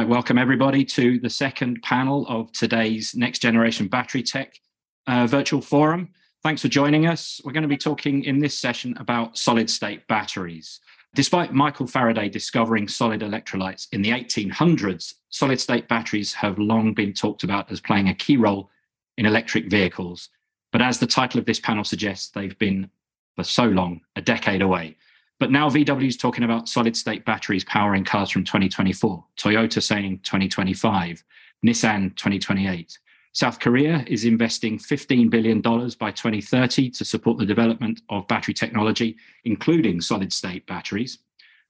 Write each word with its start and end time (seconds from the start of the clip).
Right, 0.00 0.08
welcome 0.08 0.38
everybody 0.38 0.82
to 0.82 1.18
the 1.18 1.28
second 1.28 1.82
panel 1.82 2.24
of 2.26 2.50
today's 2.52 3.14
Next 3.14 3.40
Generation 3.40 3.86
Battery 3.86 4.22
Tech 4.22 4.58
uh, 5.06 5.26
virtual 5.26 5.60
forum. 5.60 6.08
Thanks 6.42 6.62
for 6.62 6.68
joining 6.68 7.06
us. 7.06 7.38
We're 7.44 7.52
going 7.52 7.64
to 7.64 7.68
be 7.68 7.76
talking 7.76 8.24
in 8.24 8.38
this 8.38 8.58
session 8.58 8.96
about 8.96 9.36
solid 9.36 9.68
state 9.68 10.08
batteries. 10.08 10.80
Despite 11.14 11.52
Michael 11.52 11.86
Faraday 11.86 12.30
discovering 12.30 12.88
solid 12.88 13.20
electrolytes 13.20 13.88
in 13.92 14.00
the 14.00 14.08
1800s, 14.08 15.16
solid 15.28 15.60
state 15.60 15.86
batteries 15.86 16.32
have 16.32 16.58
long 16.58 16.94
been 16.94 17.12
talked 17.12 17.42
about 17.42 17.70
as 17.70 17.78
playing 17.82 18.08
a 18.08 18.14
key 18.14 18.38
role 18.38 18.70
in 19.18 19.26
electric 19.26 19.68
vehicles. 19.68 20.30
But 20.72 20.80
as 20.80 20.98
the 20.98 21.06
title 21.06 21.40
of 21.40 21.44
this 21.44 21.60
panel 21.60 21.84
suggests, 21.84 22.30
they've 22.30 22.58
been 22.58 22.88
for 23.36 23.44
so 23.44 23.64
long 23.64 24.00
a 24.16 24.22
decade 24.22 24.62
away. 24.62 24.96
But 25.40 25.50
now 25.50 25.70
VW 25.70 26.06
is 26.06 26.18
talking 26.18 26.44
about 26.44 26.68
solid 26.68 26.94
state 26.94 27.24
batteries 27.24 27.64
powering 27.64 28.04
cars 28.04 28.30
from 28.30 28.44
2024, 28.44 29.24
Toyota 29.38 29.82
saying 29.82 30.20
2025, 30.22 31.24
Nissan 31.66 32.14
2028. 32.14 32.98
South 33.32 33.58
Korea 33.58 34.04
is 34.06 34.26
investing 34.26 34.78
$15 34.78 35.30
billion 35.30 35.62
by 35.62 36.10
2030 36.10 36.90
to 36.90 37.04
support 37.06 37.38
the 37.38 37.46
development 37.46 38.02
of 38.10 38.28
battery 38.28 38.52
technology, 38.52 39.16
including 39.44 40.02
solid 40.02 40.30
state 40.30 40.66
batteries. 40.66 41.18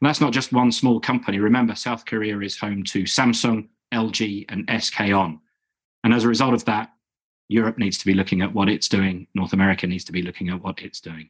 And 0.00 0.08
that's 0.08 0.20
not 0.20 0.32
just 0.32 0.52
one 0.52 0.72
small 0.72 0.98
company. 0.98 1.38
Remember, 1.38 1.76
South 1.76 2.06
Korea 2.06 2.40
is 2.40 2.58
home 2.58 2.82
to 2.84 3.04
Samsung, 3.04 3.68
LG, 3.92 4.46
and 4.48 4.68
SK 4.82 5.00
On. 5.12 5.38
And 6.02 6.12
as 6.12 6.24
a 6.24 6.28
result 6.28 6.54
of 6.54 6.64
that, 6.64 6.90
Europe 7.48 7.78
needs 7.78 7.98
to 7.98 8.06
be 8.06 8.14
looking 8.14 8.42
at 8.42 8.52
what 8.52 8.68
it's 8.68 8.88
doing. 8.88 9.28
North 9.34 9.52
America 9.52 9.86
needs 9.86 10.04
to 10.04 10.12
be 10.12 10.22
looking 10.22 10.48
at 10.48 10.60
what 10.60 10.80
it's 10.80 11.00
doing. 11.00 11.28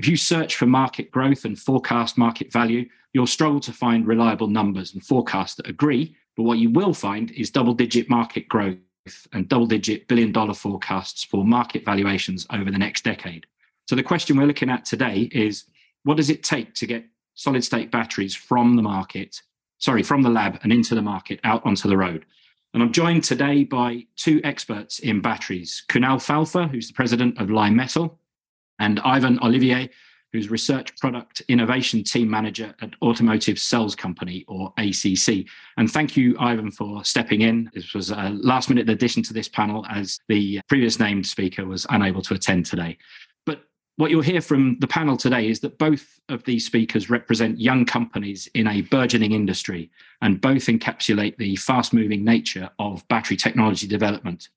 If 0.00 0.08
you 0.08 0.16
search 0.16 0.56
for 0.56 0.64
market 0.64 1.10
growth 1.10 1.44
and 1.44 1.58
forecast 1.58 2.16
market 2.16 2.50
value, 2.50 2.88
you'll 3.12 3.26
struggle 3.26 3.60
to 3.60 3.70
find 3.70 4.06
reliable 4.06 4.46
numbers 4.46 4.94
and 4.94 5.04
forecasts 5.04 5.56
that 5.56 5.68
agree. 5.68 6.16
But 6.38 6.44
what 6.44 6.56
you 6.56 6.70
will 6.70 6.94
find 6.94 7.30
is 7.32 7.50
double 7.50 7.74
digit 7.74 8.08
market 8.08 8.48
growth 8.48 8.78
and 9.34 9.46
double 9.46 9.66
digit 9.66 10.08
billion 10.08 10.32
dollar 10.32 10.54
forecasts 10.54 11.22
for 11.22 11.44
market 11.44 11.84
valuations 11.84 12.46
over 12.50 12.70
the 12.70 12.78
next 12.78 13.04
decade. 13.04 13.44
So 13.88 13.94
the 13.94 14.02
question 14.02 14.38
we're 14.38 14.46
looking 14.46 14.70
at 14.70 14.86
today 14.86 15.28
is 15.32 15.64
what 16.04 16.16
does 16.16 16.30
it 16.30 16.42
take 16.44 16.72
to 16.76 16.86
get 16.86 17.04
solid 17.34 17.62
state 17.62 17.90
batteries 17.90 18.34
from 18.34 18.76
the 18.76 18.82
market, 18.82 19.42
sorry, 19.80 20.02
from 20.02 20.22
the 20.22 20.30
lab 20.30 20.60
and 20.62 20.72
into 20.72 20.94
the 20.94 21.02
market 21.02 21.40
out 21.44 21.60
onto 21.66 21.90
the 21.90 21.98
road? 21.98 22.24
And 22.72 22.82
I'm 22.82 22.92
joined 22.92 23.24
today 23.24 23.64
by 23.64 24.06
two 24.16 24.40
experts 24.44 25.00
in 25.00 25.20
batteries 25.20 25.84
Kunal 25.90 26.16
Phalpher, 26.16 26.70
who's 26.70 26.88
the 26.88 26.94
president 26.94 27.38
of 27.38 27.50
Li-Metal, 27.50 28.18
and 28.80 28.98
Ivan 29.00 29.38
Olivier, 29.42 29.90
who's 30.32 30.50
Research 30.50 30.96
Product 30.98 31.42
Innovation 31.48 32.02
Team 32.02 32.30
Manager 32.30 32.74
at 32.80 32.90
Automotive 33.02 33.58
Cells 33.58 33.94
Company, 33.94 34.44
or 34.48 34.72
ACC. 34.78 35.46
And 35.76 35.90
thank 35.90 36.16
you, 36.16 36.36
Ivan, 36.38 36.70
for 36.70 37.04
stepping 37.04 37.42
in. 37.42 37.70
This 37.74 37.94
was 37.94 38.10
a 38.10 38.30
last 38.30 38.68
minute 38.68 38.88
addition 38.88 39.22
to 39.24 39.32
this 39.32 39.48
panel 39.48 39.84
as 39.88 40.18
the 40.28 40.60
previous 40.68 40.98
named 40.98 41.26
speaker 41.26 41.66
was 41.66 41.86
unable 41.90 42.22
to 42.22 42.34
attend 42.34 42.66
today. 42.66 42.96
But 43.44 43.64
what 43.96 44.10
you'll 44.10 44.22
hear 44.22 44.40
from 44.40 44.78
the 44.78 44.86
panel 44.86 45.16
today 45.16 45.48
is 45.48 45.60
that 45.60 45.78
both 45.78 46.20
of 46.28 46.44
these 46.44 46.64
speakers 46.64 47.10
represent 47.10 47.60
young 47.60 47.84
companies 47.84 48.48
in 48.54 48.68
a 48.68 48.82
burgeoning 48.82 49.32
industry 49.32 49.90
and 50.22 50.40
both 50.40 50.66
encapsulate 50.66 51.36
the 51.38 51.56
fast 51.56 51.92
moving 51.92 52.24
nature 52.24 52.70
of 52.78 53.06
battery 53.08 53.36
technology 53.36 53.88
development. 53.88 54.48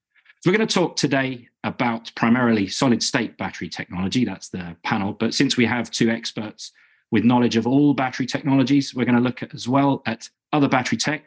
So 0.43 0.51
we're 0.51 0.57
going 0.57 0.67
to 0.67 0.73
talk 0.73 0.97
today 0.97 1.47
about 1.63 2.11
primarily 2.15 2.67
solid 2.67 3.01
state 3.01 3.37
battery 3.37 3.69
technology. 3.69 4.25
That's 4.25 4.49
the 4.49 4.75
panel. 4.83 5.13
But 5.13 5.33
since 5.33 5.55
we 5.55 5.65
have 5.65 5.89
two 5.89 6.09
experts 6.09 6.73
with 7.11 7.23
knowledge 7.23 7.55
of 7.55 7.65
all 7.65 7.93
battery 7.93 8.25
technologies, 8.25 8.93
we're 8.93 9.05
going 9.05 9.15
to 9.15 9.21
look 9.21 9.41
at, 9.41 9.53
as 9.53 9.69
well 9.69 10.01
at 10.05 10.27
other 10.51 10.67
battery 10.67 10.97
tech 10.97 11.23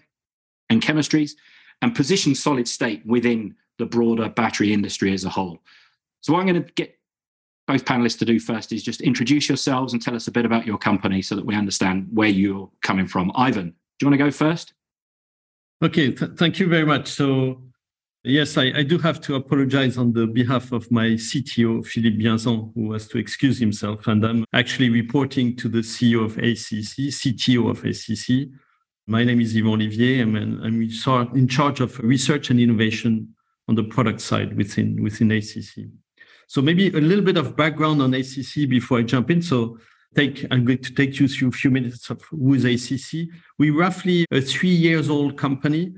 and 0.69 0.83
chemistries 0.83 1.31
and 1.81 1.94
position 1.94 2.34
solid 2.34 2.69
state 2.69 3.06
within 3.06 3.55
the 3.78 3.87
broader 3.87 4.28
battery 4.28 4.75
industry 4.75 5.15
as 5.15 5.25
a 5.25 5.31
whole. 5.31 5.60
So 6.21 6.34
what 6.34 6.41
I'm 6.41 6.47
going 6.47 6.62
to 6.62 6.72
get 6.75 6.99
both 7.66 7.87
panelists 7.87 8.19
to 8.19 8.26
do 8.26 8.38
first 8.38 8.71
is 8.71 8.82
just 8.82 9.00
introduce 9.00 9.49
yourselves 9.49 9.94
and 9.94 10.03
tell 10.03 10.15
us 10.15 10.28
a 10.28 10.31
bit 10.31 10.44
about 10.44 10.66
your 10.66 10.76
company 10.76 11.22
so 11.22 11.37
that 11.37 11.47
we 11.47 11.55
understand 11.55 12.06
where 12.12 12.28
you're 12.28 12.71
coming 12.82 13.06
from. 13.06 13.32
Ivan, 13.34 13.71
do 13.71 14.05
you 14.05 14.09
want 14.09 14.19
to 14.21 14.25
go 14.26 14.31
first? 14.31 14.75
Okay, 15.82 16.10
th- 16.10 16.32
thank 16.32 16.59
you 16.59 16.66
very 16.69 16.84
much. 16.84 17.09
So 17.09 17.62
Yes, 18.28 18.59
I, 18.59 18.72
I, 18.75 18.82
do 18.82 18.98
have 18.98 19.20
to 19.20 19.37
apologize 19.37 19.97
on 19.97 20.12
the 20.12 20.26
behalf 20.26 20.72
of 20.72 20.91
my 20.91 21.10
CTO, 21.10 21.87
Philippe 21.87 22.16
Bienzon, 22.16 22.72
who 22.75 22.92
has 22.92 23.06
to 23.06 23.19
excuse 23.19 23.56
himself. 23.56 24.09
And 24.09 24.26
I'm 24.26 24.44
actually 24.53 24.91
reporting 24.91 25.54
to 25.59 25.69
the 25.69 25.78
CEO 25.78 26.25
of 26.25 26.37
ACC, 26.37 27.14
CTO 27.14 27.70
of 27.70 27.84
ACC. 27.84 28.50
My 29.06 29.22
name 29.22 29.41
is 29.41 29.54
Yvan 29.54 29.75
Olivier. 29.75 30.22
I'm, 30.22 30.34
an, 30.34 30.60
I'm 30.64 30.82
in 31.37 31.47
charge 31.47 31.78
of 31.78 31.97
research 32.00 32.50
and 32.50 32.59
innovation 32.59 33.32
on 33.69 33.76
the 33.76 33.84
product 33.84 34.20
side 34.20 34.56
within, 34.56 35.00
within 35.00 35.31
ACC. 35.31 35.87
So 36.48 36.60
maybe 36.60 36.88
a 36.88 37.00
little 37.00 37.25
bit 37.25 37.37
of 37.37 37.56
background 37.56 38.03
on 38.03 38.12
ACC 38.12 38.69
before 38.69 38.98
I 38.98 39.03
jump 39.03 39.31
in. 39.31 39.41
So 39.41 39.78
take, 40.16 40.44
I'm 40.50 40.64
going 40.64 40.82
to 40.82 40.93
take 40.93 41.20
you 41.20 41.28
through 41.28 41.50
a 41.50 41.53
few 41.53 41.70
minutes 41.70 42.10
of 42.10 42.20
who 42.22 42.54
is 42.54 42.64
ACC. 42.64 43.28
We're 43.56 43.78
roughly 43.78 44.26
a 44.32 44.41
three 44.41 44.75
years 44.75 45.08
old 45.08 45.38
company 45.38 45.94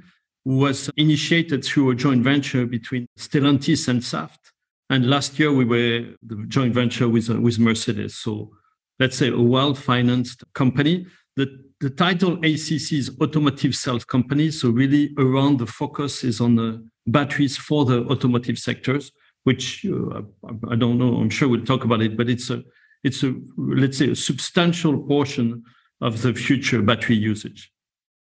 was 0.49 0.89
initiated 0.97 1.63
through 1.63 1.91
a 1.91 1.95
joint 1.95 2.25
venture 2.25 2.65
between 2.65 3.07
Stellantis 3.19 3.87
and 3.87 4.03
Saft. 4.03 4.51
And 4.89 5.11
last 5.11 5.39
year 5.39 5.53
we 5.53 5.67
were 5.67 6.07
the 6.23 6.43
joint 6.49 6.73
venture 6.73 7.07
with, 7.07 7.29
uh, 7.29 7.39
with 7.39 7.59
Mercedes. 7.59 8.17
So 8.17 8.53
let's 8.99 9.19
say 9.19 9.29
a 9.29 9.39
well-financed 9.39 10.43
company. 10.55 11.07
The, 11.37 11.49
the 11.81 11.91
title 11.91 12.39
ACC 12.39 12.93
is 12.93 13.11
Automotive 13.21 13.77
Cells 13.77 14.07
Company. 14.07 14.51
So 14.51 14.71
really 14.71 15.15
around 15.19 15.59
the 15.59 15.67
focus 15.67 16.25
is 16.25 16.41
on 16.41 16.57
the 16.57 16.83
batteries 17.07 17.59
for 17.59 17.85
the 17.85 18.07
automotive 18.07 18.59
sectors, 18.59 19.13
which 19.45 19.85
uh, 19.85 20.23
I 20.71 20.77
don't 20.77 20.97
know, 20.97 21.17
I'm 21.17 21.29
sure 21.29 21.51
we'll 21.51 21.67
talk 21.67 21.85
about 21.85 22.01
it, 22.01 22.17
but 22.17 22.31
it's 22.31 22.49
a, 22.49 22.63
it's 23.05 23.23
a, 23.23 23.35
let's 23.59 23.99
say 23.99 24.13
a 24.13 24.17
substantial 24.17 24.99
portion 24.99 25.63
of 26.01 26.23
the 26.23 26.33
future 26.33 26.81
battery 26.81 27.17
usage. 27.17 27.71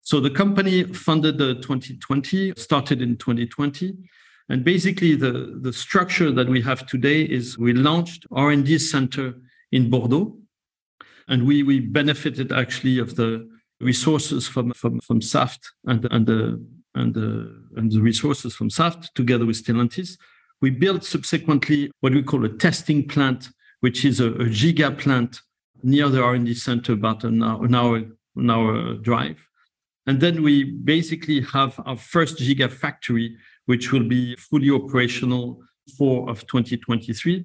So 0.04 0.20
the 0.20 0.31
company 0.31 0.84
funded 0.84 1.38
the 1.38 1.54
2020, 1.54 2.53
started 2.56 3.00
in 3.00 3.16
2020. 3.16 3.97
And 4.50 4.62
basically 4.62 5.16
the, 5.16 5.59
the 5.62 5.72
structure 5.72 6.31
that 6.31 6.47
we 6.47 6.60
have 6.60 6.87
today 6.87 7.22
is 7.22 7.56
we 7.56 7.72
launched 7.72 8.26
R&D 8.31 8.78
center 8.78 9.34
in 9.72 9.88
Bordeaux. 9.88 10.37
And 11.26 11.47
we, 11.47 11.62
we 11.62 11.81
benefited 11.81 12.53
actually 12.53 12.98
of 12.98 13.16
the 13.16 13.48
resources 13.81 14.47
from, 14.47 14.72
from, 14.75 15.00
from 15.00 15.22
Saft 15.22 15.72
and, 15.87 16.06
and, 16.10 16.26
the, 16.26 16.62
and, 16.94 17.15
the, 17.15 17.65
and 17.76 17.91
the 17.91 18.03
resources 18.03 18.54
from 18.54 18.69
Saft 18.69 19.15
together 19.15 19.47
with 19.47 19.65
Stellantis. 19.65 20.19
We 20.60 20.69
built 20.69 21.04
subsequently 21.04 21.91
what 22.00 22.12
we 22.12 22.22
call 22.22 22.44
a 22.44 22.50
testing 22.50 23.09
plant, 23.09 23.48
which 23.81 24.04
is 24.04 24.21
a, 24.21 24.26
a 24.32 24.44
giga 24.44 24.97
plant 24.98 25.41
near 25.82 26.10
the 26.10 26.22
R&D 26.22 26.53
center, 26.54 26.92
about 26.92 27.25
an 27.25 27.42
hour, 27.42 27.65
an 27.65 27.75
hour, 27.75 28.03
an 28.36 28.50
hour 28.50 28.94
drive. 28.97 29.38
And 30.06 30.20
then 30.20 30.42
we 30.42 30.65
basically 30.65 31.41
have 31.41 31.81
our 31.87 31.97
first 31.97 32.38
gigafactory, 32.38 33.37
which 33.66 33.92
will 33.92 34.04
be 34.04 34.37
fully 34.37 34.70
operational 34.70 35.62
for 35.97 36.28
of 36.28 36.47
2023, 36.47 37.44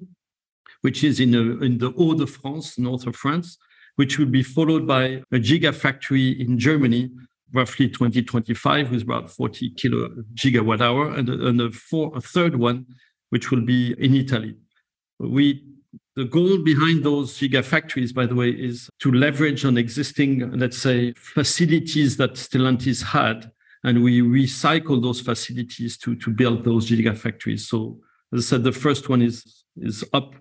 which 0.82 1.04
is 1.04 1.20
in, 1.20 1.34
a, 1.34 1.64
in 1.64 1.78
the 1.78 1.90
Hauts-de-France, 1.90 2.78
north 2.78 3.06
of 3.06 3.16
France, 3.16 3.56
which 3.96 4.18
will 4.18 4.26
be 4.26 4.42
followed 4.42 4.86
by 4.86 5.22
a 5.32 5.36
gigafactory 5.36 6.38
in 6.38 6.58
Germany, 6.58 7.10
roughly 7.52 7.88
2025, 7.88 8.90
with 8.90 9.02
about 9.02 9.30
40 9.30 9.70
kilo 9.70 10.08
gigawatt 10.34 10.80
hour, 10.80 11.14
and, 11.14 11.28
and 11.28 11.60
a, 11.60 11.70
four, 11.70 12.12
a 12.14 12.20
third 12.20 12.56
one, 12.56 12.86
which 13.30 13.50
will 13.50 13.62
be 13.62 13.94
in 13.98 14.14
Italy. 14.14 14.54
We 15.18 15.64
the 16.20 16.26
goal 16.26 16.58
behind 16.58 17.02
those 17.02 17.38
gigafactories, 17.38 18.12
by 18.12 18.26
the 18.26 18.34
way, 18.34 18.50
is 18.50 18.90
to 18.98 19.10
leverage 19.10 19.64
on 19.64 19.78
existing, 19.78 20.50
let's 20.58 20.76
say, 20.76 21.14
facilities 21.14 22.18
that 22.18 22.34
Stellantis 22.34 23.02
had, 23.02 23.50
and 23.84 24.04
we 24.04 24.20
recycle 24.20 25.02
those 25.02 25.22
facilities 25.22 25.96
to, 25.96 26.14
to 26.16 26.30
build 26.30 26.62
those 26.62 26.90
gigafactories. 26.90 27.60
So, 27.60 27.98
as 28.34 28.40
I 28.40 28.46
said, 28.50 28.64
the 28.64 28.72
first 28.72 29.08
one 29.08 29.22
is, 29.22 29.64
is 29.78 30.04
up 30.12 30.34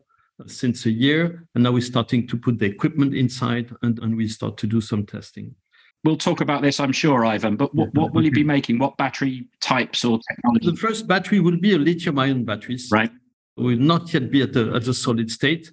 since 0.47 0.85
a 0.85 0.91
year, 0.91 1.47
and 1.55 1.63
now 1.63 1.71
we're 1.71 1.81
starting 1.81 2.27
to 2.27 2.35
put 2.35 2.59
the 2.59 2.65
equipment 2.65 3.15
inside 3.15 3.73
and, 3.81 3.99
and 3.99 4.17
we 4.17 4.27
start 4.27 4.57
to 4.57 4.67
do 4.67 4.81
some 4.81 5.05
testing. 5.05 5.55
We'll 6.03 6.17
talk 6.17 6.41
about 6.41 6.61
this, 6.61 6.81
I'm 6.81 6.91
sure, 6.91 7.25
Ivan, 7.25 7.55
but 7.55 7.73
what, 7.73 7.93
what 7.93 8.13
will 8.13 8.25
you 8.25 8.31
be 8.31 8.43
making? 8.43 8.79
What 8.79 8.97
battery 8.97 9.47
types 9.61 10.03
or 10.03 10.19
technology? 10.29 10.71
The 10.71 10.77
first 10.77 11.07
battery 11.07 11.39
will 11.39 11.57
be 11.57 11.73
a 11.73 11.77
lithium 11.77 12.19
ion 12.19 12.43
battery. 12.43 12.77
Right 12.91 13.11
will 13.59 13.77
not 13.77 14.13
yet 14.13 14.31
be 14.31 14.41
at 14.41 14.53
the, 14.53 14.71
at 14.73 14.85
the 14.85 14.93
solid 14.93 15.29
state, 15.29 15.71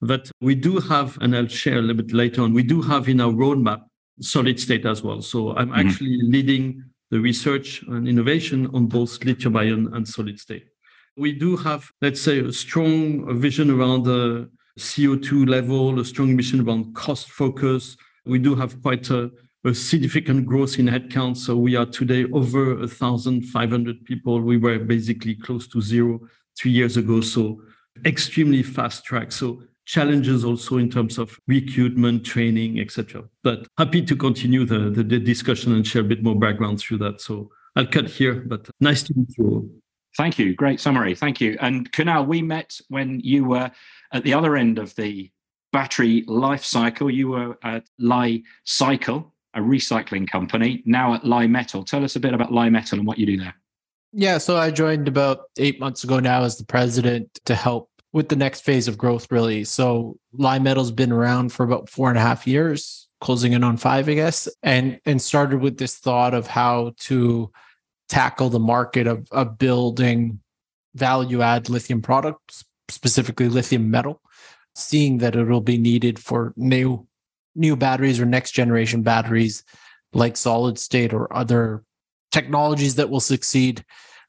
but 0.00 0.30
we 0.40 0.54
do 0.54 0.80
have, 0.80 1.16
and 1.20 1.34
I'll 1.36 1.48
share 1.48 1.78
a 1.78 1.82
little 1.82 2.02
bit 2.02 2.12
later 2.12 2.42
on, 2.42 2.52
we 2.52 2.62
do 2.62 2.82
have 2.82 3.08
in 3.08 3.20
our 3.20 3.32
roadmap 3.32 3.84
solid 4.20 4.60
state 4.60 4.86
as 4.86 5.02
well. 5.02 5.22
So 5.22 5.56
I'm 5.56 5.70
mm-hmm. 5.70 5.88
actually 5.88 6.18
leading 6.22 6.84
the 7.10 7.20
research 7.20 7.82
and 7.88 8.08
innovation 8.08 8.68
on 8.74 8.86
both 8.86 9.22
lithium 9.24 9.56
ion 9.56 9.90
and 9.94 10.06
solid 10.06 10.38
state. 10.38 10.66
We 11.16 11.32
do 11.32 11.56
have, 11.56 11.90
let's 12.02 12.20
say, 12.20 12.40
a 12.40 12.52
strong 12.52 13.40
vision 13.40 13.70
around 13.70 14.04
the 14.04 14.50
CO2 14.78 15.48
level, 15.48 16.00
a 16.00 16.04
strong 16.04 16.36
vision 16.36 16.66
around 16.66 16.94
cost 16.94 17.30
focus. 17.30 17.96
We 18.26 18.38
do 18.38 18.56
have 18.56 18.82
quite 18.82 19.08
a, 19.10 19.30
a 19.64 19.74
significant 19.74 20.44
growth 20.46 20.78
in 20.78 20.86
headcount. 20.86 21.36
So 21.36 21.56
we 21.56 21.76
are 21.76 21.86
today 21.86 22.24
over 22.32 22.74
1,500 22.76 24.04
people. 24.04 24.40
We 24.40 24.56
were 24.56 24.80
basically 24.80 25.36
close 25.36 25.68
to 25.68 25.80
zero 25.80 26.20
three 26.58 26.70
years 26.70 26.96
ago. 26.96 27.20
So 27.20 27.60
extremely 28.04 28.62
fast 28.62 29.04
track. 29.04 29.32
So 29.32 29.62
challenges 29.86 30.44
also 30.44 30.78
in 30.78 30.90
terms 30.90 31.18
of 31.18 31.38
recruitment, 31.46 32.24
training, 32.24 32.80
etc. 32.80 33.24
But 33.42 33.66
happy 33.78 34.02
to 34.02 34.16
continue 34.16 34.64
the, 34.64 34.90
the, 34.90 35.02
the, 35.02 35.18
discussion 35.18 35.74
and 35.74 35.86
share 35.86 36.02
a 36.02 36.04
bit 36.04 36.22
more 36.22 36.38
background 36.38 36.80
through 36.80 36.98
that. 36.98 37.20
So 37.20 37.50
I'll 37.76 37.86
cut 37.86 38.08
here, 38.08 38.34
but 38.34 38.68
nice 38.80 39.02
to 39.04 39.14
meet 39.16 39.36
you. 39.36 39.44
all. 39.44 39.68
Thank 40.16 40.38
you. 40.38 40.54
Great 40.54 40.80
summary. 40.80 41.14
Thank 41.14 41.40
you. 41.40 41.56
And 41.60 41.90
Kunal, 41.90 42.26
we 42.26 42.40
met 42.40 42.78
when 42.88 43.20
you 43.20 43.44
were 43.44 43.70
at 44.12 44.22
the 44.22 44.32
other 44.32 44.56
end 44.56 44.78
of 44.78 44.94
the 44.94 45.30
battery 45.72 46.22
life 46.28 46.64
cycle. 46.64 47.10
You 47.10 47.28
were 47.30 47.58
at 47.64 47.84
Li-Cycle, 47.98 49.34
a 49.54 49.60
recycling 49.60 50.30
company, 50.30 50.84
now 50.86 51.14
at 51.14 51.24
Li-Metal. 51.24 51.82
Tell 51.82 52.04
us 52.04 52.14
a 52.14 52.20
bit 52.20 52.32
about 52.32 52.52
Li-Metal 52.52 52.98
and 52.98 53.06
what 53.08 53.18
you 53.18 53.26
do 53.26 53.38
there. 53.38 53.54
Yeah, 54.16 54.38
so 54.38 54.56
I 54.56 54.70
joined 54.70 55.08
about 55.08 55.46
eight 55.58 55.80
months 55.80 56.04
ago 56.04 56.20
now 56.20 56.44
as 56.44 56.56
the 56.56 56.64
president 56.64 57.40
to 57.46 57.54
help 57.56 57.90
with 58.12 58.28
the 58.28 58.36
next 58.36 58.60
phase 58.60 58.86
of 58.86 58.96
growth, 58.96 59.26
really. 59.32 59.64
So 59.64 60.16
Li-Metal's 60.32 60.92
been 60.92 61.10
around 61.10 61.52
for 61.52 61.64
about 61.64 61.90
four 61.90 62.10
and 62.10 62.16
a 62.16 62.20
half 62.20 62.46
years, 62.46 63.08
closing 63.20 63.54
in 63.54 63.64
on 63.64 63.76
five, 63.76 64.08
I 64.08 64.14
guess, 64.14 64.48
and 64.62 65.00
and 65.04 65.20
started 65.20 65.60
with 65.60 65.78
this 65.78 65.96
thought 65.96 66.32
of 66.32 66.46
how 66.46 66.92
to 67.00 67.50
tackle 68.08 68.50
the 68.50 68.60
market 68.60 69.08
of, 69.08 69.26
of 69.32 69.58
building 69.58 70.40
value 70.94 71.42
add 71.42 71.68
lithium 71.68 72.00
products, 72.00 72.64
specifically 72.88 73.48
lithium 73.48 73.90
metal, 73.90 74.20
seeing 74.76 75.18
that 75.18 75.34
it'll 75.34 75.60
be 75.60 75.76
needed 75.76 76.20
for 76.20 76.54
new 76.56 77.04
new 77.56 77.74
batteries 77.74 78.20
or 78.20 78.26
next 78.26 78.52
generation 78.52 79.02
batteries 79.02 79.64
like 80.12 80.36
solid 80.36 80.78
state 80.78 81.12
or 81.12 81.36
other 81.36 81.82
technologies 82.34 82.96
that 82.96 83.08
will 83.08 83.20
succeed 83.20 83.84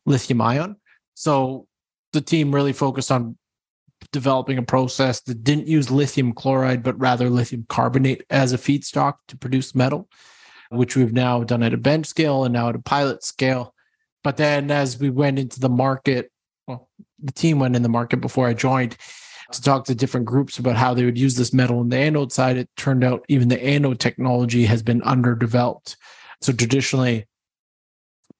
lithium 0.05 0.39
ion. 0.39 0.75
So 1.15 1.65
the 2.13 2.21
team 2.21 2.53
really 2.53 2.71
focused 2.71 3.11
on 3.11 3.35
developing 4.11 4.59
a 4.59 4.63
process 4.63 5.21
that 5.21 5.43
didn't 5.43 5.67
use 5.67 5.89
lithium 5.89 6.31
chloride, 6.31 6.83
but 6.83 6.99
rather 6.99 7.31
lithium 7.31 7.65
carbonate 7.67 8.23
as 8.29 8.53
a 8.53 8.59
feedstock 8.59 9.15
to 9.29 9.35
produce 9.35 9.73
metal, 9.73 10.07
which 10.69 10.95
we've 10.95 11.13
now 11.13 11.43
done 11.43 11.63
at 11.63 11.73
a 11.73 11.77
bench 11.77 12.05
scale 12.05 12.43
and 12.43 12.53
now 12.53 12.69
at 12.69 12.75
a 12.75 12.79
pilot 12.79 13.23
scale. 13.23 13.73
But 14.23 14.37
then 14.37 14.69
as 14.69 14.99
we 14.99 15.09
went 15.09 15.39
into 15.39 15.59
the 15.59 15.69
market, 15.69 16.31
well, 16.67 16.87
the 17.23 17.31
team 17.31 17.57
went 17.57 17.75
in 17.75 17.81
the 17.81 17.89
market 17.89 18.21
before 18.21 18.47
I 18.47 18.53
joined 18.53 18.97
to 19.51 19.61
talk 19.63 19.85
to 19.85 19.95
different 19.95 20.27
groups 20.27 20.59
about 20.59 20.75
how 20.75 20.93
they 20.93 21.05
would 21.05 21.17
use 21.17 21.35
this 21.35 21.53
metal 21.53 21.79
on 21.79 21.89
the 21.89 21.97
anode 21.97 22.31
side. 22.31 22.57
It 22.57 22.69
turned 22.77 23.03
out 23.03 23.25
even 23.29 23.47
the 23.47 23.63
anode 23.63 23.99
technology 23.99 24.65
has 24.65 24.83
been 24.83 25.01
underdeveloped. 25.01 25.97
So 26.41 26.53
traditionally, 26.53 27.25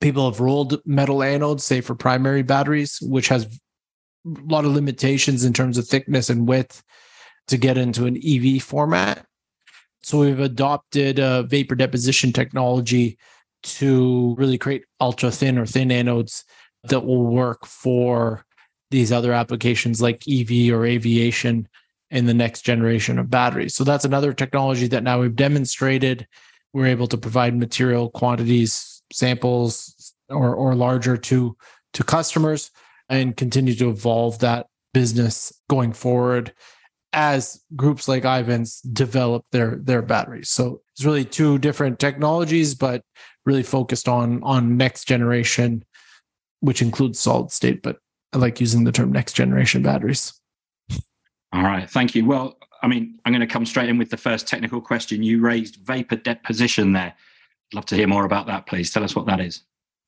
people 0.06 0.30
have 0.30 0.40
rolled 0.40 0.80
metal 0.86 1.18
anodes, 1.18 1.62
say 1.62 1.81
for 1.81 1.96
primary 1.96 2.44
batteries, 2.44 3.00
which 3.02 3.28
has 3.28 3.46
a 3.46 3.50
lot 4.44 4.63
of 4.63 4.72
limitations 4.72 5.44
in 5.44 5.52
terms 5.52 5.80
of 5.80 5.88
thickness 5.88 6.30
and 6.30 6.48
width 6.48 6.84
to 7.48 7.57
get 7.57 7.75
into 7.75 8.06
an 8.06 8.16
EV 8.24 8.62
format. 8.62 9.25
So 10.04 10.19
we've 10.19 10.40
adopted 10.40 11.18
a 11.18 11.42
vapor 11.42 11.74
deposition 11.74 12.31
technology 12.31 13.18
to 13.63 14.36
really 14.38 14.60
create 14.60 14.84
ultra 15.02 15.31
thin 15.31 15.57
or 15.57 15.66
thin 15.66 15.90
anodes 15.90 16.44
that 16.84 17.04
will 17.04 17.25
work 17.25 17.66
for 17.66 18.46
these 18.92 19.12
other 19.12 19.34
applications 19.34 20.04
like 20.04 20.22
EV 20.30 20.72
or 20.72 20.86
aviation 20.86 21.68
in 22.12 22.28
the 22.28 22.34
next 22.36 22.62
generation 22.62 23.18
of 23.18 23.31
batteries. 23.31 23.74
So 23.74 23.84
that's 23.84 24.06
another 24.06 24.34
technology 24.34 24.86
that 24.86 25.01
now 25.01 25.19
we've 25.19 25.36
demonstrated. 25.36 26.28
We're 26.74 26.86
able 26.86 27.08
to 27.08 27.18
provide 27.18 27.58
material 27.58 28.12
quantities, 28.12 29.01
samples, 29.12 29.94
or, 30.30 30.56
or 30.56 30.75
larger 30.75 31.18
to, 31.18 31.56
to 31.94 32.04
customers 32.04 32.72
and 33.10 33.38
continue 33.38 33.75
to 33.75 33.89
evolve 33.89 34.39
that 34.39 34.68
business 34.94 35.54
going 35.69 35.94
forward 35.94 36.54
as 37.16 37.62
groups 37.75 38.07
like 38.07 38.25
Ivan's 38.25 38.81
develop 38.81 39.45
their 39.51 39.77
their 39.77 40.01
batteries. 40.01 40.50
So 40.50 40.81
it's 40.94 41.06
really 41.06 41.24
two 41.24 41.57
different 41.57 41.98
technologies, 41.98 42.75
but 42.75 43.04
really 43.45 43.63
focused 43.63 44.07
on 44.10 44.44
on 44.44 44.77
next 44.77 45.06
generation, 45.06 45.83
which 46.60 46.81
includes 46.81 47.19
solid 47.19 47.51
state. 47.51 47.81
But 47.81 47.98
I 48.33 48.38
like 48.38 48.60
using 48.60 48.83
the 48.83 48.92
term 48.92 49.13
next 49.13 49.33
generation 49.33 49.81
batteries. 49.81 50.33
All 51.54 51.63
right, 51.63 51.89
thank 51.89 52.16
you. 52.16 52.25
Well, 52.25 52.57
I 52.83 52.88
mean, 52.88 53.18
I'm 53.25 53.31
going 53.31 53.39
to 53.39 53.48
come 53.48 53.66
straight 53.66 53.88
in 53.88 53.98
with 53.98 54.10
the 54.10 54.18
first 54.18 54.45
technical 54.45 54.81
question. 54.81 55.24
You 55.24 55.39
raised 55.39 55.77
vapor 55.77 56.18
deposition 56.18 56.92
there. 56.92 57.13
I'd 57.16 57.75
love 57.75 57.86
to 57.88 57.95
hear 57.95 58.07
more 58.07 58.25
about 58.25 58.48
that, 58.48 58.68
please. 58.68 58.92
Tell 58.92 59.06
us 59.06 59.16
what 59.16 59.25
that 59.27 59.39
is. 59.39 59.63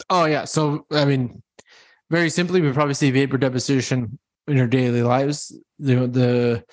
Oh 0.10 0.26
yeah, 0.26 0.46
so 0.46 0.86
I 0.92 1.06
mean, 1.06 1.42
very 2.10 2.30
simply, 2.30 2.62
we 2.62 2.72
probably 2.72 2.94
see 2.94 3.12
vapor 3.12 3.38
deposition 3.38 4.18
in 4.48 4.60
our 4.60 4.68
daily 4.68 5.04
lives. 5.04 5.56
The 5.80 6.08
the 6.08 6.64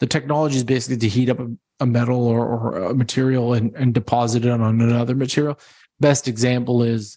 the 0.00 0.06
technology 0.06 0.56
is 0.56 0.64
basically 0.64 0.98
to 0.98 1.08
heat 1.08 1.30
up 1.30 1.40
a, 1.40 1.48
a 1.80 1.86
metal 1.86 2.26
or, 2.26 2.46
or, 2.46 2.76
a 2.90 2.94
material 2.94 3.54
and, 3.54 3.74
and 3.76 3.94
deposit 3.94 4.44
it 4.44 4.50
on 4.50 4.60
another 4.60 5.14
material. 5.14 5.58
Best 6.00 6.28
example 6.28 6.82
is 6.82 7.16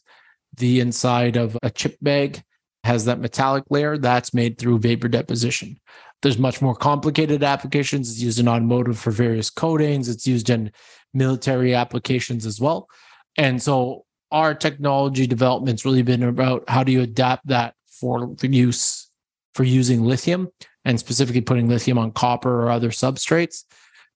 the 0.56 0.80
inside 0.80 1.36
of 1.36 1.58
a 1.64 1.70
chip 1.70 1.98
bag 2.02 2.42
has 2.84 3.06
that 3.06 3.20
metallic 3.20 3.66
layer 3.70 3.98
that's 3.98 4.34
made 4.34 4.58
through 4.58 4.80
vapor 4.80 5.10
deposition. 5.10 5.78
There's 6.22 6.38
much 6.38 6.62
more 6.62 6.76
complicated 6.76 7.44
applications. 7.44 8.10
It's 8.10 8.22
used 8.22 8.40
in 8.40 8.48
automotive 8.48 8.98
for 8.98 9.12
various 9.12 9.50
coatings. 9.50 10.08
It's 10.08 10.26
used 10.26 10.50
in 10.50 10.72
military 11.14 11.76
applications 11.76 12.46
as 12.46 12.62
well. 12.62 12.88
And 13.36 13.62
so 13.62 14.06
our 14.32 14.54
technology 14.54 15.28
development's 15.28 15.86
really 15.86 16.02
been 16.02 16.24
about 16.24 16.64
how 16.70 16.84
do 16.84 16.92
you 16.92 17.02
adapt 17.02 17.48
that 17.48 17.76
for 17.88 18.36
the 18.40 18.48
use 18.48 19.10
for 19.56 19.64
using 19.64 20.04
lithium 20.04 20.50
and 20.86 21.00
specifically 21.00 21.42
putting 21.42 21.68
lithium 21.68 21.98
on 21.98 22.12
copper 22.12 22.64
or 22.64 22.70
other 22.70 22.90
substrates. 22.90 23.64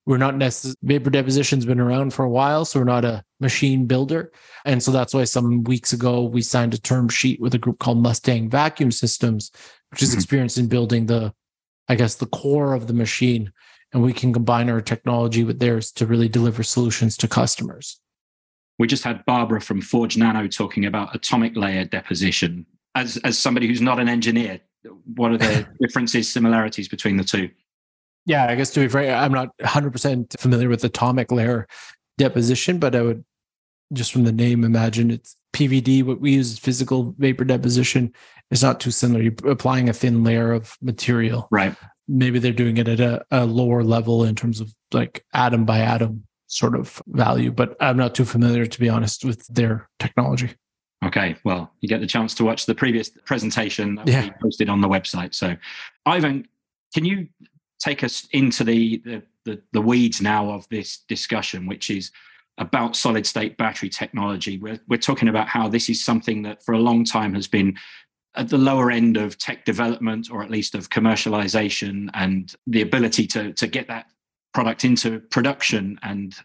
We're 0.05 0.17
not 0.17 0.35
necessarily 0.35 0.77
vapor 0.83 1.09
deposition's 1.09 1.65
been 1.65 1.79
around 1.79 2.13
for 2.13 2.25
a 2.25 2.29
while, 2.29 2.65
so 2.65 2.79
we're 2.79 2.85
not 2.85 3.05
a 3.05 3.23
machine 3.39 3.85
builder. 3.85 4.31
And 4.65 4.81
so 4.81 4.91
that's 4.91 5.13
why 5.13 5.25
some 5.25 5.63
weeks 5.63 5.93
ago 5.93 6.23
we 6.23 6.41
signed 6.41 6.73
a 6.73 6.79
term 6.79 7.07
sheet 7.07 7.39
with 7.39 7.53
a 7.53 7.59
group 7.59 7.79
called 7.79 8.01
Mustang 8.01 8.49
Vacuum 8.49 8.91
Systems, 8.91 9.51
which 9.91 10.01
is 10.01 10.09
mm-hmm. 10.09 10.17
experienced 10.17 10.57
in 10.57 10.67
building 10.67 11.05
the, 11.05 11.33
I 11.87 11.95
guess, 11.95 12.15
the 12.15 12.25
core 12.27 12.73
of 12.73 12.87
the 12.87 12.93
machine. 12.93 13.51
And 13.93 14.01
we 14.01 14.13
can 14.13 14.31
combine 14.31 14.69
our 14.69 14.81
technology 14.81 15.43
with 15.43 15.59
theirs 15.59 15.91
to 15.93 16.05
really 16.05 16.29
deliver 16.29 16.63
solutions 16.63 17.17
to 17.17 17.27
customers. 17.27 17.99
We 18.81 18.87
just 18.87 19.03
had 19.03 19.23
Barbara 19.25 19.61
from 19.61 19.79
Forge 19.79 20.17
Nano 20.17 20.47
talking 20.47 20.87
about 20.87 21.13
atomic 21.13 21.55
layer 21.55 21.85
deposition. 21.85 22.65
As 22.95 23.17
as 23.17 23.37
somebody 23.37 23.67
who's 23.67 23.79
not 23.79 23.99
an 23.99 24.09
engineer, 24.09 24.59
what 25.13 25.31
are 25.31 25.37
the 25.37 25.67
differences, 25.79 26.33
similarities 26.33 26.87
between 26.87 27.17
the 27.17 27.23
two? 27.23 27.51
Yeah, 28.25 28.47
I 28.47 28.55
guess 28.55 28.71
to 28.71 28.79
be 28.79 28.87
frank, 28.87 29.11
I'm 29.11 29.33
not 29.33 29.55
100% 29.59 30.39
familiar 30.39 30.67
with 30.67 30.83
atomic 30.83 31.31
layer 31.31 31.67
deposition, 32.17 32.79
but 32.79 32.95
I 32.95 33.03
would 33.03 33.23
just 33.93 34.11
from 34.11 34.23
the 34.23 34.31
name 34.31 34.63
imagine 34.63 35.11
it's 35.11 35.37
PVD. 35.53 36.03
What 36.03 36.19
we 36.19 36.31
use 36.31 36.53
is 36.53 36.57
physical 36.57 37.13
vapor 37.19 37.43
deposition. 37.43 38.11
It's 38.49 38.63
not 38.63 38.79
too 38.79 38.89
similar. 38.89 39.21
You're 39.21 39.35
applying 39.45 39.89
a 39.89 39.93
thin 39.93 40.23
layer 40.23 40.53
of 40.53 40.75
material. 40.81 41.47
Right. 41.51 41.75
Maybe 42.07 42.39
they're 42.39 42.51
doing 42.51 42.77
it 42.77 42.87
at 42.87 42.99
a, 42.99 43.23
a 43.29 43.45
lower 43.45 43.83
level 43.83 44.23
in 44.23 44.33
terms 44.33 44.59
of 44.59 44.73
like 44.91 45.23
atom 45.35 45.65
by 45.65 45.81
atom 45.81 46.23
sort 46.51 46.75
of 46.75 47.01
value, 47.07 47.49
but 47.51 47.77
I'm 47.79 47.97
not 47.97 48.13
too 48.13 48.25
familiar, 48.25 48.65
to 48.65 48.79
be 48.79 48.89
honest, 48.89 49.23
with 49.23 49.47
their 49.47 49.89
technology. 49.99 50.51
Okay, 51.03 51.35
well, 51.43 51.71
you 51.79 51.89
get 51.89 52.01
the 52.01 52.07
chance 52.07 52.35
to 52.35 52.43
watch 52.43 52.65
the 52.65 52.75
previous 52.75 53.09
presentation 53.09 53.95
that 53.95 54.07
yeah. 54.07 54.23
we 54.25 54.31
posted 54.41 54.69
on 54.69 54.81
the 54.81 54.87
website. 54.87 55.33
So, 55.33 55.55
Ivan, 56.05 56.47
can 56.93 57.05
you 57.05 57.27
take 57.79 58.03
us 58.03 58.27
into 58.31 58.63
the, 58.63 58.97
the 59.05 59.23
the, 59.43 59.59
the 59.71 59.81
weeds 59.81 60.21
now 60.21 60.51
of 60.51 60.67
this 60.69 60.99
discussion, 61.07 61.65
which 61.65 61.89
is 61.89 62.11
about 62.59 62.95
solid 62.95 63.25
state 63.25 63.57
battery 63.57 63.89
technology? 63.89 64.59
We're 64.59 64.79
we're 64.87 64.97
talking 64.97 65.29
about 65.29 65.47
how 65.47 65.69
this 65.69 65.89
is 65.89 66.03
something 66.03 66.43
that 66.43 66.63
for 66.63 66.73
a 66.73 66.79
long 66.79 67.05
time 67.05 67.33
has 67.33 67.47
been 67.47 67.77
at 68.35 68.49
the 68.49 68.57
lower 68.57 68.91
end 68.91 69.17
of 69.17 69.37
tech 69.37 69.65
development, 69.65 70.29
or 70.29 70.43
at 70.43 70.51
least 70.51 70.75
of 70.75 70.89
commercialization, 70.89 72.09
and 72.13 72.53
the 72.67 72.81
ability 72.81 73.25
to 73.27 73.53
to 73.53 73.67
get 73.67 73.87
that 73.87 74.05
product 74.53 74.83
into 74.83 75.19
production 75.19 75.99
and 76.03 76.35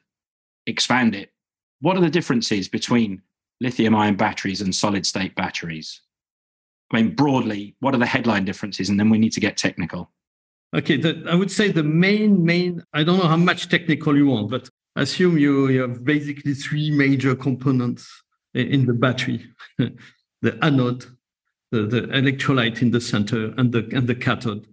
expand 0.67 1.15
it. 1.15 1.33
What 1.81 1.97
are 1.97 2.01
the 2.01 2.11
differences 2.11 2.69
between 2.69 3.23
lithium 3.61 3.95
ion 3.95 4.17
batteries 4.17 4.61
and 4.61 4.75
solid 4.75 5.07
state 5.07 5.35
batteries? 5.35 6.01
I 6.93 6.97
mean, 6.97 7.15
broadly, 7.15 7.75
what 7.81 7.95
are 7.95 7.99
the 7.99 8.07
headline 8.07 8.45
differences? 8.45 8.89
And 8.89 8.99
then 8.99 9.11
we 9.11 9.19
need 9.19 9.33
to 9.33 9.41
get 9.41 9.57
technical. 9.57 10.11
Okay, 10.75 10.97
the, 10.97 11.25
I 11.29 11.35
would 11.35 11.51
say 11.51 11.71
the 11.71 11.83
main, 11.83 12.45
main, 12.45 12.83
I 12.93 13.03
don't 13.03 13.19
know 13.19 13.29
how 13.29 13.37
much 13.37 13.69
technical 13.69 14.17
you 14.17 14.27
want, 14.27 14.51
but 14.51 14.69
assume 14.95 15.39
you, 15.39 15.69
you 15.69 15.83
have 15.83 16.05
basically 16.05 16.55
three 16.55 16.91
major 16.91 17.35
components 17.35 18.23
in 18.55 18.87
the 18.87 18.95
battery 18.95 19.47
the 20.43 20.59
anode, 20.63 21.05
the, 21.73 21.83
the 21.83 22.03
electrolyte 22.03 22.83
in 22.83 22.91
the 22.91 23.01
center, 23.01 23.53
and 23.59 23.73
the, 23.73 23.89
and 23.93 24.07
the 24.07 24.15
cathode. 24.15 24.67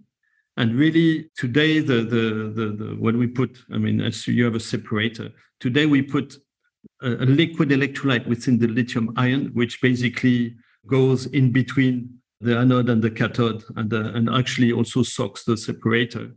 And 0.56 0.76
really, 0.76 1.30
today, 1.36 1.80
the, 1.80 2.02
the, 2.02 2.52
the, 2.54 2.66
the 2.76 2.96
when 2.98 3.18
we 3.18 3.26
put, 3.26 3.58
I 3.72 3.78
mean, 3.78 4.00
as 4.00 4.26
you 4.26 4.44
have 4.44 4.54
a 4.54 4.60
separator, 4.60 5.30
today 5.58 5.86
we 5.86 6.00
put 6.02 6.36
a, 7.02 7.08
a 7.08 7.26
liquid 7.26 7.70
electrolyte 7.70 8.26
within 8.26 8.58
the 8.58 8.68
lithium 8.68 9.12
ion, 9.16 9.50
which 9.54 9.80
basically 9.80 10.56
goes 10.86 11.26
in 11.26 11.50
between 11.50 12.20
the 12.40 12.56
anode 12.56 12.88
and 12.88 13.02
the 13.02 13.10
cathode 13.10 13.64
and, 13.76 13.92
uh, 13.92 14.12
and 14.14 14.28
actually 14.30 14.70
also 14.72 15.02
soaks 15.02 15.44
the 15.44 15.56
separator. 15.56 16.30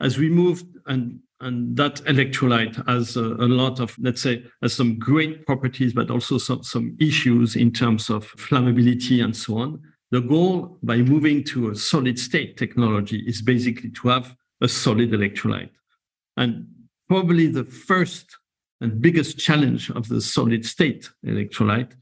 As 0.00 0.16
we 0.18 0.28
move 0.28 0.62
and 0.86 1.20
and 1.42 1.74
that 1.76 1.96
electrolyte 2.04 2.86
has 2.86 3.16
a, 3.16 3.24
a, 3.24 3.48
lot 3.48 3.80
of 3.80 3.96
let's 3.98 4.20
say 4.20 4.44
has 4.60 4.74
some 4.74 4.98
great 4.98 5.46
properties 5.46 5.94
but 5.94 6.10
also 6.10 6.36
some, 6.36 6.62
some 6.62 6.96
issues 7.00 7.56
in 7.56 7.72
terms 7.72 8.10
of 8.10 8.26
flammability 8.36 9.24
and 9.24 9.34
so 9.34 9.58
on 9.58 9.80
the 10.10 10.20
goal 10.20 10.78
by 10.82 10.96
moving 10.96 11.44
to 11.44 11.70
a 11.70 11.76
solid 11.76 12.18
state 12.18 12.56
technology 12.56 13.22
is 13.26 13.42
basically 13.42 13.90
to 13.90 14.08
have 14.08 14.34
a 14.60 14.68
solid 14.68 15.10
electrolyte 15.10 15.70
and 16.36 16.66
probably 17.08 17.46
the 17.46 17.64
first 17.64 18.36
and 18.80 19.00
biggest 19.00 19.38
challenge 19.38 19.90
of 19.90 20.08
the 20.08 20.20
solid 20.20 20.64
state 20.64 21.10
electrolyte 21.24 21.92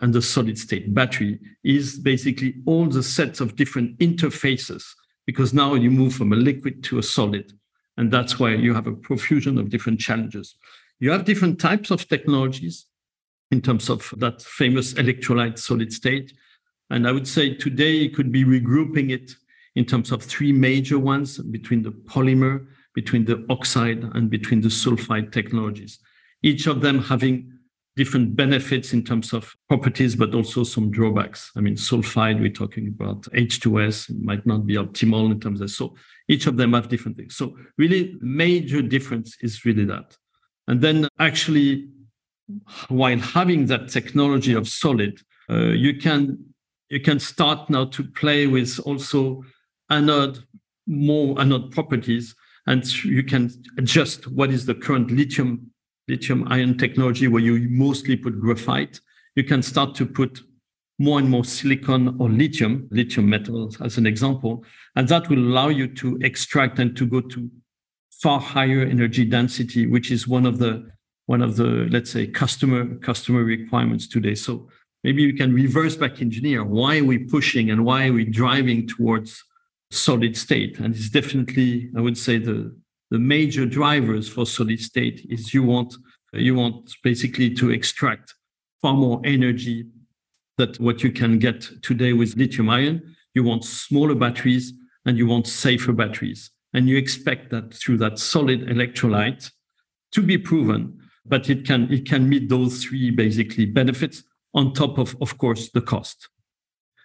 and 0.00 0.12
the 0.12 0.22
solid 0.22 0.58
state 0.58 0.92
battery 0.94 1.38
is 1.64 1.98
basically 1.98 2.54
all 2.66 2.86
the 2.86 3.02
sets 3.02 3.40
of 3.40 3.56
different 3.56 3.96
interfaces 3.98 4.84
because 5.26 5.54
now 5.54 5.74
you 5.74 5.90
move 5.90 6.14
from 6.14 6.32
a 6.32 6.36
liquid 6.36 6.82
to 6.82 6.98
a 6.98 7.02
solid 7.02 7.52
and 7.96 8.10
that's 8.10 8.38
why 8.38 8.54
you 8.54 8.74
have 8.74 8.86
a 8.86 8.92
profusion 8.92 9.58
of 9.58 9.70
different 9.70 10.00
challenges. 10.00 10.56
You 10.98 11.10
have 11.10 11.24
different 11.24 11.60
types 11.60 11.90
of 11.90 12.08
technologies 12.08 12.86
in 13.50 13.60
terms 13.60 13.90
of 13.90 14.12
that 14.18 14.40
famous 14.42 14.94
electrolyte 14.94 15.58
solid 15.58 15.92
state. 15.92 16.32
And 16.90 17.08
I 17.08 17.12
would 17.12 17.26
say 17.26 17.54
today 17.54 17.92
you 17.92 18.10
could 18.10 18.30
be 18.30 18.44
regrouping 18.44 19.10
it 19.10 19.32
in 19.74 19.84
terms 19.84 20.12
of 20.12 20.22
three 20.22 20.52
major 20.52 20.98
ones 20.98 21.38
between 21.38 21.82
the 21.82 21.90
polymer, 21.90 22.66
between 22.94 23.24
the 23.24 23.44
oxide, 23.48 24.04
and 24.14 24.28
between 24.28 24.60
the 24.60 24.68
sulfide 24.68 25.32
technologies. 25.32 25.98
Each 26.42 26.66
of 26.66 26.80
them 26.80 26.98
having 26.98 27.52
different 27.96 28.34
benefits 28.34 28.92
in 28.92 29.04
terms 29.04 29.32
of 29.32 29.54
properties, 29.68 30.16
but 30.16 30.34
also 30.34 30.64
some 30.64 30.90
drawbacks. 30.90 31.50
I 31.56 31.60
mean, 31.60 31.74
sulfide, 31.74 32.40
we're 32.40 32.50
talking 32.50 32.88
about 32.88 33.22
H2S, 33.32 34.22
might 34.22 34.46
not 34.46 34.66
be 34.66 34.76
optimal 34.76 35.30
in 35.30 35.40
terms 35.40 35.60
of 35.60 35.70
so 35.70 35.94
each 36.28 36.46
of 36.46 36.56
them 36.56 36.72
have 36.72 36.88
different 36.88 37.16
things. 37.16 37.36
So 37.36 37.56
really 37.76 38.16
major 38.20 38.80
difference 38.80 39.36
is 39.40 39.64
really 39.64 39.84
that. 39.86 40.16
And 40.68 40.80
then 40.80 41.08
actually, 41.18 41.88
while 42.88 43.18
having 43.18 43.66
that 43.66 43.88
technology 43.88 44.54
of 44.54 44.68
solid, 44.68 45.20
uh, 45.50 45.72
you 45.72 45.98
can 45.98 46.51
you 46.92 47.00
can 47.00 47.18
start 47.18 47.70
now 47.70 47.86
to 47.86 48.04
play 48.04 48.46
with 48.46 48.78
also 48.84 49.42
anode 49.90 50.38
more 50.86 51.40
anode 51.40 51.72
properties, 51.72 52.34
and 52.66 52.84
you 53.02 53.22
can 53.22 53.50
adjust 53.78 54.30
what 54.30 54.50
is 54.50 54.66
the 54.66 54.74
current 54.74 55.10
lithium 55.10 55.70
lithium 56.06 56.46
ion 56.48 56.76
technology 56.76 57.28
where 57.28 57.42
you 57.42 57.66
mostly 57.70 58.14
put 58.14 58.38
graphite, 58.38 59.00
you 59.36 59.44
can 59.44 59.62
start 59.62 59.94
to 59.94 60.04
put 60.04 60.40
more 60.98 61.18
and 61.18 61.30
more 61.30 61.44
silicon 61.44 62.14
or 62.20 62.28
lithium, 62.28 62.88
lithium 62.90 63.26
metals 63.30 63.80
as 63.80 63.96
an 63.96 64.06
example, 64.06 64.62
and 64.94 65.08
that 65.08 65.30
will 65.30 65.38
allow 65.38 65.68
you 65.68 65.86
to 65.86 66.18
extract 66.20 66.78
and 66.78 66.94
to 66.94 67.06
go 67.06 67.22
to 67.22 67.50
far 68.20 68.38
higher 68.38 68.82
energy 68.82 69.24
density, 69.24 69.86
which 69.86 70.10
is 70.10 70.28
one 70.28 70.44
of 70.44 70.58
the 70.58 70.86
one 71.24 71.40
of 71.40 71.56
the 71.56 71.88
let's 71.90 72.10
say 72.10 72.26
customer 72.26 72.96
customer 72.96 73.44
requirements 73.44 74.06
today. 74.06 74.34
So 74.34 74.68
maybe 75.04 75.22
you 75.22 75.34
can 75.34 75.52
reverse 75.52 75.96
back 75.96 76.20
engineer 76.20 76.64
why 76.64 76.98
are 76.98 77.04
we 77.04 77.18
pushing 77.18 77.70
and 77.70 77.84
why 77.84 78.08
are 78.08 78.12
we 78.12 78.24
driving 78.24 78.86
towards 78.86 79.42
solid 79.92 80.36
state, 80.36 80.78
and 80.78 80.94
it's 80.94 81.10
definitely 81.10 81.90
I 81.96 82.00
would 82.00 82.18
say 82.18 82.38
the 82.38 82.74
the 83.10 83.18
major 83.18 83.66
drivers 83.66 84.28
for 84.28 84.46
solid 84.46 84.80
state 84.80 85.26
is 85.28 85.52
you 85.52 85.62
want 85.62 85.94
you 86.32 86.54
want 86.54 86.90
basically 87.04 87.54
to 87.54 87.70
extract 87.70 88.34
far 88.80 88.94
more 88.94 89.20
energy 89.24 89.86
that 90.56 90.80
what 90.80 91.02
you 91.02 91.12
can 91.12 91.38
get 91.38 91.68
today 91.82 92.14
with 92.14 92.36
lithium 92.36 92.70
ion. 92.70 93.02
You 93.34 93.44
want 93.44 93.64
smaller 93.64 94.14
batteries 94.14 94.72
and 95.04 95.18
you 95.18 95.26
want 95.26 95.46
safer 95.46 95.92
batteries. 95.92 96.50
And 96.74 96.88
you 96.88 96.96
expect 96.96 97.50
that 97.50 97.74
through 97.74 97.98
that 97.98 98.18
solid 98.18 98.66
electrolyte 98.68 99.50
to 100.12 100.22
be 100.22 100.38
proven 100.38 100.98
but 101.24 101.48
it 101.48 101.66
can 101.66 101.90
it 101.92 102.06
can 102.08 102.28
meet 102.28 102.48
those 102.48 102.82
three 102.84 103.10
basically 103.10 103.64
benefits 103.64 104.24
on 104.54 104.72
top 104.72 104.98
of 104.98 105.16
of 105.20 105.38
course 105.38 105.70
the 105.70 105.80
cost 105.80 106.28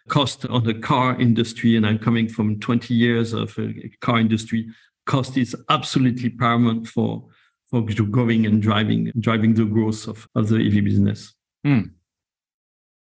cost 0.10 0.46
on 0.46 0.64
the 0.64 0.74
car 0.74 1.20
industry 1.20 1.76
and 1.76 1.86
i'm 1.86 2.00
coming 2.00 2.28
from 2.30 2.60
20 2.60 2.94
years 2.94 3.34
of 3.34 3.58
a 3.60 3.92
car 4.02 4.20
industry 4.20 4.68
cost 5.06 5.38
is 5.38 5.56
absolutely 5.70 6.30
paramount 6.30 6.88
for 6.88 7.28
for 7.70 7.82
going 7.82 8.46
and 8.46 8.62
driving 8.62 9.12
driving 9.20 9.54
the 9.54 9.66
growth 9.66 10.08
of, 10.08 10.28
of 10.36 10.50
the 10.50 10.56
EV 10.56 10.84
business. 10.84 11.34
Mm. 11.66 11.92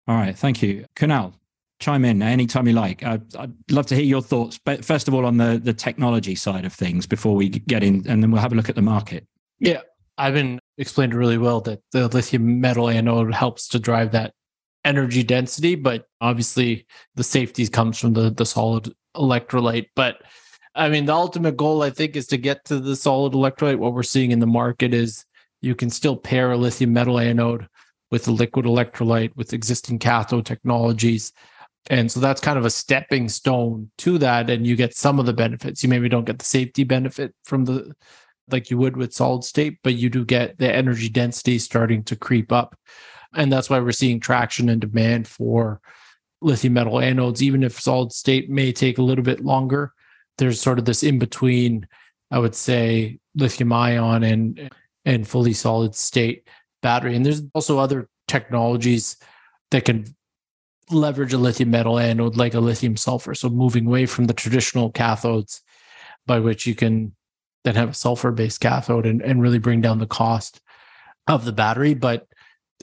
All 0.08 0.16
right, 0.16 0.38
thank 0.38 0.62
you, 0.62 0.86
Kunal. 0.96 1.34
Chime 1.80 2.04
in 2.04 2.22
anytime 2.22 2.68
you 2.68 2.74
like. 2.74 3.04
I'd, 3.04 3.36
I'd 3.38 3.54
love 3.72 3.86
to 3.88 3.96
hear 3.96 4.04
your 4.04 4.22
thoughts, 4.22 4.60
but 4.66 4.84
first 4.84 5.08
of 5.08 5.14
all, 5.14 5.26
on 5.26 5.38
the 5.38 5.62
the 5.64 5.74
technology 5.74 6.36
side 6.36 6.66
of 6.66 6.74
things 6.74 7.06
before 7.06 7.36
we 7.36 7.50
get 7.50 7.84
in, 7.84 8.06
and 8.08 8.22
then 8.22 8.32
we'll 8.32 8.42
have 8.42 8.52
a 8.52 8.56
look 8.56 8.70
at 8.70 8.76
the 8.76 8.82
market. 8.82 9.26
Yeah, 9.60 9.82
Ivan 10.20 10.60
explained 10.78 11.16
really 11.16 11.38
well 11.38 11.62
that 11.62 11.80
the 11.92 12.08
lithium 12.10 12.60
metal 12.60 12.90
anode 12.90 13.34
helps 13.34 13.68
to 13.70 13.80
drive 13.80 14.12
that 14.12 14.34
energy 14.86 15.24
density, 15.24 15.76
but 15.76 16.06
obviously 16.22 16.86
the 17.16 17.24
safety 17.24 17.68
comes 17.68 17.98
from 17.98 18.14
the 18.14 18.30
the 18.30 18.46
solid 18.46 18.94
electrolyte. 19.16 19.88
But 19.96 20.22
I 20.76 20.90
mean, 20.90 21.06
the 21.06 21.14
ultimate 21.14 21.58
goal, 21.58 21.82
I 21.82 21.90
think, 21.90 22.16
is 22.16 22.28
to 22.28 22.38
get 22.38 22.66
to 22.66 22.80
the 22.80 22.96
solid 22.96 23.34
electrolyte. 23.34 23.80
What 23.80 23.94
we're 23.94 24.04
seeing 24.04 24.32
in 24.32 24.40
the 24.40 24.48
market 24.48 24.94
is 24.94 25.26
you 25.62 25.74
can 25.74 25.90
still 25.90 26.16
pair 26.16 26.52
a 26.52 26.58
lithium 26.58 26.94
metal 26.94 27.20
anode 27.20 27.68
with 28.12 28.28
a 28.28 28.32
liquid 28.32 28.66
electrolyte 28.66 29.36
with 29.36 29.54
existing 29.54 30.00
cathode 30.00 30.46
technologies. 30.46 31.32
And 31.90 32.12
so 32.12 32.20
that's 32.20 32.42
kind 32.42 32.58
of 32.58 32.66
a 32.66 32.70
stepping 32.70 33.30
stone 33.30 33.90
to 34.00 34.18
that. 34.20 34.50
And 34.50 34.68
you 34.68 34.76
get 34.76 34.96
some 34.96 35.20
of 35.20 35.26
the 35.26 35.34
benefits. 35.34 35.82
You 35.82 35.90
maybe 35.90 36.10
don't 36.10 36.26
get 36.26 36.40
the 36.40 36.46
safety 36.46 36.84
benefit 36.84 37.34
from 37.46 37.66
the 37.66 37.94
like 38.52 38.70
you 38.70 38.78
would 38.78 38.98
with 38.98 39.14
solid 39.14 39.44
state, 39.44 39.80
but 39.84 39.96
you 39.96 40.10
do 40.10 40.26
get 40.26 40.58
the 40.58 40.74
energy 40.74 41.10
density 41.10 41.60
starting 41.60 42.04
to 42.04 42.16
creep 42.16 42.52
up. 42.52 42.78
And 43.34 43.52
that's 43.52 43.70
why 43.70 43.80
we're 43.80 43.92
seeing 43.92 44.20
traction 44.20 44.70
and 44.70 44.82
demand 44.82 45.28
for 45.28 45.82
lithium 46.42 46.74
metal 46.74 46.96
anodes, 46.96 47.42
even 47.42 47.64
if 47.64 47.80
solid 47.80 48.12
state 48.12 48.50
may 48.50 48.72
take 48.72 48.98
a 48.98 49.04
little 49.04 49.24
bit 49.24 49.44
longer 49.44 49.94
there's 50.40 50.60
sort 50.60 50.80
of 50.80 50.86
this 50.86 51.04
in 51.04 51.20
between, 51.20 51.88
I 52.32 52.40
would 52.40 52.56
say, 52.56 53.20
lithium 53.36 53.72
ion 53.72 54.24
and 54.24 54.72
and 55.06 55.28
fully 55.28 55.54
solid 55.54 55.94
state 55.94 56.48
battery. 56.82 57.16
And 57.16 57.26
there's 57.26 57.44
also 57.54 57.78
other 57.78 58.10
technologies 58.28 59.18
that 59.72 59.86
can 59.86 60.06
leverage 60.90 61.34
a 61.34 61.38
lithium 61.38 61.70
metal 61.70 62.00
anode 62.00 62.36
like 62.36 62.54
a 62.54 62.60
lithium 62.60 62.98
sulfur. 62.98 63.36
So 63.36 63.50
moving 63.50 63.86
away 63.86 64.08
from 64.08 64.26
the 64.26 64.34
traditional 64.34 64.92
cathodes 64.92 65.62
by 66.26 66.40
which 66.40 66.66
you 66.66 66.74
can 66.74 67.16
then 67.64 67.76
have 67.76 67.90
a 67.90 67.94
sulfur 67.94 68.32
based 68.32 68.62
cathode 68.62 69.06
and, 69.06 69.22
and 69.22 69.42
really 69.42 69.60
bring 69.60 69.82
down 69.82 70.00
the 70.00 70.08
cost 70.08 70.62
of 71.28 71.46
the 71.46 71.52
battery. 71.52 71.94
But 71.94 72.28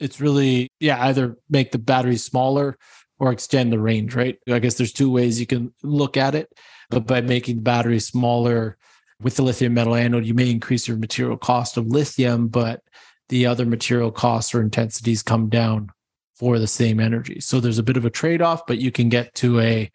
it's 0.01 0.21
really, 0.21 0.69
yeah, 0.81 1.05
either 1.07 1.37
make 1.49 1.73
the 1.73 1.79
battery 1.79 2.17
smaller 2.17 2.77
or 3.19 3.33
extend 3.33 3.73
the 3.73 3.79
range, 3.79 4.15
right? 4.15 4.39
I 4.49 4.59
guess 4.59 4.75
there's 4.75 4.93
two 4.93 5.11
ways 5.11 5.41
you 5.41 5.47
can 5.47 5.73
look 5.83 6.17
at 6.17 6.35
it. 6.35 6.53
But 6.91 7.07
by 7.07 7.21
making 7.21 7.57
the 7.57 7.63
battery 7.63 7.99
smaller 7.99 8.77
with 9.21 9.37
the 9.37 9.43
lithium 9.43 9.75
metal 9.75 9.95
anode, 9.95 10.27
you 10.27 10.35
may 10.35 10.51
increase 10.51 10.87
your 10.87 10.99
material 10.99 11.39
cost 11.39 11.77
of 11.77 11.87
lithium, 11.87 12.49
but 12.49 12.83
the 13.29 13.47
other 13.47 13.65
material 13.65 14.13
costs 14.13 14.55
or 14.55 14.61
intensities 14.61 15.23
come 15.23 15.49
down 15.49 15.91
for 16.35 16.59
the 16.59 16.67
same 16.67 17.01
energy. 17.01 17.41
So 17.41 17.59
there's 17.59 17.79
a 17.79 17.83
bit 17.83 17.97
of 17.97 18.05
a 18.05 18.11
trade 18.11 18.43
off, 18.43 18.67
but 18.67 18.79
you 18.79 18.93
can 18.93 19.09
get 19.09 19.35
to 19.37 19.59
a, 19.61 19.91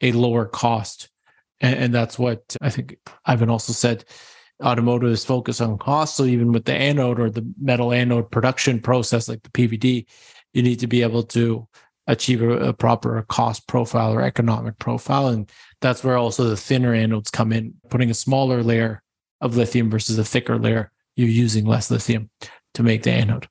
a 0.00 0.12
lower 0.12 0.44
cost. 0.44 1.08
And, 1.64 1.78
and 1.78 1.94
that's 1.94 2.18
what 2.18 2.56
I 2.60 2.68
think 2.68 2.98
Ivan 3.24 3.48
also 3.48 3.72
said 3.72 4.04
automotive 4.62 5.10
is 5.10 5.24
focused 5.24 5.62
on 5.62 5.78
cost. 5.78 6.16
So 6.16 6.24
even 6.24 6.52
with 6.52 6.66
the 6.66 6.74
anode 6.74 7.18
or 7.18 7.30
the 7.30 7.44
metal 7.58 7.90
anode 7.90 8.30
production 8.30 8.80
process, 8.80 9.28
like 9.28 9.42
the 9.42 9.48
PVD, 9.48 10.04
you 10.52 10.62
need 10.62 10.78
to 10.80 10.86
be 10.86 11.00
able 11.00 11.22
to 11.22 11.66
achieve 12.06 12.42
a, 12.42 12.50
a, 12.50 12.72
proper 12.74 13.24
cost 13.28 13.66
profile 13.66 14.12
or 14.12 14.20
economic 14.20 14.78
profile. 14.78 15.28
And 15.28 15.50
that's 15.80 16.04
where 16.04 16.18
also 16.18 16.44
the 16.44 16.56
thinner 16.56 16.92
anodes 16.92 17.32
come 17.32 17.50
in, 17.50 17.72
putting 17.88 18.10
a 18.10 18.14
smaller 18.14 18.62
layer 18.62 19.02
of 19.40 19.56
lithium 19.56 19.90
versus 19.90 20.18
a 20.18 20.24
thicker 20.24 20.58
layer. 20.58 20.92
You're 21.16 21.28
using 21.28 21.64
less 21.64 21.90
lithium 21.90 22.28
to 22.74 22.82
make 22.82 23.04
the 23.04 23.12
anode. 23.12 23.48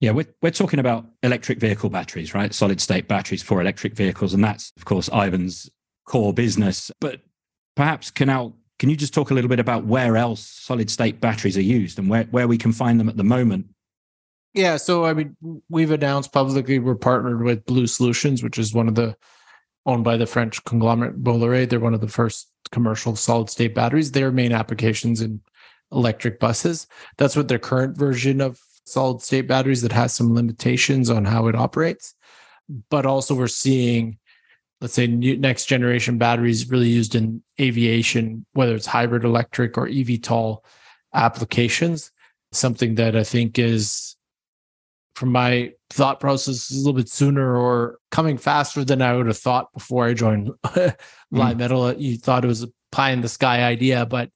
Yeah, 0.00 0.10
we're, 0.10 0.26
we're 0.42 0.50
talking 0.50 0.80
about 0.80 1.06
electric 1.22 1.58
vehicle 1.58 1.88
batteries, 1.88 2.34
right? 2.34 2.52
Solid 2.52 2.82
state 2.82 3.08
batteries 3.08 3.42
for 3.42 3.62
electric 3.62 3.94
vehicles. 3.94 4.34
And 4.34 4.44
that's, 4.44 4.70
of 4.76 4.84
course, 4.84 5.08
Ivan's 5.08 5.70
core 6.06 6.32
business. 6.32 6.90
But 7.00 7.20
perhaps, 7.74 8.10
Kunal, 8.10 8.54
can 8.78 8.90
you 8.90 8.96
just 8.96 9.14
talk 9.14 9.30
a 9.30 9.34
little 9.34 9.48
bit 9.48 9.60
about 9.60 9.86
where 9.86 10.16
else 10.16 10.40
solid 10.40 10.90
state 10.90 11.20
batteries 11.20 11.56
are 11.56 11.62
used 11.62 11.98
and 11.98 12.08
where, 12.08 12.24
where 12.24 12.48
we 12.48 12.58
can 12.58 12.72
find 12.72 12.98
them 12.98 13.08
at 13.08 13.16
the 13.16 13.24
moment 13.24 13.66
yeah, 14.56 14.78
so 14.78 15.04
I 15.04 15.12
mean, 15.12 15.36
we've 15.68 15.90
announced 15.90 16.32
publicly 16.32 16.78
we're 16.78 16.94
partnered 16.94 17.42
with 17.42 17.66
Blue 17.66 17.86
Solutions, 17.86 18.42
which 18.42 18.58
is 18.58 18.72
one 18.72 18.88
of 18.88 18.94
the 18.94 19.14
owned 19.84 20.02
by 20.02 20.16
the 20.16 20.26
French 20.26 20.64
conglomerate 20.64 21.22
Bolloré. 21.22 21.68
They're 21.68 21.78
one 21.78 21.92
of 21.92 22.00
the 22.00 22.08
first 22.08 22.48
commercial 22.72 23.14
solid 23.16 23.50
state 23.50 23.74
batteries. 23.74 24.12
Their 24.12 24.32
main 24.32 24.52
applications 24.52 25.20
in 25.20 25.42
electric 25.92 26.40
buses. 26.40 26.86
That's 27.18 27.36
what 27.36 27.48
their 27.48 27.58
current 27.58 27.98
version 27.98 28.40
of 28.40 28.58
solid 28.86 29.20
state 29.20 29.46
batteries 29.46 29.82
that 29.82 29.92
has 29.92 30.14
some 30.14 30.34
limitations 30.34 31.10
on 31.10 31.26
how 31.26 31.48
it 31.48 31.54
operates. 31.54 32.14
But 32.88 33.04
also, 33.04 33.34
we're 33.34 33.48
seeing, 33.48 34.16
let's 34.80 34.94
say, 34.94 35.06
new, 35.06 35.36
next 35.36 35.66
generation 35.66 36.18
batteries 36.18 36.70
really 36.70 36.88
used 36.88 37.14
in 37.14 37.42
aviation, 37.60 38.44
whether 38.52 38.74
it's 38.74 38.86
hybrid 38.86 39.24
electric 39.24 39.78
or 39.78 39.86
eVTOL 39.86 40.58
applications. 41.14 42.12
Something 42.52 42.94
that 42.96 43.16
I 43.16 43.24
think 43.24 43.58
is, 43.58 44.16
from 45.14 45.32
my 45.32 45.72
thought 45.90 46.20
process, 46.20 46.70
a 46.70 46.76
little 46.76 46.92
bit 46.92 47.08
sooner 47.08 47.56
or 47.56 47.98
coming 48.10 48.38
faster 48.38 48.84
than 48.84 49.02
I 49.02 49.14
would 49.14 49.26
have 49.26 49.38
thought 49.38 49.72
before 49.72 50.06
I 50.06 50.14
joined 50.14 50.50
hmm. 50.66 50.88
Li 51.30 51.54
Metal. 51.54 51.92
You 51.94 52.16
thought 52.16 52.44
it 52.44 52.48
was 52.48 52.62
a 52.62 52.68
pie 52.92 53.10
in 53.10 53.20
the 53.20 53.28
sky 53.28 53.62
idea, 53.62 54.06
but 54.06 54.30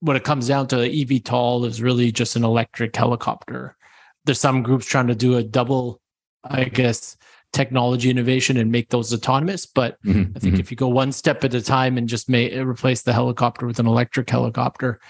when 0.00 0.16
it 0.16 0.24
comes 0.24 0.48
down 0.48 0.66
to 0.68 0.76
the 0.76 1.04
eVTOL, 1.04 1.66
is 1.66 1.82
really 1.82 2.10
just 2.10 2.36
an 2.36 2.44
electric 2.44 2.96
helicopter. 2.96 3.76
There's 4.24 4.40
some 4.40 4.62
groups 4.62 4.86
trying 4.86 5.08
to 5.08 5.14
do 5.14 5.36
a 5.36 5.42
double, 5.42 6.00
I 6.42 6.64
guess, 6.64 7.16
technology 7.52 8.10
innovation 8.10 8.56
and 8.56 8.70
make 8.70 8.90
those 8.90 9.12
autonomous. 9.12 9.66
But 9.66 10.02
mm-hmm. 10.02 10.32
I 10.36 10.38
think 10.38 10.54
mm-hmm. 10.54 10.60
if 10.60 10.70
you 10.70 10.76
go 10.76 10.88
one 10.88 11.12
step 11.12 11.44
at 11.44 11.54
a 11.54 11.62
time 11.62 11.98
and 11.98 12.08
just 12.08 12.28
make 12.28 12.52
replace 12.54 13.02
the 13.02 13.12
helicopter 13.12 13.66
with 13.66 13.78
an 13.78 13.86
electric 13.86 14.30
helicopter, 14.30 15.00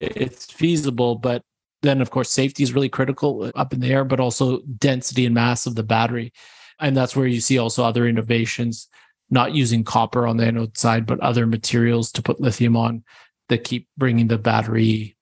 it's 0.00 0.46
feasible. 0.46 1.16
But 1.16 1.42
then, 1.82 2.00
of 2.00 2.10
course, 2.10 2.30
safety 2.30 2.62
is 2.62 2.72
really 2.72 2.88
critical 2.88 3.50
up 3.54 3.72
in 3.72 3.80
the 3.80 3.92
air, 3.92 4.04
but 4.04 4.20
also 4.20 4.60
density 4.78 5.26
and 5.26 5.34
mass 5.34 5.66
of 5.66 5.74
the 5.74 5.82
battery. 5.82 6.32
And 6.78 6.96
that's 6.96 7.14
where 7.14 7.26
you 7.26 7.40
see 7.40 7.58
also 7.58 7.84
other 7.84 8.06
innovations, 8.06 8.88
not 9.28 9.54
using 9.54 9.84
copper 9.84 10.26
on 10.26 10.36
the 10.36 10.46
anode 10.46 10.78
side, 10.78 11.06
but 11.06 11.20
other 11.20 11.46
materials 11.46 12.10
to 12.12 12.22
put 12.22 12.40
lithium 12.40 12.76
on 12.76 13.04
that 13.48 13.64
keep 13.64 13.88
bringing 13.98 14.28
the 14.28 14.38
battery 14.38 15.16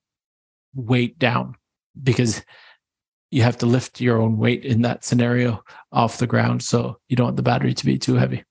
weight 0.73 1.19
down 1.19 1.55
because 2.01 2.43
you 3.31 3.43
have 3.43 3.57
to 3.59 3.65
lift 3.65 4.01
your 4.01 4.19
own 4.21 4.37
weight 4.37 4.65
in 4.65 4.81
that 4.81 5.03
scenario 5.03 5.63
off 5.91 6.17
the 6.17 6.27
ground. 6.27 6.63
So 6.63 6.97
you 7.09 7.15
don't 7.15 7.27
want 7.27 7.37
the 7.37 7.43
battery 7.43 7.73
to 7.73 7.85
be 7.85 7.97
too 7.97 8.15
heavy. 8.15 8.43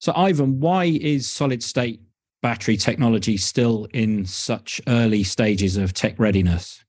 So, 0.00 0.12
Ivan, 0.14 0.60
why 0.60 0.84
is 0.84 1.30
solid 1.30 1.62
state 1.62 2.00
battery 2.42 2.76
technology 2.76 3.36
still 3.36 3.88
in 3.92 4.24
such 4.24 4.80
early 4.86 5.24
stages 5.24 5.76
of 5.76 5.92
tech 5.92 6.18
readiness? 6.18 6.84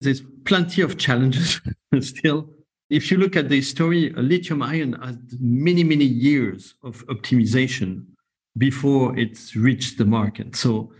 There's 0.00 0.22
plenty 0.44 0.82
of 0.82 0.98
challenges 0.98 1.60
still. 2.00 2.48
If 2.90 3.10
you 3.10 3.16
look 3.16 3.36
at 3.36 3.48
the 3.48 3.62
story, 3.62 4.10
lithium 4.10 4.62
ion 4.62 4.92
has 4.94 5.16
many, 5.40 5.82
many 5.82 6.04
years 6.04 6.74
of 6.82 7.04
optimization 7.06 8.04
before 8.58 9.18
it's 9.18 9.56
reached 9.56 9.98
the 9.98 10.04
market. 10.04 10.54
So 10.56 10.92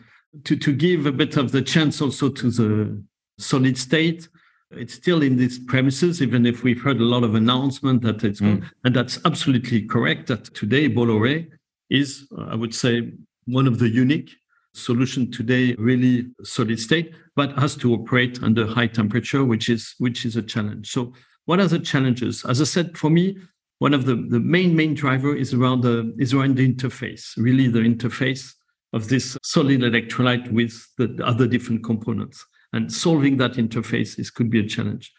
to, 0.44 0.56
to 0.56 0.72
give 0.72 1.06
a 1.06 1.12
bit 1.12 1.36
of 1.36 1.52
the 1.52 1.62
chance 1.62 2.00
also 2.00 2.30
to 2.30 2.50
the 2.50 3.02
solid 3.38 3.76
state, 3.76 4.28
it's 4.74 4.94
still 4.94 5.22
in 5.22 5.36
these 5.36 5.58
premises, 5.58 6.22
even 6.22 6.46
if 6.46 6.62
we've 6.62 6.80
heard 6.80 6.98
a 6.98 7.04
lot 7.04 7.24
of 7.24 7.34
announcement 7.34 8.02
that 8.02 8.24
it's 8.24 8.40
mm. 8.40 8.64
and 8.84 8.96
that's 8.96 9.18
absolutely 9.24 9.82
correct 9.82 10.26
that 10.28 10.44
today 10.54 10.88
Bolloré 10.88 11.48
is, 11.90 12.26
I 12.38 12.54
would 12.54 12.74
say, 12.74 13.12
one 13.46 13.66
of 13.66 13.78
the 13.78 13.88
unique 13.88 14.30
solution 14.74 15.30
today, 15.30 15.74
really 15.74 16.26
solid 16.42 16.80
state, 16.80 17.14
but 17.36 17.58
has 17.58 17.76
to 17.76 17.92
operate 17.94 18.42
under 18.42 18.66
high 18.66 18.86
temperature, 18.86 19.44
which 19.44 19.68
is 19.68 19.94
which 19.98 20.24
is 20.24 20.36
a 20.36 20.42
challenge. 20.42 20.90
So 20.90 21.12
what 21.44 21.60
are 21.60 21.66
the 21.66 21.78
challenges? 21.78 22.44
As 22.44 22.60
I 22.60 22.64
said, 22.64 22.96
for 22.96 23.10
me, 23.10 23.38
one 23.78 23.94
of 23.94 24.06
the, 24.06 24.14
the 24.14 24.38
main, 24.38 24.76
main 24.76 24.94
driver 24.94 25.34
is 25.34 25.52
around 25.52 25.80
the 25.82 26.14
is 26.18 26.32
around 26.32 26.56
the 26.56 26.72
interface, 26.72 27.32
really 27.36 27.68
the 27.68 27.80
interface 27.80 28.54
of 28.92 29.08
this 29.08 29.36
solid 29.42 29.80
electrolyte 29.80 30.50
with 30.52 30.86
the 30.98 31.18
other 31.24 31.46
different 31.46 31.82
components. 31.82 32.44
And 32.72 32.92
solving 32.92 33.36
that 33.36 33.52
interface 33.52 34.18
is 34.18 34.30
could 34.30 34.50
be 34.50 34.60
a 34.60 34.66
challenge. 34.66 35.12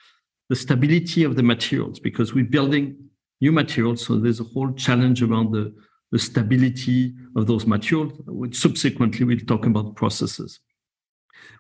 The 0.50 0.56
stability 0.56 1.24
of 1.24 1.36
the 1.36 1.44
materials, 1.44 2.00
because 2.00 2.34
we're 2.34 2.46
building 2.46 2.98
new 3.42 3.52
materials, 3.52 4.06
so 4.06 4.18
there's 4.18 4.40
a 4.40 4.46
whole 4.46 4.72
challenge 4.74 5.22
around 5.22 5.52
the, 5.52 5.74
the 6.12 6.20
stability 6.20 7.14
of 7.36 7.48
those 7.48 7.66
materials, 7.66 8.14
which 8.26 8.58
subsequently 8.58 9.26
we'll 9.26 9.40
talk 9.40 9.66
about 9.66 9.96
processes. 9.96 10.60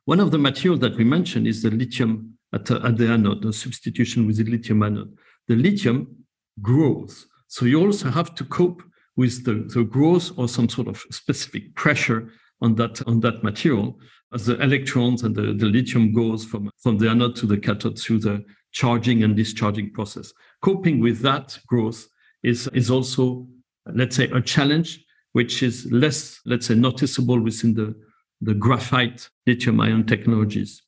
One 0.05 0.19
of 0.19 0.31
the 0.31 0.37
materials 0.37 0.81
that 0.81 0.95
we 0.95 1.03
mentioned 1.03 1.47
is 1.47 1.61
the 1.61 1.71
lithium 1.71 2.37
at, 2.53 2.69
at 2.69 2.97
the 2.97 3.07
anode, 3.07 3.41
the 3.41 3.53
substitution 3.53 4.27
with 4.27 4.37
the 4.37 4.43
lithium 4.43 4.83
anode. 4.83 5.15
The 5.47 5.55
lithium 5.55 6.25
grows. 6.61 7.27
So 7.47 7.65
you 7.65 7.83
also 7.85 8.09
have 8.09 8.35
to 8.35 8.45
cope 8.45 8.83
with 9.15 9.43
the, 9.45 9.69
the 9.73 9.83
growth 9.83 10.31
or 10.37 10.47
some 10.47 10.69
sort 10.69 10.87
of 10.87 11.03
specific 11.11 11.75
pressure 11.75 12.31
on 12.61 12.75
that 12.75 13.05
on 13.07 13.19
that 13.19 13.43
material 13.43 13.99
the 14.33 14.61
electrons 14.61 15.23
and 15.23 15.35
the, 15.35 15.53
the 15.53 15.65
lithium 15.65 16.13
goes 16.13 16.43
from, 16.45 16.69
from 16.81 16.97
the 16.97 17.09
anode 17.09 17.35
to 17.37 17.45
the 17.45 17.57
cathode 17.57 17.99
through 17.99 18.19
the 18.19 18.43
charging 18.71 19.23
and 19.23 19.35
discharging 19.35 19.91
process. 19.91 20.33
Coping 20.61 20.99
with 20.99 21.19
that 21.19 21.57
growth 21.67 22.07
is, 22.41 22.67
is 22.73 22.89
also, 22.89 23.47
let's 23.93 24.15
say, 24.15 24.25
a 24.31 24.41
challenge 24.41 25.03
which 25.33 25.63
is 25.63 25.91
less, 25.91 26.39
let's 26.45 26.67
say, 26.67 26.75
noticeable 26.75 27.39
within 27.39 27.73
the, 27.73 27.95
the 28.41 28.53
graphite 28.53 29.29
lithium 29.47 29.79
ion 29.79 30.05
technologies. 30.05 30.81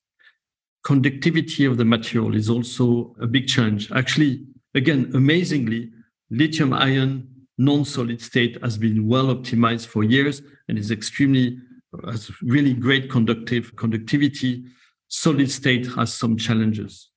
Conductivity 0.84 1.66
of 1.66 1.78
the 1.78 1.86
material 1.86 2.36
is 2.36 2.50
also 2.50 3.16
a 3.20 3.26
big 3.26 3.48
challenge. 3.48 3.92
Actually, 3.92 4.46
Again, 4.76 5.10
amazingly, 5.14 5.90
lithium 6.30 6.74
ion 6.74 7.30
non-solid 7.58 8.22
state 8.22 8.62
has 8.62 8.78
been 8.78 9.08
well 9.08 9.28
optimized 9.28 9.88
for 9.88 10.04
years 10.04 10.42
and 10.68 10.78
is 10.78 10.92
extremely 10.92 11.58
has 12.06 12.32
really 12.42 12.74
great 12.74 13.10
conductive 13.10 13.76
conductivity. 13.76 14.66
Solid 15.08 15.50
state 15.52 15.88
has 15.96 16.14
some 16.14 16.38
challenges. 16.38 17.10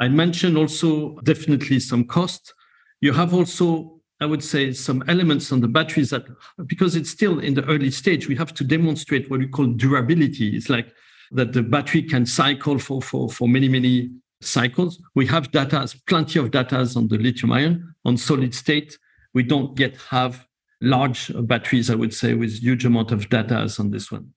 I 0.00 0.08
mentioned 0.08 0.56
also 0.56 1.18
definitely 1.24 1.80
some 1.80 2.04
cost. 2.04 2.54
You 3.00 3.12
have 3.12 3.34
also, 3.34 4.00
I 4.20 4.26
would 4.26 4.44
say, 4.44 4.72
some 4.72 5.02
elements 5.08 5.52
on 5.52 5.60
the 5.60 5.68
batteries 5.68 6.10
that 6.10 6.24
because 6.66 6.94
it's 6.96 7.10
still 7.10 7.40
in 7.40 7.54
the 7.54 7.64
early 7.64 7.90
stage, 7.90 8.28
we 8.28 8.36
have 8.36 8.54
to 8.54 8.64
demonstrate 8.64 9.30
what 9.30 9.40
we 9.40 9.48
call 9.48 9.66
durability. 9.66 10.56
It's 10.56 10.68
like 10.68 10.92
that 11.32 11.52
the 11.52 11.62
battery 11.62 12.02
can 12.02 12.24
cycle 12.26 12.78
for 12.78 13.02
for 13.02 13.28
for 13.28 13.48
many 13.48 13.68
many 13.68 14.10
cycles. 14.40 15.02
We 15.14 15.26
have 15.26 15.50
data, 15.50 15.92
plenty 16.06 16.38
of 16.38 16.50
data 16.50 16.78
on 16.96 17.08
the 17.08 17.18
lithium 17.18 17.52
ion. 17.52 17.94
On 18.04 18.16
solid 18.16 18.54
state, 18.54 18.96
we 19.34 19.42
don't 19.42 19.78
yet 19.78 19.96
have 20.08 20.47
large 20.80 21.30
batteries, 21.46 21.90
I 21.90 21.94
would 21.94 22.14
say, 22.14 22.34
with 22.34 22.60
huge 22.60 22.84
amount 22.84 23.12
of 23.12 23.28
data 23.28 23.68
on 23.78 23.90
this 23.90 24.10
one. 24.12 24.32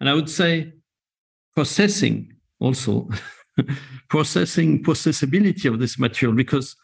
And 0.00 0.08
I 0.08 0.14
would 0.14 0.28
say 0.28 0.72
processing 1.54 2.32
also, 2.60 3.08
processing 4.08 4.82
processability 4.82 5.72
of 5.72 5.78
this 5.78 5.98
material, 5.98 6.36
because 6.36 6.76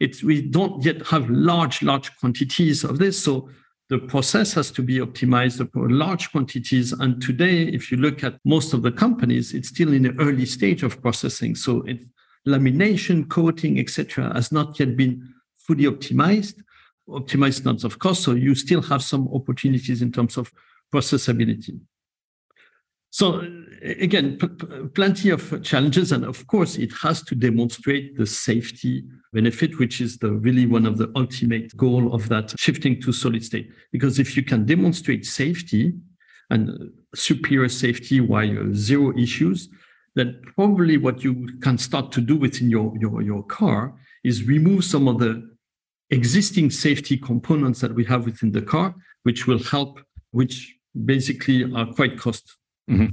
it's, 0.00 0.22
we 0.22 0.42
don't 0.42 0.84
yet 0.84 1.06
have 1.06 1.28
large, 1.30 1.82
large 1.82 2.16
quantities 2.18 2.84
of 2.84 2.98
this. 2.98 3.22
So 3.22 3.48
the 3.88 3.98
process 3.98 4.52
has 4.54 4.70
to 4.72 4.82
be 4.82 4.98
optimized 4.98 5.70
for 5.72 5.90
large 5.90 6.30
quantities. 6.32 6.92
And 6.92 7.20
today, 7.20 7.64
if 7.64 7.90
you 7.90 7.98
look 7.98 8.24
at 8.24 8.38
most 8.44 8.72
of 8.72 8.82
the 8.82 8.92
companies, 8.92 9.52
it's 9.52 9.68
still 9.68 9.92
in 9.92 10.02
the 10.02 10.14
early 10.18 10.46
stage 10.46 10.82
of 10.82 11.00
processing. 11.02 11.54
So 11.54 11.82
it, 11.82 12.04
lamination, 12.46 13.28
coating, 13.28 13.78
etc., 13.78 14.32
has 14.34 14.50
not 14.50 14.78
yet 14.78 14.96
been 14.96 15.32
fully 15.58 15.84
optimized, 15.84 16.62
optimized 17.08 17.64
not 17.64 17.84
of 17.84 17.98
course. 17.98 18.20
So 18.24 18.32
you 18.32 18.54
still 18.54 18.82
have 18.82 19.02
some 19.02 19.28
opportunities 19.32 20.02
in 20.02 20.12
terms 20.12 20.36
of 20.36 20.52
processability. 20.92 21.80
So 23.10 23.46
again, 23.82 24.38
plenty 24.94 25.28
of 25.28 25.62
challenges, 25.62 26.12
and 26.12 26.24
of 26.24 26.46
course, 26.46 26.76
it 26.76 26.92
has 27.02 27.22
to 27.24 27.34
demonstrate 27.34 28.16
the 28.16 28.26
safety 28.26 29.04
benefit, 29.34 29.78
which 29.78 30.00
is 30.00 30.16
the 30.16 30.32
really 30.32 30.64
one 30.64 30.86
of 30.86 30.96
the 30.96 31.12
ultimate 31.14 31.76
goal 31.76 32.14
of 32.14 32.30
that 32.30 32.58
shifting 32.58 33.02
to 33.02 33.12
solid 33.12 33.44
state. 33.44 33.70
Because 33.92 34.18
if 34.18 34.34
you 34.34 34.42
can 34.42 34.64
demonstrate 34.64 35.26
safety 35.26 35.92
and 36.48 36.90
superior 37.14 37.68
safety 37.68 38.20
while 38.20 38.72
zero 38.72 39.14
issues, 39.18 39.68
then 40.14 40.40
probably 40.54 40.96
what 40.96 41.22
you 41.22 41.48
can 41.60 41.76
start 41.76 42.12
to 42.12 42.22
do 42.22 42.36
within 42.36 42.70
your, 42.70 42.94
your, 42.98 43.20
your 43.20 43.42
car 43.42 43.94
is 44.24 44.44
remove 44.44 44.84
some 44.84 45.06
of 45.06 45.18
the 45.18 45.51
existing 46.12 46.70
safety 46.70 47.16
components 47.16 47.80
that 47.80 47.94
we 47.94 48.04
have 48.04 48.24
within 48.26 48.52
the 48.52 48.62
car, 48.62 48.94
which 49.24 49.46
will 49.46 49.62
help, 49.64 50.00
which 50.30 50.76
basically 51.04 51.64
are 51.74 51.86
quite 51.86 52.18
cost 52.18 52.58
mm-hmm. 52.88 53.06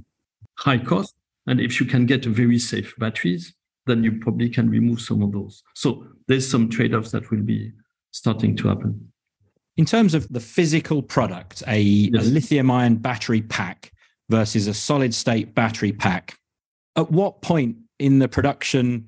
high 0.56 0.78
cost. 0.78 1.16
And 1.48 1.60
if 1.60 1.80
you 1.80 1.86
can 1.86 2.06
get 2.06 2.26
very 2.26 2.60
safe 2.60 2.94
batteries, 2.98 3.54
then 3.88 4.04
you 4.04 4.20
probably 4.20 4.50
can 4.50 4.70
remove 4.70 5.02
some 5.02 5.24
of 5.24 5.32
those. 5.32 5.64
So 5.74 6.06
there's 6.28 6.50
some 6.50 6.70
trade-offs 6.70 7.12
that 7.12 7.32
will 7.32 7.42
be 7.42 7.72
starting 8.12 8.56
to 8.58 8.68
happen. 8.68 9.12
In 9.78 9.86
terms 9.86 10.14
of 10.14 10.28
the 10.28 10.42
physical 10.42 11.02
product, 11.02 11.64
a, 11.66 11.80
yes. 11.80 12.22
a 12.22 12.30
lithium 12.30 12.70
ion 12.70 12.98
battery 12.98 13.42
pack 13.42 13.92
versus 14.30 14.68
a 14.68 14.74
solid 14.74 15.16
state 15.16 15.56
battery 15.56 15.94
pack, 15.94 16.38
at 16.98 17.10
what 17.10 17.42
point 17.42 17.78
in 17.98 18.20
the 18.20 18.28
production 18.28 19.08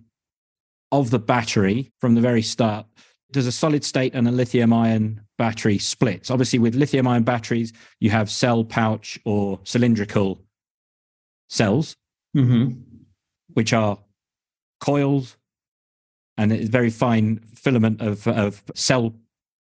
of 0.91 1.10
the 1.10 1.19
battery 1.19 1.91
from 1.99 2.15
the 2.15 2.21
very 2.21 2.41
start 2.41 2.86
does 3.31 3.47
a 3.47 3.51
solid 3.51 3.83
state 3.83 4.13
and 4.13 4.27
a 4.27 4.31
lithium 4.31 4.73
ion 4.73 5.21
battery 5.37 5.77
split? 5.77 6.29
Obviously, 6.29 6.59
with 6.59 6.75
lithium 6.75 7.07
ion 7.07 7.23
batteries, 7.23 7.73
you 7.99 8.09
have 8.09 8.29
cell 8.29 8.63
pouch 8.63 9.19
or 9.25 9.59
cylindrical 9.63 10.41
cells, 11.49 11.95
mm-hmm. 12.35 12.79
which 13.53 13.73
are 13.73 13.97
coils, 14.79 15.37
and 16.37 16.51
it's 16.51 16.69
very 16.69 16.89
fine 16.89 17.39
filament 17.53 18.01
of, 18.01 18.27
of 18.27 18.63
cell 18.75 19.13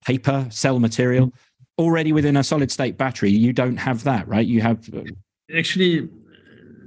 paper, 0.05 0.47
cell 0.51 0.79
material. 0.79 1.33
Already 1.79 2.13
within 2.13 2.37
a 2.37 2.45
solid 2.45 2.71
state 2.71 2.97
battery, 2.97 3.31
you 3.31 3.53
don't 3.53 3.77
have 3.77 4.05
that, 4.05 4.29
right? 4.29 4.47
You 4.47 4.61
have 4.61 4.89
uh, 4.95 5.03
actually 5.57 6.09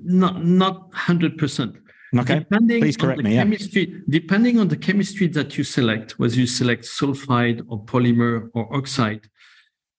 not 0.03 0.45
not 0.45 0.93
hundred 0.93 1.37
percent. 1.37 1.75
Okay. 2.15 2.39
Depending 2.39 2.81
Please 2.81 2.97
correct 2.97 3.21
me. 3.21 3.35
Chemistry, 3.35 3.89
yeah. 3.89 3.97
Depending 4.09 4.59
on 4.59 4.67
the 4.67 4.77
chemistry 4.77 5.27
that 5.27 5.57
you 5.57 5.63
select, 5.63 6.17
whether 6.19 6.35
you 6.35 6.47
select 6.47 6.85
sulfide 6.85 7.63
or 7.67 7.83
polymer 7.83 8.49
or 8.53 8.73
oxide, 8.75 9.27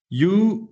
you 0.09 0.71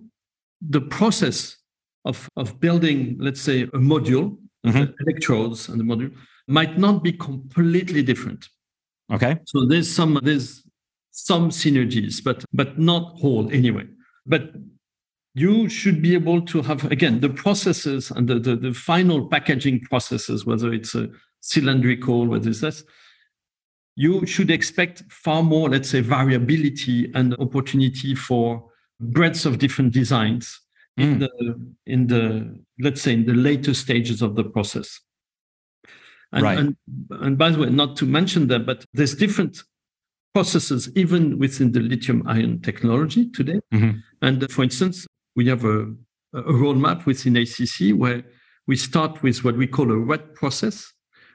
the 0.61 0.81
process 0.81 1.57
of, 2.05 2.27
of 2.37 2.59
building, 2.59 3.17
let's 3.19 3.41
say, 3.41 3.63
a 3.63 3.67
module, 3.67 4.37
mm-hmm. 4.65 4.91
electrodes 5.07 5.69
and 5.69 5.79
the 5.79 5.83
module, 5.83 6.11
might 6.47 6.77
not 6.77 7.03
be 7.03 7.11
completely 7.11 8.01
different. 8.01 8.47
Okay. 9.13 9.37
So 9.45 9.65
there's 9.65 9.89
some 9.89 10.19
there's 10.23 10.63
some 11.11 11.49
synergies, 11.49 12.23
but 12.23 12.43
but 12.53 12.79
not 12.79 13.17
whole 13.19 13.49
anyway. 13.51 13.85
But 14.25 14.53
you 15.37 15.69
should 15.69 16.01
be 16.01 16.15
able 16.15 16.41
to 16.41 16.63
have 16.63 16.83
again 16.91 17.19
the 17.19 17.29
processes 17.29 18.09
and 18.09 18.27
the, 18.27 18.39
the, 18.39 18.55
the 18.55 18.73
final 18.73 19.27
packaging 19.27 19.79
processes, 19.81 20.47
whether 20.47 20.73
it's 20.73 20.95
a 20.95 21.09
cylindrical, 21.41 22.25
whether 22.25 22.49
it's 22.49 22.61
this, 22.61 22.83
you 23.95 24.25
should 24.25 24.49
expect 24.49 25.03
far 25.11 25.43
more, 25.43 25.69
let's 25.69 25.89
say, 25.89 25.99
variability 25.99 27.11
and 27.13 27.35
opportunity 27.35 28.15
for 28.15 28.67
breadth 28.99 29.45
of 29.45 29.59
different 29.59 29.93
designs 29.93 30.59
mm. 30.99 31.03
in 31.03 31.19
the 31.19 31.29
in 31.85 32.07
the 32.07 32.59
let's 32.79 33.03
say 33.03 33.13
in 33.13 33.25
the 33.27 33.35
later 33.35 33.75
stages 33.75 34.23
of 34.23 34.35
the 34.35 34.43
process. 34.43 34.99
And, 36.31 36.43
right. 36.43 36.57
and, 36.57 36.75
and 37.11 37.37
by 37.37 37.51
the 37.51 37.59
way, 37.59 37.69
not 37.69 37.95
to 37.97 38.05
mention 38.05 38.47
that, 38.47 38.65
but 38.65 38.85
there's 38.93 39.15
different 39.15 39.61
processes 40.33 40.89
even 40.95 41.37
within 41.37 41.71
the 41.71 41.79
lithium 41.79 42.27
ion 42.27 42.59
technology 42.61 43.29
today. 43.29 43.59
Mm-hmm. 43.71 43.99
And 44.23 44.51
for 44.51 44.63
instance, 44.63 45.07
we 45.37 45.47
have 45.47 45.63
a, 45.63 45.83
a 46.33 46.51
roadmap 46.51 47.05
within 47.05 47.37
ACC 47.37 47.95
where 47.95 48.23
we 48.65 48.75
start 48.75 49.21
with 49.23 49.45
what 49.45 49.55
we 49.55 49.67
call 49.67 49.89
a 49.91 49.99
wet 49.99 50.33
process, 50.33 50.91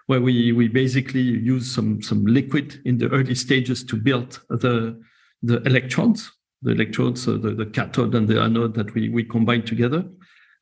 where 0.07 0.21
we, 0.21 0.53
we 0.53 0.69
basically 0.69 1.23
use 1.23 1.73
some, 1.73 2.03
some 2.03 2.27
liquid 2.27 2.83
in 2.85 2.99
the 2.99 3.09
early 3.09 3.37
stages 3.37 3.85
to 3.85 3.97
build 3.97 4.41
the, 4.51 5.01
the 5.43 5.62
electrons, 5.62 6.31
the 6.62 6.73
electrodes, 6.73 7.25
the, 7.25 7.38
the 7.38 7.71
cathode 7.73 8.15
and 8.17 8.29
the 8.29 8.41
anode 8.43 8.75
that 8.75 8.93
we, 8.93 9.09
we 9.09 9.23
combine 9.25 9.62
together. 9.62 10.05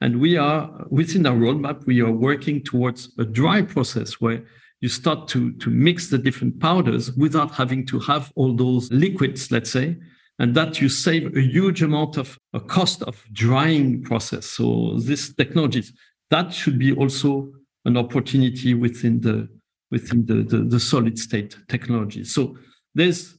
And 0.02 0.20
we 0.20 0.36
are 0.36 0.86
within 0.90 1.26
our 1.26 1.36
roadmap, 1.36 1.86
we 1.86 2.02
are 2.02 2.12
working 2.12 2.62
towards 2.62 3.10
a 3.18 3.24
dry 3.24 3.62
process 3.62 4.20
where 4.20 4.44
you 4.80 4.88
start 4.88 5.28
to, 5.28 5.52
to 5.54 5.70
mix 5.70 6.08
the 6.08 6.18
different 6.18 6.60
powders 6.60 7.12
without 7.12 7.52
having 7.52 7.86
to 7.86 7.98
have 8.00 8.32
all 8.34 8.54
those 8.54 8.90
liquids, 8.92 9.50
let's 9.50 9.70
say, 9.70 9.96
and 10.40 10.54
that 10.54 10.80
you 10.80 10.88
save 10.88 11.36
a 11.36 11.40
huge 11.40 11.82
amount 11.82 12.16
of 12.16 12.36
a 12.54 12.60
cost 12.60 13.02
of 13.02 13.22
drying 13.32 14.02
process. 14.02 14.46
So 14.46 14.98
this 14.98 15.32
technologies 15.34 15.92
that 16.30 16.52
should 16.52 16.78
be 16.78 16.92
also 16.92 17.52
an 17.84 17.96
opportunity 17.96 18.74
within 18.74 19.20
the 19.20 19.48
within 19.90 20.24
the, 20.26 20.42
the, 20.42 20.58
the 20.64 20.80
solid 20.80 21.18
state 21.18 21.56
technology. 21.68 22.24
So 22.24 22.56
there's 22.94 23.36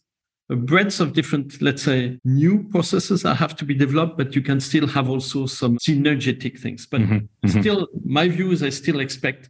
a 0.50 0.56
breadth 0.56 1.00
of 1.00 1.14
different, 1.14 1.62
let's 1.62 1.82
say, 1.82 2.20
new 2.26 2.68
processes 2.70 3.24
that 3.24 3.36
have 3.36 3.56
to 3.56 3.66
be 3.66 3.74
developed, 3.74 4.18
but 4.18 4.36
you 4.36 4.42
can 4.42 4.60
still 4.60 4.86
have 4.86 5.10
also 5.10 5.46
some 5.46 5.78
synergetic 5.78 6.60
things. 6.60 6.86
But 6.86 7.02
mm-hmm. 7.02 7.48
Mm-hmm. 7.48 7.62
still, 7.62 7.88
my 8.04 8.28
view 8.28 8.52
is 8.52 8.62
I 8.62 8.70
still 8.70 9.00
expect, 9.00 9.50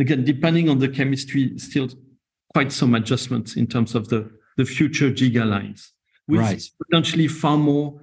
again, 0.00 0.24
depending 0.24 0.68
on 0.68 0.80
the 0.80 0.88
chemistry, 0.88 1.56
still 1.58 1.88
quite 2.52 2.72
some 2.72 2.96
adjustments 2.96 3.54
in 3.54 3.68
terms 3.68 3.94
of 3.94 4.08
the, 4.08 4.28
the 4.56 4.64
future 4.64 5.12
giga 5.12 5.48
lines, 5.48 5.92
with 6.30 6.40
right. 6.40 6.62
potentially 6.86 7.28
far 7.28 7.56
more 7.56 8.00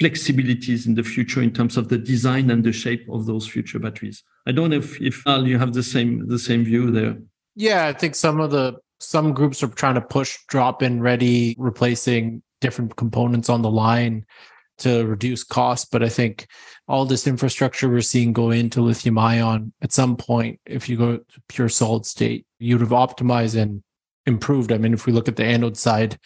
flexibilities 0.00 0.86
in 0.86 0.94
the 0.94 1.02
future 1.02 1.42
in 1.42 1.52
terms 1.52 1.76
of 1.76 1.88
the 1.88 1.98
design 1.98 2.50
and 2.50 2.64
the 2.64 2.72
shape 2.72 3.06
of 3.10 3.26
those 3.26 3.46
future 3.46 3.78
batteries. 3.78 4.22
I 4.46 4.52
don't 4.52 4.70
know 4.70 4.76
if, 4.76 5.00
if 5.00 5.26
Al, 5.26 5.46
you 5.46 5.58
have 5.58 5.72
the 5.72 5.82
same 5.82 6.26
the 6.28 6.38
same 6.38 6.64
view 6.64 6.90
there. 6.90 7.16
Yeah, 7.54 7.86
I 7.86 7.92
think 7.92 8.14
some 8.14 8.40
of 8.40 8.50
the 8.50 8.76
some 9.00 9.32
groups 9.32 9.62
are 9.62 9.68
trying 9.68 9.94
to 9.94 10.00
push 10.00 10.38
drop 10.48 10.82
in 10.82 11.00
ready, 11.00 11.54
replacing 11.58 12.42
different 12.60 12.96
components 12.96 13.48
on 13.48 13.62
the 13.62 13.70
line 13.70 14.24
to 14.78 15.06
reduce 15.06 15.44
cost. 15.44 15.90
But 15.92 16.02
I 16.02 16.08
think 16.08 16.46
all 16.88 17.04
this 17.04 17.26
infrastructure 17.26 17.88
we're 17.88 18.00
seeing 18.00 18.32
go 18.32 18.50
into 18.50 18.82
lithium 18.82 19.18
ion 19.18 19.72
at 19.82 19.92
some 19.92 20.16
point, 20.16 20.60
if 20.66 20.88
you 20.88 20.96
go 20.96 21.18
to 21.18 21.42
pure 21.48 21.68
solid 21.68 22.06
state, 22.06 22.46
you'd 22.58 22.80
have 22.80 22.90
optimized 22.90 23.60
and 23.60 23.82
improved. 24.26 24.72
I 24.72 24.78
mean, 24.78 24.94
if 24.94 25.06
we 25.06 25.12
look 25.12 25.28
at 25.28 25.36
the 25.36 25.44
anode 25.44 25.76
side, 25.76 26.18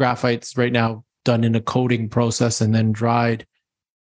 graphite's 0.00 0.56
right 0.56 0.72
now 0.72 1.04
done 1.26 1.44
in 1.44 1.54
a 1.54 1.60
coating 1.60 2.08
process 2.08 2.62
and 2.62 2.74
then 2.74 2.90
dried. 2.90 3.46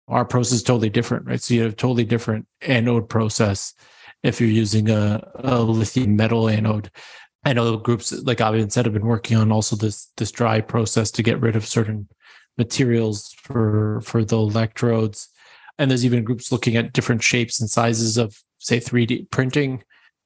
Our 0.06 0.24
process 0.24 0.52
is 0.52 0.62
totally 0.62 0.88
different, 0.88 1.26
right? 1.26 1.42
So 1.42 1.52
you 1.52 1.62
have 1.62 1.72
a 1.72 1.76
totally 1.76 2.04
different 2.04 2.46
anode 2.60 3.08
process 3.08 3.74
if 4.22 4.40
you're 4.40 4.48
using 4.64 4.88
a, 4.88 5.20
a 5.34 5.60
lithium 5.60 6.14
metal 6.14 6.48
anode. 6.48 6.92
I 7.44 7.54
know 7.54 7.76
groups 7.76 8.12
like 8.22 8.40
I've 8.40 8.72
said 8.72 8.84
have 8.84 8.94
been 8.94 9.06
working 9.06 9.36
on 9.36 9.50
also 9.50 9.74
this 9.74 10.12
this 10.16 10.30
dry 10.30 10.60
process 10.60 11.10
to 11.12 11.24
get 11.24 11.40
rid 11.40 11.56
of 11.56 11.66
certain 11.66 12.06
materials 12.56 13.34
for 13.42 14.00
for 14.02 14.24
the 14.24 14.36
electrodes. 14.36 15.28
And 15.76 15.90
there's 15.90 16.04
even 16.04 16.22
groups 16.22 16.52
looking 16.52 16.76
at 16.76 16.92
different 16.92 17.24
shapes 17.24 17.58
and 17.60 17.68
sizes 17.68 18.16
of 18.16 18.38
say 18.58 18.78
3D 18.78 19.28
printing 19.30 19.82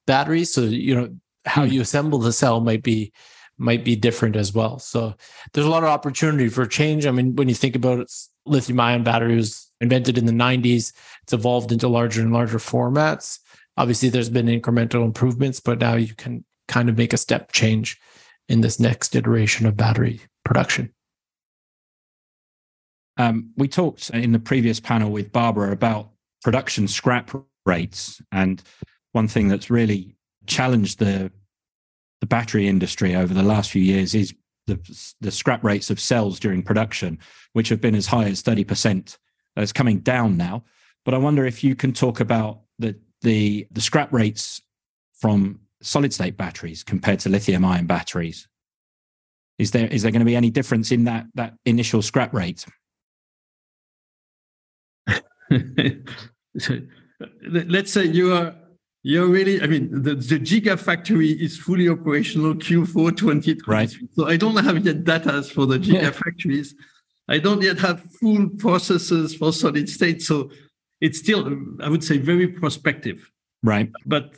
batteries. 0.07 0.53
So 0.53 0.62
you 0.62 0.94
know 0.94 1.09
how 1.46 1.64
hmm. 1.64 1.72
you 1.72 1.81
assemble 1.81 2.18
the 2.18 2.35
cell 2.35 2.61
might 2.61 2.83
be 2.83 3.12
might 3.58 3.84
be 3.84 3.96
different 3.96 4.36
as 4.36 4.52
well. 4.52 4.78
So 4.78 5.14
there's 5.52 5.66
a 5.66 5.70
lot 5.70 5.82
of 5.82 5.88
opportunity 5.88 6.48
for 6.48 6.66
change. 6.66 7.06
I 7.06 7.10
mean, 7.10 7.36
when 7.36 7.48
you 7.48 7.54
think 7.54 7.76
about 7.76 8.00
it, 8.00 8.12
lithium 8.46 8.80
ion 8.80 9.04
battery 9.04 9.36
was 9.36 9.70
invented 9.80 10.18
in 10.18 10.26
the 10.26 10.32
90s. 10.32 10.92
It's 11.22 11.32
evolved 11.32 11.72
into 11.72 11.88
larger 11.88 12.20
and 12.22 12.32
larger 12.32 12.58
formats. 12.58 13.38
Obviously, 13.76 14.08
there's 14.08 14.30
been 14.30 14.46
incremental 14.46 15.04
improvements, 15.04 15.60
but 15.60 15.78
now 15.78 15.94
you 15.94 16.14
can 16.14 16.44
kind 16.68 16.88
of 16.88 16.96
make 16.96 17.12
a 17.12 17.18
step 17.18 17.52
change 17.52 18.00
in 18.48 18.60
this 18.60 18.78
next 18.78 19.14
iteration 19.14 19.66
of 19.66 19.76
battery 19.76 20.20
production. 20.44 20.92
Um, 23.16 23.50
we 23.56 23.68
talked 23.68 24.10
in 24.10 24.32
the 24.32 24.38
previous 24.38 24.80
panel 24.80 25.10
with 25.10 25.32
Barbara 25.32 25.72
about 25.72 26.10
production 26.42 26.88
scrap 26.88 27.30
rates, 27.64 28.20
and 28.32 28.62
one 29.12 29.28
thing 29.28 29.48
that's 29.48 29.70
really 29.70 30.16
challenged 30.46 30.98
the 30.98 31.30
the 32.24 32.28
battery 32.28 32.66
industry 32.66 33.14
over 33.14 33.34
the 33.34 33.42
last 33.42 33.70
few 33.70 33.82
years 33.82 34.14
is 34.14 34.34
the 34.66 34.78
the 35.20 35.30
scrap 35.30 35.62
rates 35.62 35.90
of 35.90 36.00
cells 36.00 36.40
during 36.40 36.62
production, 36.62 37.18
which 37.52 37.68
have 37.68 37.82
been 37.82 37.94
as 37.94 38.06
high 38.06 38.24
as 38.24 38.40
thirty 38.40 38.64
percent. 38.64 39.18
Uh, 39.58 39.60
it's 39.60 39.74
coming 39.74 39.98
down 39.98 40.38
now, 40.38 40.64
but 41.04 41.12
I 41.12 41.18
wonder 41.18 41.44
if 41.44 41.62
you 41.62 41.74
can 41.76 41.92
talk 41.92 42.20
about 42.20 42.60
the 42.78 42.98
the 43.20 43.66
the 43.70 43.82
scrap 43.82 44.10
rates 44.10 44.62
from 45.12 45.60
solid 45.82 46.14
state 46.14 46.38
batteries 46.38 46.82
compared 46.82 47.20
to 47.20 47.28
lithium 47.28 47.62
ion 47.64 47.87
batteries? 47.87 48.48
Is 49.58 49.70
there 49.72 49.87
is 49.88 50.00
there 50.00 50.10
going 50.10 50.20
to 50.20 50.26
be 50.26 50.34
any 50.34 50.48
difference 50.50 50.90
in 50.92 51.04
that 51.04 51.26
that 51.34 51.58
initial 51.66 52.00
scrap 52.00 52.32
rate? 52.32 52.64
Let's 57.52 57.92
say 57.92 58.06
you 58.06 58.32
are 58.32 58.54
you're 59.04 59.28
really 59.28 59.62
I 59.62 59.66
mean 59.66 60.02
the, 60.02 60.14
the 60.14 60.40
Gigafactory 60.40 61.38
is 61.38 61.56
fully 61.56 61.88
operational 61.88 62.54
Q4 62.54 63.16
2023. 63.16 63.62
Right. 63.72 63.94
So 64.16 64.26
I 64.26 64.36
don't 64.36 64.56
have 64.56 64.84
yet 64.84 65.04
data 65.04 65.42
for 65.42 65.66
the 65.66 65.78
Gigafactories. 65.78 66.74
I 67.28 67.38
don't 67.38 67.62
yet 67.62 67.78
have 67.78 68.02
full 68.20 68.48
processes 68.48 69.34
for 69.34 69.52
solid 69.52 69.88
state. 69.88 70.22
So 70.22 70.50
it's 71.00 71.18
still, 71.18 71.56
I 71.82 71.88
would 71.88 72.02
say, 72.02 72.18
very 72.18 72.48
prospective. 72.48 73.30
Right. 73.62 73.90
But 74.06 74.34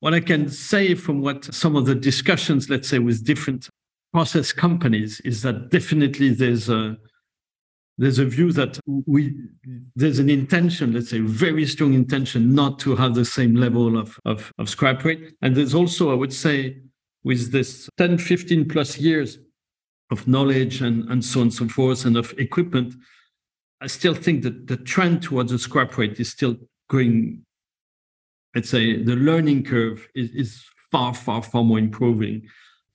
what 0.00 0.14
I 0.14 0.20
can 0.20 0.48
say 0.48 0.94
from 0.94 1.20
what 1.20 1.44
some 1.52 1.76
of 1.76 1.86
the 1.86 1.94
discussions, 1.94 2.68
let's 2.68 2.88
say, 2.88 2.98
with 2.98 3.24
different 3.24 3.68
process 4.12 4.52
companies, 4.52 5.20
is 5.20 5.42
that 5.42 5.70
definitely 5.70 6.30
there's 6.30 6.68
a 6.68 6.96
there's 8.00 8.18
a 8.18 8.24
view 8.24 8.50
that 8.52 8.80
we 9.06 9.34
there's 9.94 10.18
an 10.18 10.30
intention, 10.30 10.94
let's 10.94 11.10
say, 11.10 11.20
very 11.20 11.66
strong 11.66 11.92
intention, 11.92 12.54
not 12.54 12.78
to 12.80 12.96
have 12.96 13.14
the 13.14 13.26
same 13.26 13.54
level 13.54 13.98
of, 13.98 14.18
of, 14.24 14.50
of 14.58 14.70
scrap 14.70 15.04
rate. 15.04 15.34
And 15.42 15.54
there's 15.54 15.74
also, 15.74 16.10
I 16.10 16.14
would 16.14 16.32
say, 16.32 16.78
with 17.24 17.52
this 17.52 17.90
10, 17.98 18.16
15 18.16 18.68
plus 18.68 18.98
years 18.98 19.38
of 20.10 20.26
knowledge 20.26 20.80
and, 20.80 21.08
and 21.10 21.22
so 21.22 21.40
on 21.40 21.48
and 21.48 21.54
so 21.54 21.68
forth, 21.68 22.06
and 22.06 22.16
of 22.16 22.32
equipment, 22.38 22.94
I 23.82 23.86
still 23.86 24.14
think 24.14 24.44
that 24.44 24.66
the 24.66 24.78
trend 24.78 25.22
towards 25.22 25.52
the 25.52 25.58
scrap 25.58 25.98
rate 25.98 26.18
is 26.18 26.30
still 26.30 26.56
going 26.88 27.44
let's 28.54 28.70
say 28.70 29.02
the 29.02 29.16
learning 29.16 29.64
curve 29.64 30.08
is, 30.14 30.30
is 30.30 30.64
far, 30.90 31.14
far, 31.14 31.42
far 31.42 31.62
more 31.62 31.78
improving. 31.78 32.42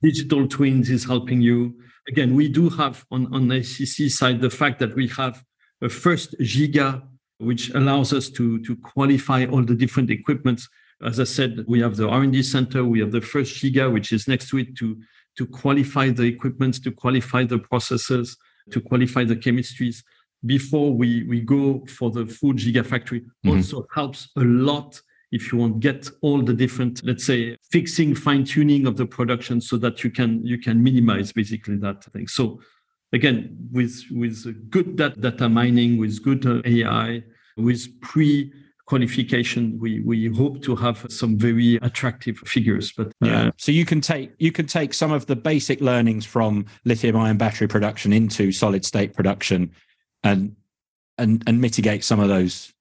Digital 0.02 0.48
twins 0.48 0.90
is 0.90 1.06
helping 1.06 1.42
you. 1.42 1.76
Again, 2.08 2.36
we 2.36 2.48
do 2.50 2.70
have 2.70 3.04
on, 3.12 3.34
on 3.34 3.52
ACC 3.52 4.10
side 4.10 4.42
the 4.42 4.50
fact 4.50 4.80
that 4.80 4.96
we 4.96 5.08
have 5.10 5.44
a 5.82 5.90
first 5.90 6.36
giga, 6.40 7.02
which 7.40 7.70
allows 7.72 8.14
us 8.14 8.30
to, 8.30 8.60
to 8.64 8.76
qualify 8.78 9.46
all 9.46 9.64
the 9.64 9.76
different 9.76 10.10
equipments 10.10 10.68
As 11.04 11.20
I 11.20 11.26
said, 11.26 11.66
we 11.68 11.82
have 11.82 11.98
the 11.98 12.08
R&D 12.08 12.42
center, 12.44 12.86
we 12.86 13.00
have 13.00 13.12
the 13.12 13.22
first 13.22 13.62
Giga, 13.62 13.92
which 13.92 14.14
is 14.14 14.28
next 14.28 14.50
to 14.50 14.60
it 14.60 14.76
to, 14.78 14.98
to 15.38 15.46
qualify 15.46 16.10
the 16.10 16.24
equipment, 16.24 16.82
to 16.84 16.92
qualify 16.92 17.44
the 17.44 17.60
processes, 17.60 18.38
to 18.72 18.80
qualify 18.80 19.26
the 19.26 19.36
chemistries 19.36 20.04
before 20.46 20.94
we, 20.94 21.24
we 21.24 21.42
go 21.42 21.86
for 21.88 22.12
the 22.12 22.26
full 22.26 22.54
gigafactory 22.54 23.22
mm-hmm. 23.22 23.50
also 23.50 23.86
helps 23.94 24.30
a 24.38 24.42
lot 24.42 25.00
if 25.32 25.52
you 25.52 25.58
want 25.58 25.80
get 25.80 26.10
all 26.22 26.42
the 26.42 26.54
different 26.54 27.02
let's 27.04 27.26
say 27.26 27.56
fixing 27.72 28.16
fine 28.16 28.44
tuning 28.44 28.86
of 28.86 28.98
the 28.98 29.06
production 29.06 29.60
so 29.60 29.78
that 29.78 30.04
you 30.04 30.10
can 30.10 30.44
you 30.46 30.58
can 30.58 30.84
minimize 30.84 31.32
basically 31.32 31.76
that 31.78 32.04
thing 32.06 32.28
so 32.28 32.60
again 33.14 33.58
with 33.72 34.04
with 34.12 34.70
good 34.70 34.96
data 34.96 35.50
mining 35.50 35.98
with 35.98 36.22
good 36.24 36.46
uh, 36.46 36.62
ai 36.66 37.24
with 37.58 37.88
pre 38.02 38.52
qualification 38.86 39.80
we 39.80 40.00
we 40.02 40.28
hope 40.28 40.62
to 40.62 40.76
have 40.76 41.06
some 41.10 41.40
very 41.40 41.78
attractive 41.78 42.38
figures 42.46 42.92
but 42.96 43.08
uh, 43.08 43.28
yeah 43.28 43.52
so 43.58 43.72
you 43.72 43.84
can 43.84 44.00
take 44.00 44.32
you 44.38 44.52
can 44.52 44.68
take 44.68 44.94
some 44.94 45.12
of 45.12 45.26
the 45.26 45.36
basic 45.36 45.82
learnings 45.82 46.24
from 46.24 46.66
lithium 46.84 47.16
ion 47.16 47.38
battery 47.38 47.68
production 47.68 48.14
into 48.14 48.52
solid 48.52 48.86
state 48.86 49.14
production 49.14 49.72
and 50.24 50.56
and 51.18 51.44
and 51.48 51.62
mitigate 51.62 52.04
some 52.04 52.20
of 52.20 52.28
those. 52.28 52.74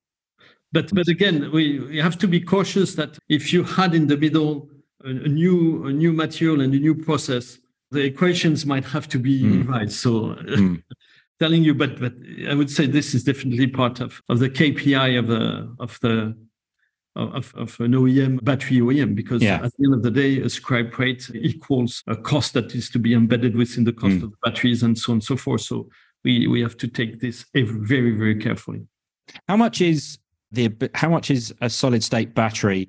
But 0.75 0.93
but 0.93 1.09
again, 1.09 1.37
we, 1.53 1.79
we 1.79 1.99
have 1.99 2.19
to 2.19 2.27
be 2.27 2.41
cautious 2.41 2.97
that 2.97 3.17
if 3.29 3.53
you 3.53 3.63
had 3.63 3.95
in 3.95 4.09
the 4.09 4.17
middle 4.17 4.69
a, 5.05 5.11
a 5.29 5.31
new 5.41 5.87
a 5.87 5.93
new 5.93 6.13
material 6.13 6.61
and 6.61 6.75
a 6.75 6.79
new 6.79 6.97
process, 6.97 7.59
the 7.93 8.03
equations 8.13 8.67
might 8.67 8.85
have 8.85 9.09
to 9.09 9.19
be 9.19 9.43
mm. 9.43 9.59
revised. 9.59 9.97
So. 10.05 10.11
Mm. 10.59 10.83
telling 11.41 11.65
you, 11.65 11.75
but 11.75 11.99
but 11.99 12.15
I 12.49 12.55
would 12.55 12.71
say 12.71 12.87
this 12.87 13.13
is 13.13 13.25
definitely 13.25 13.67
part 13.67 14.01
of, 14.01 14.23
of 14.29 14.39
the 14.39 14.49
KPI 14.49 15.19
of 15.19 15.27
the 15.27 15.75
of 15.81 15.99
the 16.01 16.37
of, 17.17 17.53
of 17.57 17.79
an 17.81 17.93
OEM 17.93 18.43
battery 18.45 18.79
OEM 18.79 19.15
because 19.15 19.43
yeah. 19.43 19.57
at 19.57 19.73
the 19.77 19.85
end 19.85 19.95
of 19.95 20.03
the 20.03 20.11
day, 20.11 20.41
a 20.41 20.49
scrap 20.49 20.97
rate 20.99 21.29
equals 21.35 22.03
a 22.07 22.17
cost 22.17 22.55
that 22.55 22.75
is 22.75 22.89
to 22.91 22.99
be 22.99 23.15
embedded 23.15 23.57
within 23.57 23.85
the 23.85 23.93
cost 23.93 24.17
mm. 24.17 24.23
of 24.25 24.31
the 24.31 24.37
batteries 24.45 24.83
and 24.83 24.97
so 24.97 25.13
on 25.13 25.17
and 25.17 25.25
so 25.25 25.37
forth. 25.37 25.63
So 25.63 25.89
we 26.25 26.47
we 26.47 26.61
have 26.61 26.77
to 26.79 26.89
take 26.89 27.21
this 27.21 27.45
very 27.53 28.13
very 28.13 28.37
carefully. 28.37 28.87
How 29.49 29.57
much 29.57 29.81
is 29.81 30.19
the 30.55 30.91
how 30.95 31.09
much 31.09 31.31
is 31.31 31.55
a 31.61 31.71
solid 31.71 32.03
state 32.03 32.35
battery 32.35 32.89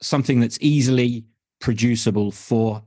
something 0.00 0.40
that's 0.40 0.58
easily 0.60 1.24
producible 1.60 2.30
for 2.30 2.82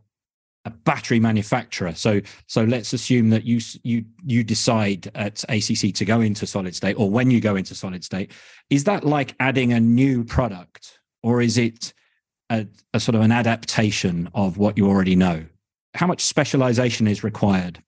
a 0.65 0.69
battery 0.69 1.19
manufacturer? 1.19 1.93
So 1.93 2.21
so 2.47 2.63
let's 2.63 2.93
assume 2.93 3.29
that 3.29 3.45
you 3.45 3.59
you 3.83 4.05
you 4.23 4.43
decide 4.43 5.11
at 5.15 5.43
ACC 5.49 5.93
to 5.95 6.05
go 6.05 6.21
into 6.21 6.47
solid 6.47 6.75
state 6.75 6.95
or 6.99 7.09
when 7.09 7.31
you 7.31 7.41
go 7.41 7.55
into 7.55 7.75
solid 7.75 8.03
state 8.03 8.31
is 8.69 8.83
that 8.85 9.03
like 9.03 9.35
adding 9.39 9.73
a 9.73 9.79
new 9.79 10.23
product 10.23 10.99
or 11.23 11.41
is 11.41 11.57
it 11.57 11.93
a, 12.49 12.67
a 12.93 12.99
sort 12.99 13.15
of 13.15 13.21
an 13.21 13.31
adaptation 13.31 14.29
of 14.33 14.57
what 14.57 14.77
you 14.77 14.87
already 14.87 15.15
know? 15.15 15.43
How 15.95 16.07
much 16.07 16.21
specialization 16.21 17.07
is 17.07 17.23
required 17.23 17.81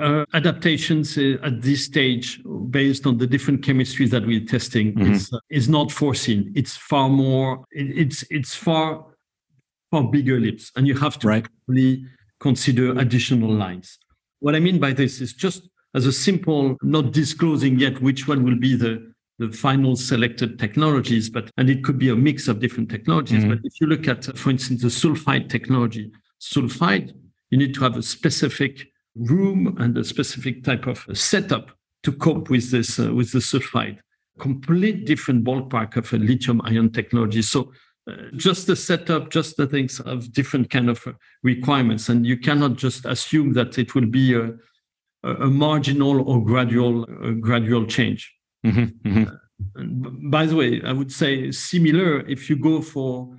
uh, 0.00 0.24
adaptations 0.34 1.16
uh, 1.16 1.36
at 1.42 1.62
this 1.62 1.84
stage 1.84 2.40
based 2.70 3.06
on 3.06 3.18
the 3.18 3.26
different 3.26 3.62
chemistries 3.62 4.10
that 4.10 4.26
we're 4.26 4.44
testing 4.44 4.92
mm-hmm. 4.92 5.12
is, 5.12 5.32
uh, 5.32 5.38
is 5.50 5.68
not 5.68 5.90
foreseen 5.90 6.52
it's 6.54 6.76
far 6.76 7.08
more 7.08 7.64
it, 7.70 7.98
it's 7.98 8.24
it's 8.30 8.54
far 8.54 9.06
far 9.90 10.04
bigger 10.04 10.38
leaps 10.38 10.70
and 10.76 10.86
you 10.86 10.94
have 10.96 11.18
to 11.18 11.28
right. 11.28 11.46
really 11.66 12.04
consider 12.40 12.98
additional 12.98 13.50
lines 13.50 13.98
what 14.40 14.54
i 14.54 14.60
mean 14.60 14.78
by 14.78 14.92
this 14.92 15.20
is 15.20 15.32
just 15.32 15.68
as 15.94 16.04
a 16.04 16.12
simple 16.12 16.76
not 16.82 17.12
disclosing 17.12 17.78
yet 17.78 18.00
which 18.02 18.28
one 18.28 18.44
will 18.44 18.58
be 18.58 18.76
the 18.76 19.12
the 19.38 19.50
final 19.50 19.96
selected 19.96 20.58
technologies 20.58 21.30
but 21.30 21.50
and 21.56 21.70
it 21.70 21.84
could 21.84 21.98
be 21.98 22.08
a 22.08 22.16
mix 22.16 22.48
of 22.48 22.58
different 22.58 22.90
technologies 22.90 23.40
mm-hmm. 23.40 23.50
but 23.50 23.58
if 23.64 23.80
you 23.80 23.86
look 23.86 24.08
at 24.08 24.24
for 24.36 24.50
instance 24.50 24.82
the 24.82 24.88
sulfide 24.88 25.48
technology 25.48 26.10
sulfide 26.40 27.12
you 27.50 27.58
need 27.58 27.74
to 27.74 27.80
have 27.80 27.96
a 27.96 28.02
specific 28.02 28.86
room 29.16 29.76
and 29.78 29.96
a 29.96 30.04
specific 30.04 30.64
type 30.64 30.86
of 30.86 31.06
setup 31.14 31.70
to 32.02 32.12
cope 32.12 32.50
with 32.50 32.70
this 32.70 32.98
uh, 32.98 33.12
with 33.12 33.32
the 33.32 33.38
sulfide. 33.38 33.98
Complete 34.38 35.06
different 35.06 35.44
ballpark 35.44 35.96
of 35.96 36.12
a 36.12 36.18
lithium 36.18 36.60
ion 36.64 36.90
technology. 36.90 37.42
So 37.42 37.72
uh, 38.08 38.14
just 38.36 38.66
the 38.66 38.76
setup, 38.76 39.30
just 39.30 39.56
the 39.56 39.66
things 39.66 39.98
of 40.00 40.32
different 40.32 40.70
kind 40.70 40.88
of 40.90 41.06
uh, 41.06 41.12
requirements, 41.42 42.08
and 42.08 42.26
you 42.26 42.36
cannot 42.36 42.76
just 42.76 43.06
assume 43.06 43.54
that 43.54 43.78
it 43.78 43.94
will 43.94 44.06
be 44.06 44.34
a, 44.34 44.52
a 45.24 45.46
marginal 45.46 46.28
or 46.28 46.44
gradual 46.44 47.04
gradual 47.40 47.86
change. 47.86 48.32
Mm-hmm, 48.64 49.08
mm-hmm. 49.08 50.30
by 50.30 50.46
the 50.46 50.54
way, 50.54 50.82
I 50.84 50.92
would 50.92 51.12
say 51.12 51.50
similar 51.50 52.20
if 52.26 52.50
you 52.50 52.56
go 52.56 52.82
for 52.82 53.34
uh, 53.34 53.36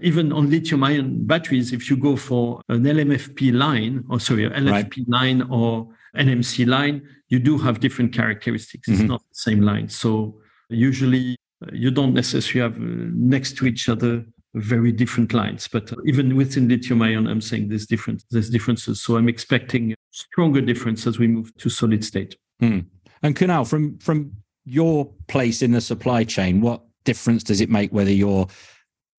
even 0.00 0.32
on 0.32 0.50
lithium 0.50 0.84
ion 0.84 1.26
batteries, 1.26 1.72
if 1.72 1.88
you 1.88 1.96
go 1.96 2.16
for 2.16 2.60
an 2.68 2.82
LMFP 2.84 3.52
line, 3.52 4.04
or 4.08 4.20
sorry, 4.20 4.48
LFP 4.48 4.70
right. 4.70 5.08
line 5.08 5.42
or 5.50 5.88
NMC 6.16 6.66
line, 6.66 7.06
you 7.28 7.38
do 7.38 7.58
have 7.58 7.80
different 7.80 8.12
characteristics. 8.12 8.88
Mm-hmm. 8.88 9.00
It's 9.00 9.08
not 9.08 9.20
the 9.20 9.34
same 9.34 9.60
line. 9.60 9.88
So 9.88 10.40
usually 10.68 11.36
uh, 11.62 11.70
you 11.72 11.90
don't 11.90 12.14
necessarily 12.14 12.60
have 12.60 12.80
uh, 12.80 13.10
next 13.12 13.56
to 13.58 13.66
each 13.66 13.88
other 13.88 14.24
very 14.54 14.90
different 14.90 15.32
lines. 15.34 15.68
But 15.68 15.92
uh, 15.92 15.96
even 16.06 16.34
within 16.34 16.68
lithium 16.68 17.02
ion, 17.02 17.26
I'm 17.26 17.40
saying 17.40 17.68
there's 17.68 17.86
different 17.86 18.24
there's 18.30 18.50
differences. 18.50 19.02
So 19.02 19.16
I'm 19.16 19.28
expecting 19.28 19.94
stronger 20.10 20.60
difference 20.60 21.06
as 21.06 21.18
we 21.18 21.28
move 21.28 21.54
to 21.58 21.68
solid 21.68 22.04
state. 22.04 22.36
Mm. 22.62 22.86
And 23.22 23.36
Kunal, 23.36 23.68
from 23.68 23.98
from 23.98 24.32
your 24.64 25.12
place 25.28 25.62
in 25.62 25.72
the 25.72 25.80
supply 25.80 26.24
chain, 26.24 26.60
what 26.60 26.82
difference 27.04 27.42
does 27.44 27.60
it 27.60 27.70
make 27.70 27.92
whether 27.92 28.10
you're 28.10 28.48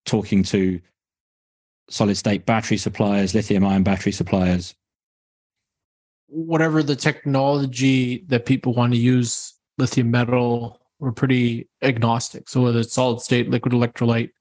talking 0.07 0.43
to 0.43 0.79
solid 1.89 2.15
state 2.15 2.45
battery 2.45 2.77
suppliers, 2.77 3.35
lithium 3.35 3.65
ion 3.65 3.83
battery 3.83 4.11
suppliers? 4.11 4.75
Whatever 6.27 6.83
the 6.83 6.95
technology 6.95 8.25
that 8.27 8.45
people 8.45 8.73
want 8.73 8.93
to 8.93 8.99
use, 8.99 9.53
lithium 9.77 10.11
metal, 10.11 10.81
we're 10.99 11.11
pretty 11.11 11.69
agnostic. 11.81 12.49
So 12.49 12.63
whether 12.63 12.79
it's 12.79 12.93
solid 12.93 13.21
state, 13.21 13.49
liquid 13.49 13.73
electrolyte, 13.73 14.31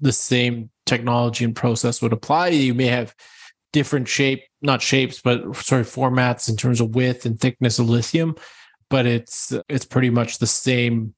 the 0.00 0.12
same 0.12 0.70
technology 0.86 1.44
and 1.44 1.54
process 1.54 2.00
would 2.00 2.12
apply. 2.12 2.48
You 2.48 2.74
may 2.74 2.86
have 2.86 3.14
different 3.72 4.08
shape, 4.08 4.42
not 4.62 4.80
shapes, 4.80 5.20
but 5.20 5.54
sorry, 5.56 5.84
formats 5.84 6.48
in 6.48 6.56
terms 6.56 6.80
of 6.80 6.94
width 6.94 7.26
and 7.26 7.38
thickness 7.38 7.78
of 7.78 7.88
lithium, 7.88 8.36
but 8.90 9.06
it's 9.06 9.52
it's 9.68 9.84
pretty 9.84 10.10
much 10.10 10.38
the 10.38 10.46
same. 10.46 11.14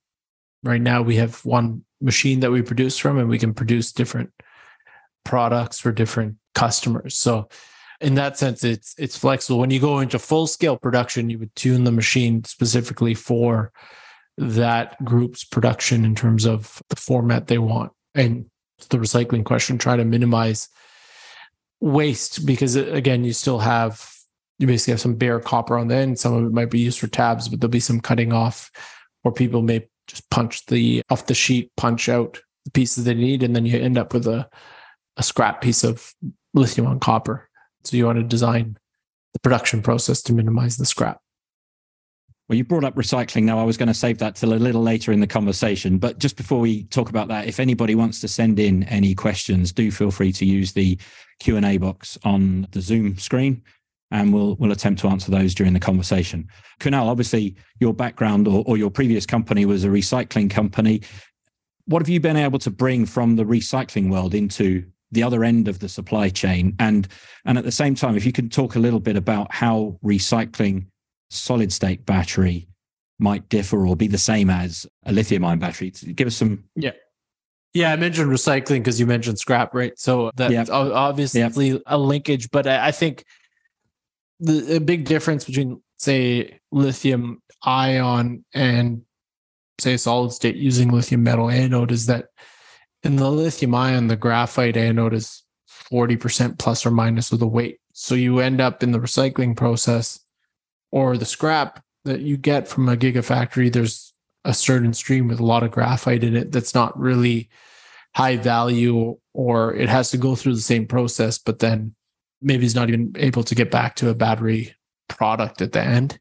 Right 0.63 0.81
now 0.81 1.03
we 1.03 1.17
have 1.17 1.45
one 1.45 1.85
machine 2.01 2.41
that 2.41 2.51
we 2.51 2.63
produce 2.63 2.97
from 2.97 3.19
and 3.19 3.29
we 3.29 3.39
can 3.39 3.55
produce 3.55 3.93
different 3.93 4.31
products 5.25 5.79
for 5.79 5.93
different 5.93 6.37
customers. 6.55 7.17
So 7.17 7.49
in 8.01 8.15
that 8.15 8.39
sense 8.39 8.65
it's 8.65 8.95
it's 8.99 9.17
flexible. 9.17 9.59
When 9.59 9.71
you 9.71 9.81
go 9.81 10.01
into 10.01 10.19
full 10.19 10.47
scale 10.47 10.77
production 10.77 11.31
you 11.31 11.39
would 11.39 11.55
tune 11.55 11.85
the 11.85 11.93
machine 11.93 12.45
specifically 12.45 13.15
for 13.15 13.73
that 14.39 15.03
group's 15.05 15.45
production 15.45 16.05
in 16.05 16.15
terms 16.15 16.47
of 16.47 16.83
the 16.89 16.97
format 16.97 17.47
they 17.47 17.59
want. 17.59 17.93
And 18.15 18.47
the 18.89 18.99
recycling 18.99 19.45
question 19.45 19.77
try 19.77 19.97
to 19.97 20.05
minimize 20.05 20.69
waste 21.81 22.47
because 22.47 22.77
uh, 22.77 22.87
again 22.87 23.25
you 23.25 23.33
still 23.33 23.59
have 23.59 24.11
you 24.59 24.67
basically 24.67 24.93
have 24.93 25.01
some 25.01 25.15
bare 25.15 25.41
copper 25.41 25.79
on 25.79 25.89
the 25.89 25.95
end. 25.95 26.19
Some 26.19 26.35
of 26.35 26.45
it 26.45 26.53
might 26.53 26.71
be 26.71 26.81
used 26.81 26.99
for 26.99 27.07
tabs 27.07 27.49
but 27.49 27.61
there'll 27.61 27.71
be 27.71 27.81
some 27.81 28.01
cutting 28.01 28.33
off 28.33 28.71
or 29.25 29.33
people 29.33 29.61
may 29.61 29.87
just 30.11 30.29
punch 30.31 30.67
the 30.67 31.03
off 31.11 31.27
the 31.27 31.35
sheet, 31.35 31.71
punch 31.77 32.09
out 32.09 32.41
the 32.65 32.71
pieces 32.71 33.05
they 33.05 33.15
need, 33.15 33.43
and 33.43 33.55
then 33.55 33.65
you 33.65 33.79
end 33.79 33.97
up 33.97 34.13
with 34.13 34.27
a, 34.27 34.49
a 35.17 35.23
scrap 35.23 35.61
piece 35.61 35.85
of 35.85 36.13
lithium 36.55 36.87
on 36.87 37.01
copper. 37.01 37.49
So 37.85 37.97
you 37.97 38.07
want 38.07 38.19
to 38.19 38.25
design 38.25 38.77
the 39.33 39.41
production 39.41 39.83
process 39.83 40.23
to 40.23 40.33
minimize 40.33 40.77
the 40.77 40.87
scrap. 40.87 41.21
Well, 42.49 42.57
you 42.57 42.65
brought 42.65 42.85
up 42.85 42.97
recycling. 42.97 43.45
Now, 43.45 43.61
I 43.61 43.63
was 43.63 43.77
going 43.77 43.87
to 43.87 43.95
save 43.95 44.19
that 44.19 44.35
till 44.35 44.53
a 44.53 44.55
little 44.55 44.83
later 44.83 45.13
in 45.13 45.21
the 45.21 45.27
conversation. 45.27 45.99
But 45.99 46.19
just 46.19 46.37
before 46.37 46.59
we 46.59 46.83
talk 46.85 47.09
about 47.09 47.29
that, 47.29 47.47
if 47.47 47.61
anybody 47.61 47.95
wants 47.95 48.21
to 48.23 48.29
send 48.29 48.59
in 48.59 48.83
any 48.85 49.15
questions, 49.15 49.71
do 49.71 49.93
feel 49.93 50.11
free 50.11 50.33
to 50.33 50.45
use 50.45 50.73
the 50.73 50.99
Q 51.39 51.57
and 51.57 51.65
A 51.65 51.77
box 51.77 52.19
on 52.25 52.67
the 52.73 52.81
Zoom 52.81 53.17
screen 53.19 53.63
and 54.11 54.33
we'll 54.33 54.57
we'll 54.57 54.73
attempt 54.73 55.01
to 55.01 55.09
answer 55.09 55.31
those 55.31 55.55
during 55.55 55.73
the 55.73 55.81
conversation. 55.81 56.49
Kunal, 56.81 57.07
obviously 57.07 57.57
your 57.79 57.95
background 57.95 58.49
or, 58.49 58.65
or 58.67 58.77
your 58.77 58.91
previous 58.91 59.27
company 59.27 59.65
was 59.65 59.85
a 59.85 59.89
recycling 59.89 60.51
company. 60.51 61.03
What 61.87 62.03
have 62.03 62.09
you 62.09 62.21
been 62.21 62.37
able 62.37 62.59
to 62.61 62.71
bring 62.71 63.07
from 63.07 63.37
the 63.37 63.45
recycling 63.45 64.11
world 64.11 64.35
into 64.35 64.85
the 65.13 65.23
other 65.23 65.45
end 65.45 65.69
of 65.69 65.79
the 65.79 65.89
supply 65.89 66.29
chain? 66.29 66.75
And 66.79 67.09
and 67.45 67.59
at 67.59 67.65
the 67.65 67.73
same 67.73 67.95
time, 67.95 68.17
if 68.17 68.27
you 68.27 68.33
could 68.33 68.53
talk 68.53 68.75
a 68.75 68.81
little 68.81 69.01
bit 69.01 69.17
about 69.17 69.53
how 69.53 69.99
recycling 70.05 70.87
solid 71.31 71.73
state 71.73 72.05
battery 72.07 72.69
might 73.19 73.49
differ 73.49 73.87
or 73.87 73.95
be 73.95 74.07
the 74.07 74.19
same 74.19 74.51
as 74.51 74.87
a 75.05 75.13
lithium 75.13 75.45
ion 75.45 75.59
battery. 75.59 75.91
Give 75.91 76.27
us 76.27 76.37
some 76.37 76.65
yeah 76.75 76.93
yeah, 77.73 77.93
I 77.93 77.97
mentioned 77.97 78.31
recycling 78.31 78.81
because 78.81 78.99
you 78.99 79.07
mentioned 79.07 79.39
scrap, 79.39 79.75
right? 79.75 79.97
So 79.97 80.33
that's 80.35 80.53
yep. 80.53 80.69
obviously 80.71 81.69
yep. 81.69 81.83
a 81.87 81.97
linkage, 81.97 82.51
but 82.51 82.67
I 82.67 82.91
think 82.91 83.25
the, 84.41 84.81
big 84.81 85.05
difference 85.05 85.45
between 85.45 85.81
say 85.99 86.59
lithium 86.73 87.43
ion 87.63 88.45
and 88.55 89.03
say 89.79 89.97
solid 89.97 90.33
state 90.33 90.57
using 90.57 90.91
lithium 90.91 91.23
metal 91.23 91.51
anode 91.51 91.93
is 91.93 92.07
that 92.07 92.27
In 93.03 93.17
the 93.17 93.31
lithium 93.31 93.75
ion, 93.75 94.09
the 94.09 94.17
graphite 94.17 94.77
anode 94.77 95.15
is 95.15 95.43
40% 95.91 96.59
plus 96.59 96.85
or 96.85 96.91
minus 96.91 97.33
of 97.33 97.39
the 97.39 97.47
weight. 97.47 97.81
So 97.93 98.15
you 98.15 98.41
end 98.41 98.61
up 98.61 98.83
in 98.83 98.93
the 98.93 98.99
recycling 98.99 99.57
process 99.57 100.21
or 100.91 101.17
the 101.17 101.25
scrap 101.25 101.83
that 102.05 102.21
you 102.21 102.37
get 102.37 102.69
from 102.69 102.89
a 102.89 102.97
gigafactory, 102.97 103.73
there's 103.73 104.15
a 104.45 104.55
certain 104.55 104.95
stream 104.95 105.29
with 105.29 105.41
a 105.41 105.45
lot 105.45 105.63
of 105.63 105.71
graphite 105.71 106.25
in 106.25 106.35
it 106.35 106.51
that's 106.51 106.75
not 106.75 106.99
really 106.99 107.51
high 108.15 108.37
value 108.37 109.17
or 109.35 109.75
it 109.75 109.89
has 109.89 110.11
to 110.11 110.17
go 110.17 110.35
through 110.35 110.55
the 110.55 110.61
same 110.61 110.87
process, 110.87 111.39
but 111.39 111.59
then 111.59 111.95
maybe 112.43 112.65
it's 112.67 112.75
not 112.75 112.89
even 112.89 113.13
able 113.17 113.43
to 113.45 113.55
get 113.55 113.71
back 113.71 113.97
to 113.97 114.09
a 114.09 114.15
battery 114.15 114.75
product 115.09 115.61
at 115.61 115.73
the 115.73 115.83
end. 115.83 116.19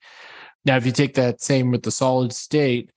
Now, 0.65 0.75
if 0.77 0.85
you 0.85 0.91
take 0.91 1.13
that 1.15 1.41
same 1.41 1.71
with 1.71 1.83
the 1.83 1.91
solid 1.91 2.33
state, 2.33 2.91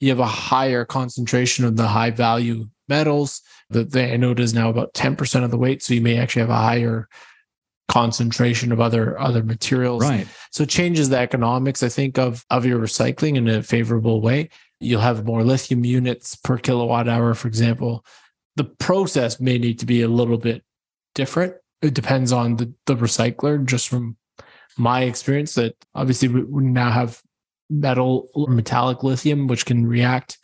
you 0.00 0.10
have 0.10 0.20
a 0.20 0.26
higher 0.26 0.84
concentration 0.84 1.64
of 1.64 1.76
the 1.76 1.88
high 1.88 2.10
value 2.10 2.68
metals. 2.88 3.40
The, 3.70 3.84
the 3.84 4.02
anode 4.02 4.40
is 4.40 4.54
now 4.54 4.68
about 4.68 4.94
10% 4.94 5.44
of 5.44 5.50
the 5.50 5.58
weight. 5.58 5.82
So 5.82 5.94
you 5.94 6.02
may 6.02 6.18
actually 6.18 6.40
have 6.40 6.50
a 6.50 6.56
higher 6.56 7.08
concentration 7.88 8.72
of 8.72 8.80
other 8.80 9.18
other 9.18 9.42
materials. 9.42 10.02
Right. 10.02 10.26
So 10.50 10.64
it 10.64 10.68
changes 10.68 11.08
the 11.08 11.18
economics, 11.18 11.82
I 11.82 11.88
think, 11.88 12.18
of 12.18 12.44
of 12.50 12.66
your 12.66 12.80
recycling 12.80 13.36
in 13.36 13.48
a 13.48 13.62
favorable 13.62 14.20
way. 14.20 14.50
You'll 14.80 15.00
have 15.00 15.24
more 15.24 15.42
lithium 15.42 15.84
units 15.84 16.36
per 16.36 16.58
kilowatt 16.58 17.08
hour, 17.08 17.32
for 17.34 17.48
example. 17.48 18.04
The 18.56 18.64
process 18.64 19.40
may 19.40 19.58
need 19.58 19.78
to 19.78 19.86
be 19.86 20.02
a 20.02 20.08
little 20.08 20.38
bit 20.38 20.62
different. 21.14 21.54
It 21.82 21.94
depends 21.94 22.32
on 22.32 22.56
the, 22.56 22.72
the 22.86 22.96
recycler, 22.96 23.64
just 23.64 23.88
from 23.88 24.16
my 24.78 25.02
experience, 25.02 25.54
that 25.54 25.74
obviously 25.94 26.28
we 26.28 26.64
now 26.64 26.90
have 26.90 27.20
metal 27.68 28.28
or 28.34 28.48
metallic 28.48 29.02
lithium, 29.02 29.46
which 29.46 29.66
can 29.66 29.86
react 29.86 30.38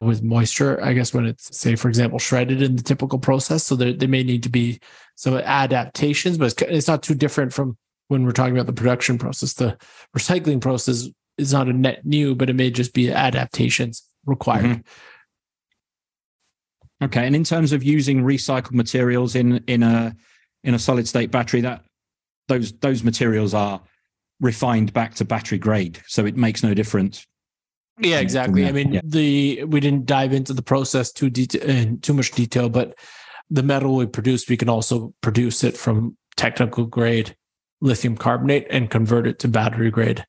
with 0.00 0.22
moisture, 0.22 0.82
I 0.84 0.92
guess, 0.92 1.14
when 1.14 1.26
it's, 1.26 1.56
say, 1.56 1.76
for 1.76 1.88
example, 1.88 2.18
shredded 2.18 2.60
in 2.60 2.76
the 2.76 2.82
typical 2.82 3.18
process. 3.18 3.64
So 3.64 3.76
there, 3.76 3.92
there 3.92 4.08
may 4.08 4.22
need 4.22 4.42
to 4.42 4.50
be 4.50 4.80
some 5.14 5.34
adaptations, 5.34 6.36
but 6.36 6.46
it's, 6.46 6.62
it's 6.62 6.88
not 6.88 7.02
too 7.02 7.14
different 7.14 7.52
from 7.52 7.78
when 8.08 8.24
we're 8.24 8.32
talking 8.32 8.54
about 8.54 8.66
the 8.66 8.72
production 8.72 9.18
process. 9.18 9.54
The 9.54 9.78
recycling 10.16 10.60
process 10.60 11.08
is 11.38 11.52
not 11.52 11.68
a 11.68 11.72
net 11.72 12.04
new, 12.04 12.34
but 12.34 12.50
it 12.50 12.56
may 12.56 12.70
just 12.70 12.92
be 12.92 13.10
adaptations 13.10 14.02
required. 14.26 14.64
Mm-hmm. 14.64 14.80
Okay, 17.04 17.26
and 17.26 17.36
in 17.36 17.44
terms 17.44 17.72
of 17.72 17.82
using 17.82 18.22
recycled 18.22 18.72
materials 18.72 19.34
in 19.34 19.62
in 19.66 19.82
a 19.82 20.16
in 20.66 20.74
a 20.74 20.78
solid 20.78 21.08
state 21.08 21.30
battery, 21.30 21.62
that 21.62 21.82
those 22.48 22.72
those 22.80 23.02
materials 23.02 23.54
are 23.54 23.80
refined 24.40 24.92
back 24.92 25.14
to 25.14 25.24
battery 25.24 25.58
grade, 25.58 26.02
so 26.06 26.26
it 26.26 26.36
makes 26.36 26.62
no 26.62 26.74
difference 26.74 27.26
yeah, 27.98 28.20
exactly. 28.20 28.66
I 28.66 28.72
mean, 28.72 28.94
yeah. 28.94 29.00
the 29.04 29.64
we 29.64 29.80
didn't 29.80 30.06
dive 30.06 30.32
into 30.32 30.52
the 30.52 30.62
process 30.62 31.12
too 31.12 31.30
detail 31.30 31.62
in 31.62 32.00
too 32.00 32.12
much 32.12 32.30
detail, 32.32 32.68
but 32.68 32.98
the 33.48 33.62
metal 33.62 33.96
we 33.96 34.06
produce, 34.06 34.48
we 34.48 34.56
can 34.56 34.68
also 34.68 35.14
produce 35.22 35.64
it 35.64 35.76
from 35.76 36.16
technical 36.36 36.84
grade 36.84 37.34
lithium 37.80 38.16
carbonate 38.16 38.66
and 38.70 38.90
convert 38.90 39.26
it 39.26 39.38
to 39.40 39.48
battery 39.48 39.90
grade 39.90 40.24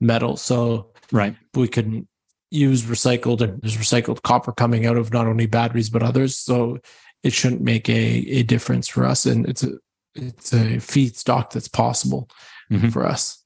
metal. 0.00 0.36
So 0.36 0.92
right, 1.12 1.36
we 1.54 1.68
can 1.68 2.08
use 2.50 2.82
recycled 2.82 3.40
and 3.40 3.62
there's 3.62 3.76
recycled 3.76 4.22
copper 4.22 4.52
coming 4.52 4.86
out 4.86 4.96
of 4.96 5.12
not 5.12 5.26
only 5.26 5.46
batteries 5.46 5.90
but 5.90 6.02
others. 6.02 6.36
So 6.36 6.78
it 7.22 7.32
shouldn't 7.32 7.62
make 7.62 7.88
a, 7.88 7.92
a 7.92 8.42
difference 8.42 8.88
for 8.88 9.04
us. 9.04 9.26
And 9.26 9.48
it's 9.48 9.62
a 9.62 9.72
it's 10.14 10.52
a 10.52 10.76
feedstock 10.76 11.50
that's 11.50 11.68
possible 11.68 12.28
mm-hmm. 12.70 12.88
for 12.88 13.06
us. 13.06 13.42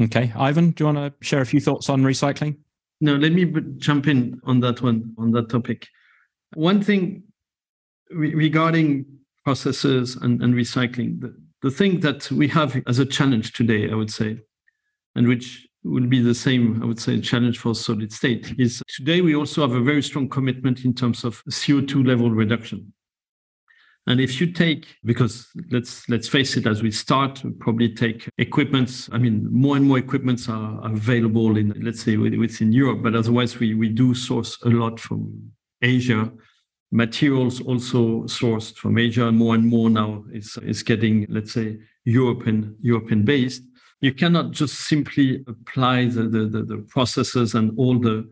Okay. 0.00 0.32
Ivan, 0.34 0.70
do 0.70 0.84
you 0.84 0.94
want 0.94 0.98
to 1.20 1.26
share 1.26 1.42
a 1.42 1.46
few 1.46 1.60
thoughts 1.60 1.90
on 1.90 2.02
recycling? 2.02 2.56
No, 3.00 3.16
let 3.16 3.32
me 3.32 3.52
jump 3.78 4.06
in 4.06 4.40
on 4.44 4.60
that 4.60 4.80
one, 4.80 5.14
on 5.18 5.32
that 5.32 5.48
topic. 5.48 5.88
One 6.54 6.82
thing 6.82 7.24
re- 8.10 8.34
regarding 8.34 9.06
processes 9.44 10.16
and, 10.16 10.42
and 10.42 10.54
recycling, 10.54 11.20
the, 11.20 11.34
the 11.62 11.70
thing 11.70 12.00
that 12.00 12.30
we 12.30 12.48
have 12.48 12.80
as 12.86 12.98
a 12.98 13.06
challenge 13.06 13.52
today, 13.52 13.90
I 13.90 13.94
would 13.94 14.10
say, 14.10 14.38
and 15.14 15.28
which 15.28 15.66
will 15.84 16.06
be 16.06 16.20
the 16.20 16.34
same, 16.34 16.82
I 16.82 16.86
would 16.86 17.00
say, 17.00 17.20
challenge 17.20 17.58
for 17.58 17.74
solid 17.74 18.12
state 18.12 18.54
is 18.58 18.82
today 18.88 19.20
we 19.20 19.34
also 19.34 19.62
have 19.62 19.72
a 19.72 19.80
very 19.80 20.02
strong 20.02 20.28
commitment 20.28 20.84
in 20.84 20.94
terms 20.94 21.24
of 21.24 21.42
CO2 21.46 22.06
level 22.06 22.30
reduction. 22.30 22.92
And 24.06 24.20
if 24.20 24.40
you 24.40 24.50
take, 24.52 24.96
because 25.04 25.46
let's 25.70 26.08
let's 26.08 26.28
face 26.28 26.56
it, 26.56 26.66
as 26.66 26.82
we 26.82 26.90
start, 26.90 27.40
probably 27.60 27.94
take 27.94 28.28
equipments. 28.38 29.08
I 29.12 29.18
mean, 29.18 29.46
more 29.52 29.76
and 29.76 29.86
more 29.86 29.98
equipments 29.98 30.48
are 30.48 30.84
available 30.84 31.56
in, 31.56 31.72
let's 31.80 32.02
say, 32.02 32.16
within 32.16 32.72
Europe, 32.72 33.02
but 33.02 33.14
otherwise 33.14 33.60
we 33.60 33.74
we 33.74 33.88
do 33.88 34.12
source 34.12 34.60
a 34.64 34.70
lot 34.70 34.98
from 34.98 35.52
Asia. 35.82 36.32
Materials 36.90 37.60
also 37.60 38.24
sourced 38.24 38.74
from 38.74 38.98
Asia. 38.98 39.30
More 39.30 39.54
and 39.54 39.64
more 39.64 39.88
now 39.88 40.24
is 40.32 40.58
is 40.64 40.82
getting, 40.82 41.26
let's 41.28 41.52
say, 41.52 41.78
European 42.04 42.76
European 42.80 43.24
based. 43.24 43.62
You 44.02 44.12
cannot 44.12 44.50
just 44.50 44.80
simply 44.88 45.44
apply 45.46 46.06
the, 46.06 46.24
the, 46.24 46.46
the, 46.46 46.62
the 46.62 46.78
processes 46.88 47.54
and 47.54 47.72
all 47.78 47.98
the 47.98 48.28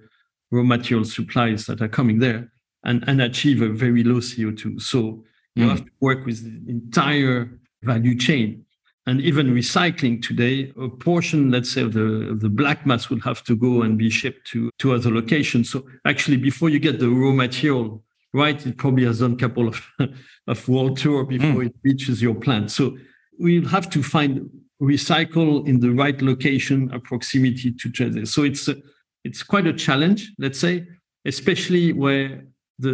raw 0.51 0.65
material 0.65 1.05
supplies 1.05 1.65
that 1.67 1.81
are 1.81 1.89
coming 1.89 2.19
there 2.19 2.51
and, 2.85 3.05
and 3.07 3.23
achieve 3.23 3.63
a 3.63 3.69
very 3.69 4.03
low 4.03 4.17
CO2. 4.17 4.81
So 4.83 5.25
you 5.55 5.65
mm. 5.65 5.69
have 5.69 5.85
to 5.85 5.91
work 6.01 6.27
with 6.27 6.43
the 6.43 6.71
entire 6.71 7.61
value 7.83 8.17
chain. 8.19 8.65
And 9.07 9.21
even 9.21 9.55
recycling 9.55 10.21
today, 10.21 10.73
a 10.79 10.89
portion, 10.89 11.51
let's 11.53 11.73
say, 11.73 11.83
of 11.83 11.93
the, 11.93 12.31
of 12.31 12.41
the 12.41 12.51
black 12.51 12.85
mass 12.85 13.09
will 13.09 13.21
have 13.21 13.43
to 13.45 13.57
go 13.57 13.83
and 13.83 13.97
be 13.97 14.11
shipped 14.11 14.47
to, 14.49 14.71
to 14.79 14.93
other 14.93 15.11
locations. 15.11 15.71
So 15.71 15.87
actually, 16.05 16.37
before 16.37 16.69
you 16.69 16.79
get 16.79 16.99
the 16.99 17.09
raw 17.09 17.33
material 17.33 18.03
right, 18.35 18.65
it 18.67 18.77
probably 18.77 19.05
has 19.07 19.21
done 19.21 19.33
a 19.33 19.37
couple 19.37 19.69
of, 19.69 19.87
of 20.49 20.69
world 20.69 20.99
tour 20.99 21.25
before 21.25 21.63
mm. 21.63 21.67
it 21.67 21.75
reaches 21.85 22.21
your 22.21 22.35
plant. 22.35 22.73
So 22.73 22.99
we'll 23.39 23.69
have 23.69 23.89
to 23.91 24.03
find 24.03 24.51
recycle 24.81 25.67
in 25.67 25.81
the 25.81 25.91
right 25.91 26.21
location, 26.23 26.91
a 26.93 26.99
proximity 26.99 27.73
to 27.73 27.91
trade. 27.91 28.27
So 28.29 28.45
it's 28.45 28.69
a, 28.69 28.77
it's 29.25 29.43
quite 29.43 29.67
a 29.67 29.73
challenge, 29.73 30.33
let's 30.39 30.59
say, 30.59 30.87
especially 31.27 31.93
where 31.93 32.45
the, 32.79 32.93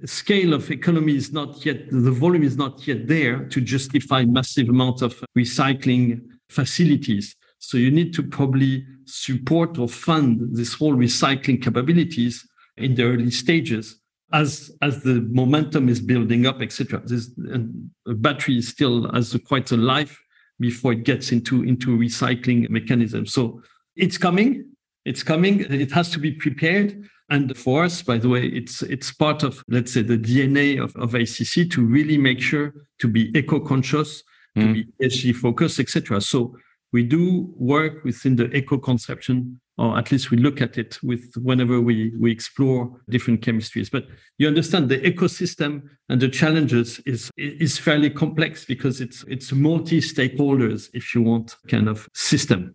the 0.00 0.06
scale 0.06 0.52
of 0.52 0.70
economy 0.70 1.14
is 1.14 1.32
not 1.32 1.64
yet, 1.64 1.88
the 1.90 2.10
volume 2.10 2.42
is 2.42 2.56
not 2.56 2.86
yet 2.86 3.06
there 3.06 3.44
to 3.44 3.60
justify 3.60 4.24
massive 4.24 4.68
amount 4.68 5.00
of 5.00 5.22
recycling 5.36 6.22
facilities. 6.50 7.36
So 7.58 7.78
you 7.78 7.90
need 7.90 8.12
to 8.14 8.22
probably 8.22 8.84
support 9.04 9.78
or 9.78 9.88
fund 9.88 10.40
this 10.56 10.74
whole 10.74 10.94
recycling 10.94 11.62
capabilities 11.62 12.46
in 12.76 12.94
the 12.94 13.04
early 13.04 13.30
stages 13.30 14.00
as 14.32 14.70
as 14.82 15.02
the 15.02 15.26
momentum 15.30 15.88
is 15.88 16.00
building 16.00 16.46
up, 16.46 16.60
etc. 16.60 17.00
This 17.04 17.30
and 17.36 17.90
battery 18.06 18.58
is 18.58 18.68
still 18.68 19.10
has 19.12 19.34
a, 19.34 19.38
quite 19.38 19.72
a 19.72 19.76
life 19.76 20.20
before 20.60 20.92
it 20.92 21.04
gets 21.04 21.32
into 21.32 21.62
into 21.62 21.96
recycling 21.96 22.68
mechanism. 22.70 23.26
So 23.26 23.62
it's 23.96 24.18
coming. 24.18 24.64
It's 25.04 25.22
coming. 25.22 25.60
It 25.60 25.90
has 25.92 26.10
to 26.10 26.18
be 26.18 26.32
prepared. 26.32 27.08
And 27.30 27.56
for 27.56 27.84
us, 27.84 28.02
by 28.02 28.18
the 28.18 28.28
way, 28.28 28.46
it's 28.46 28.82
it's 28.82 29.12
part 29.12 29.42
of 29.42 29.62
let's 29.68 29.92
say 29.92 30.02
the 30.02 30.18
DNA 30.18 30.82
of, 30.82 30.96
of 30.96 31.14
ACC 31.14 31.70
to 31.70 31.84
really 31.84 32.18
make 32.18 32.40
sure 32.40 32.72
to 33.00 33.08
be 33.08 33.30
eco-conscious, 33.38 34.22
mm. 34.56 34.62
to 34.62 34.72
be 34.72 34.86
ESG 35.02 35.36
focused, 35.36 35.78
etc. 35.78 36.20
So 36.20 36.56
we 36.92 37.02
do 37.02 37.52
work 37.56 38.04
within 38.04 38.36
the 38.36 38.50
eco 38.56 38.78
conception, 38.78 39.60
or 39.76 39.98
at 39.98 40.10
least 40.10 40.30
we 40.30 40.38
look 40.38 40.60
at 40.60 40.78
it 40.78 40.98
with 41.02 41.34
whenever 41.36 41.80
we 41.80 42.12
we 42.18 42.30
explore 42.30 43.00
different 43.08 43.40
chemistries. 43.40 43.90
But 43.90 44.06
you 44.38 44.48
understand 44.48 44.88
the 44.88 44.98
ecosystem 44.98 45.82
and 46.08 46.20
the 46.20 46.28
challenges 46.28 46.98
is 47.00 47.30
is 47.36 47.78
fairly 47.78 48.10
complex 48.10 48.64
because 48.64 49.00
it's 49.00 49.24
it's 49.28 49.52
multi 49.52 50.00
stakeholders, 50.00 50.88
if 50.94 51.14
you 51.14 51.22
want, 51.22 51.56
kind 51.68 51.88
of 51.88 52.08
system. 52.14 52.74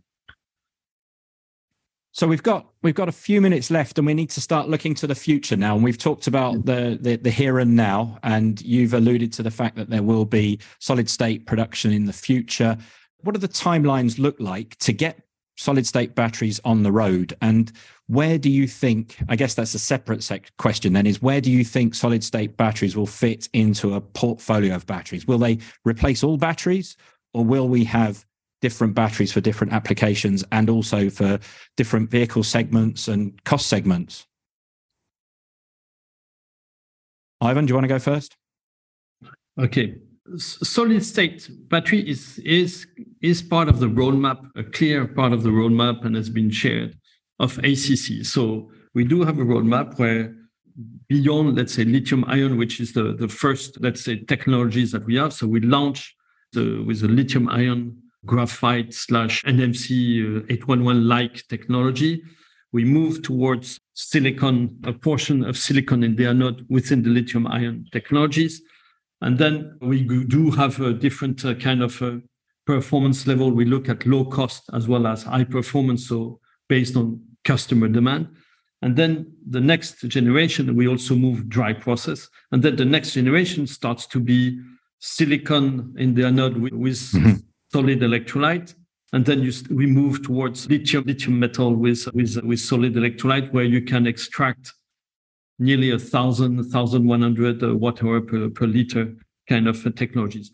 So 2.16 2.28
we've 2.28 2.44
got 2.44 2.68
we've 2.84 2.94
got 2.94 3.10
a 3.10 3.14
few 3.14 3.42
minutes 3.42 3.72
left, 3.72 3.98
and 3.98 4.06
we 4.06 4.14
need 4.14 4.30
to 4.30 4.42
start 4.42 4.70
looking 4.70 4.94
to 4.96 5.08
the 5.08 5.16
future 5.16 5.58
now. 5.58 5.74
And 5.74 5.84
we've 5.84 5.98
talked 5.98 6.28
about 6.28 6.64
the, 6.64 7.00
the 7.02 7.16
the, 7.16 7.32
here 7.32 7.58
and 7.58 7.76
now, 7.76 8.20
and 8.22 8.62
you've 8.62 8.94
alluded 8.94 9.34
to 9.34 9.44
the 9.44 9.50
fact 9.50 9.76
that 9.78 9.90
there 9.90 10.04
will 10.04 10.26
be 10.26 10.60
solid 10.80 11.10
state 11.10 11.48
production 11.48 11.92
in 11.92 12.06
the 12.06 12.14
future. 12.14 12.78
What 13.24 13.34
do 13.34 13.40
the 13.40 13.48
timelines 13.48 14.20
look 14.20 14.40
like 14.40 14.78
to 14.80 14.94
get 14.94 15.20
solid 15.56 15.86
state 15.86 16.16
batteries 16.16 16.60
on 16.64 16.84
the 16.84 16.92
road? 16.92 17.36
And 17.42 17.72
where 18.08 18.38
do 18.38 18.50
you 18.50 18.68
think? 18.68 19.18
I 19.30 19.36
guess 19.36 19.54
that's 19.54 19.74
a 19.74 19.80
separate 19.80 20.24
sec- 20.24 20.52
question. 20.58 20.94
Then 20.94 21.08
is 21.08 21.22
where 21.22 21.42
do 21.42 21.52
you 21.52 21.64
think 21.64 21.96
solid 21.96 22.24
state 22.24 22.58
batteries 22.58 22.96
will 22.96 23.08
fit 23.08 23.50
into 23.54 23.96
a 23.96 24.02
portfolio 24.02 24.76
of 24.76 24.86
batteries? 24.86 25.26
Will 25.26 25.38
they 25.38 25.60
replace 25.86 26.24
all 26.24 26.38
batteries, 26.38 26.98
or 27.34 27.44
will 27.44 27.68
we 27.68 27.84
have 27.86 28.26
different 28.64 28.96
batteries 28.96 29.34
for 29.34 29.42
different 29.42 29.74
applications 29.74 30.42
and 30.54 30.70
also 30.70 31.10
for 31.10 31.38
different 31.76 32.10
vehicle 32.10 32.44
segments 32.44 33.10
and 33.10 33.44
cost 33.44 33.68
segments. 33.68 34.26
Ivan, 37.42 37.66
do 37.66 37.72
you 37.72 37.76
want 37.76 37.84
to 37.84 37.90
go 37.90 38.00
first? 38.00 38.38
Okay. 39.60 39.98
Solid 40.38 41.04
state 41.04 41.50
battery 41.70 42.08
is 42.10 42.40
is 42.40 42.88
is 43.22 43.42
part 43.42 43.68
of 43.68 43.80
the 43.80 43.88
roadmap, 43.88 44.40
a 44.56 44.64
clear 44.64 45.06
part 45.06 45.34
of 45.34 45.44
the 45.44 45.50
roadmap, 45.50 46.06
and 46.06 46.16
has 46.16 46.30
been 46.30 46.50
shared 46.50 46.98
of 47.40 47.58
ACC. 47.60 48.24
So 48.24 48.72
we 48.94 49.04
do 49.04 49.24
have 49.24 49.40
a 49.40 49.44
roadmap 49.44 50.00
where 50.00 50.34
beyond, 51.08 51.56
let's 51.56 51.74
say, 51.74 51.84
lithium 51.84 52.24
ion, 52.26 52.58
which 52.58 52.80
is 52.80 52.94
the, 52.94 53.14
the 53.14 53.28
first, 53.28 53.80
let's 53.82 54.04
say, 54.04 54.18
technologies 54.24 54.92
that 54.92 55.06
we 55.06 55.16
have. 55.16 55.34
So 55.34 55.48
we 55.48 55.60
launch 55.60 56.16
the, 56.54 56.84
with 56.86 57.04
a 57.04 57.08
lithium 57.08 57.50
ion 57.50 57.98
graphite 58.26 58.94
slash 58.94 59.44
NMC 59.44 60.44
uh, 60.44 60.46
811 60.50 61.08
like 61.08 61.48
technology. 61.50 62.24
We 62.72 62.86
move 62.86 63.22
towards 63.22 63.80
silicon, 63.94 64.80
a 64.86 64.94
portion 64.94 65.44
of 65.44 65.58
silicon 65.58 66.04
in 66.04 66.16
the 66.16 66.26
anode 66.26 66.66
within 66.70 67.04
the 67.04 67.10
lithium 67.10 67.46
ion 67.48 67.86
technologies. 67.92 68.62
And 69.24 69.38
then 69.38 69.78
we 69.82 70.04
do 70.04 70.52
have 70.52 70.80
a 70.82 70.94
different 70.94 71.44
uh, 71.46 71.56
kind 71.56 71.82
of 71.82 72.02
uh, 72.02 72.18
performance 72.66 73.26
level. 73.26 73.52
We 73.52 73.66
look 73.66 73.88
at 73.88 74.06
low 74.06 74.26
cost 74.26 74.70
as 74.74 74.88
well 74.88 75.08
as 75.08 75.24
high 75.24 75.46
performance. 75.46 76.08
So 76.10 76.40
based 76.68 76.98
on 76.98 77.22
customer 77.46 77.88
demand. 77.88 78.28
And 78.82 78.98
then 78.98 79.34
the 79.50 79.62
next 79.62 80.02
generation, 80.10 80.76
we 80.76 80.90
also 80.90 81.16
move 81.16 81.48
dry 81.48 81.72
process. 81.72 82.30
And 82.52 82.62
then 82.62 82.76
the 82.76 82.86
next 82.86 83.14
generation 83.14 83.66
starts 83.66 84.06
to 84.08 84.20
be 84.20 84.60
silicon 85.00 85.96
in 85.98 86.14
the 86.16 86.26
anode 86.26 86.58
with, 86.58 86.74
with 86.74 86.98
mm-hmm. 87.14 87.36
solid 87.72 88.02
electrolyte. 88.02 88.76
And 89.14 89.26
then 89.26 89.42
you, 89.42 89.54
we 89.70 89.86
move 89.86 90.24
towards 90.24 90.70
lithium, 90.70 91.06
lithium 91.06 91.40
metal 91.40 91.74
with, 91.74 92.14
with, 92.14 92.38
with 92.44 92.60
solid 92.60 92.96
electrolyte, 92.96 93.54
where 93.54 93.64
you 93.64 93.82
can 93.82 94.06
extract 94.06 94.74
nearly 95.60 95.92
a 95.92 96.00
thousand, 96.00 96.64
thousand 96.72 97.08
one 97.08 97.22
hundred 97.22 97.64
uh, 97.64 97.76
watt 97.76 98.04
hour 98.04 98.22
per, 98.22 98.50
per 98.50 98.66
liter 98.66 99.16
kind 99.48 99.68
of 99.68 99.86
uh, 99.86 99.92
technologies. 99.92 100.52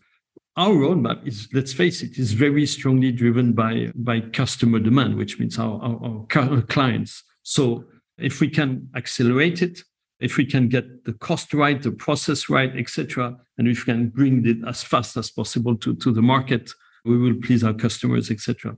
Our 0.56 0.74
roadmap 0.74 1.26
is, 1.26 1.48
let's 1.52 1.72
face 1.72 2.02
it, 2.02 2.18
is 2.18 2.32
very 2.32 2.66
strongly 2.66 3.12
driven 3.12 3.52
by, 3.52 3.92
by 3.94 4.20
customer 4.20 4.78
demand, 4.78 5.16
which 5.16 5.38
means 5.38 5.58
our, 5.58 5.80
our, 5.80 6.26
our 6.36 6.62
clients. 6.62 7.22
So 7.42 7.84
if 8.18 8.40
we 8.40 8.48
can 8.48 8.88
accelerate 8.94 9.62
it, 9.62 9.82
if 10.18 10.36
we 10.36 10.44
can 10.44 10.68
get 10.68 11.04
the 11.04 11.14
cost 11.14 11.54
right, 11.54 11.80
the 11.80 11.92
process 11.92 12.50
right, 12.50 12.76
etc., 12.76 13.36
and 13.56 13.68
if 13.68 13.86
we 13.86 13.92
can 13.92 14.08
bring 14.08 14.46
it 14.46 14.58
as 14.68 14.82
fast 14.82 15.16
as 15.16 15.30
possible 15.30 15.76
to, 15.78 15.94
to 15.94 16.12
the 16.12 16.20
market, 16.20 16.70
we 17.04 17.16
will 17.16 17.34
please 17.42 17.64
our 17.64 17.72
customers, 17.72 18.30
etc. 18.30 18.76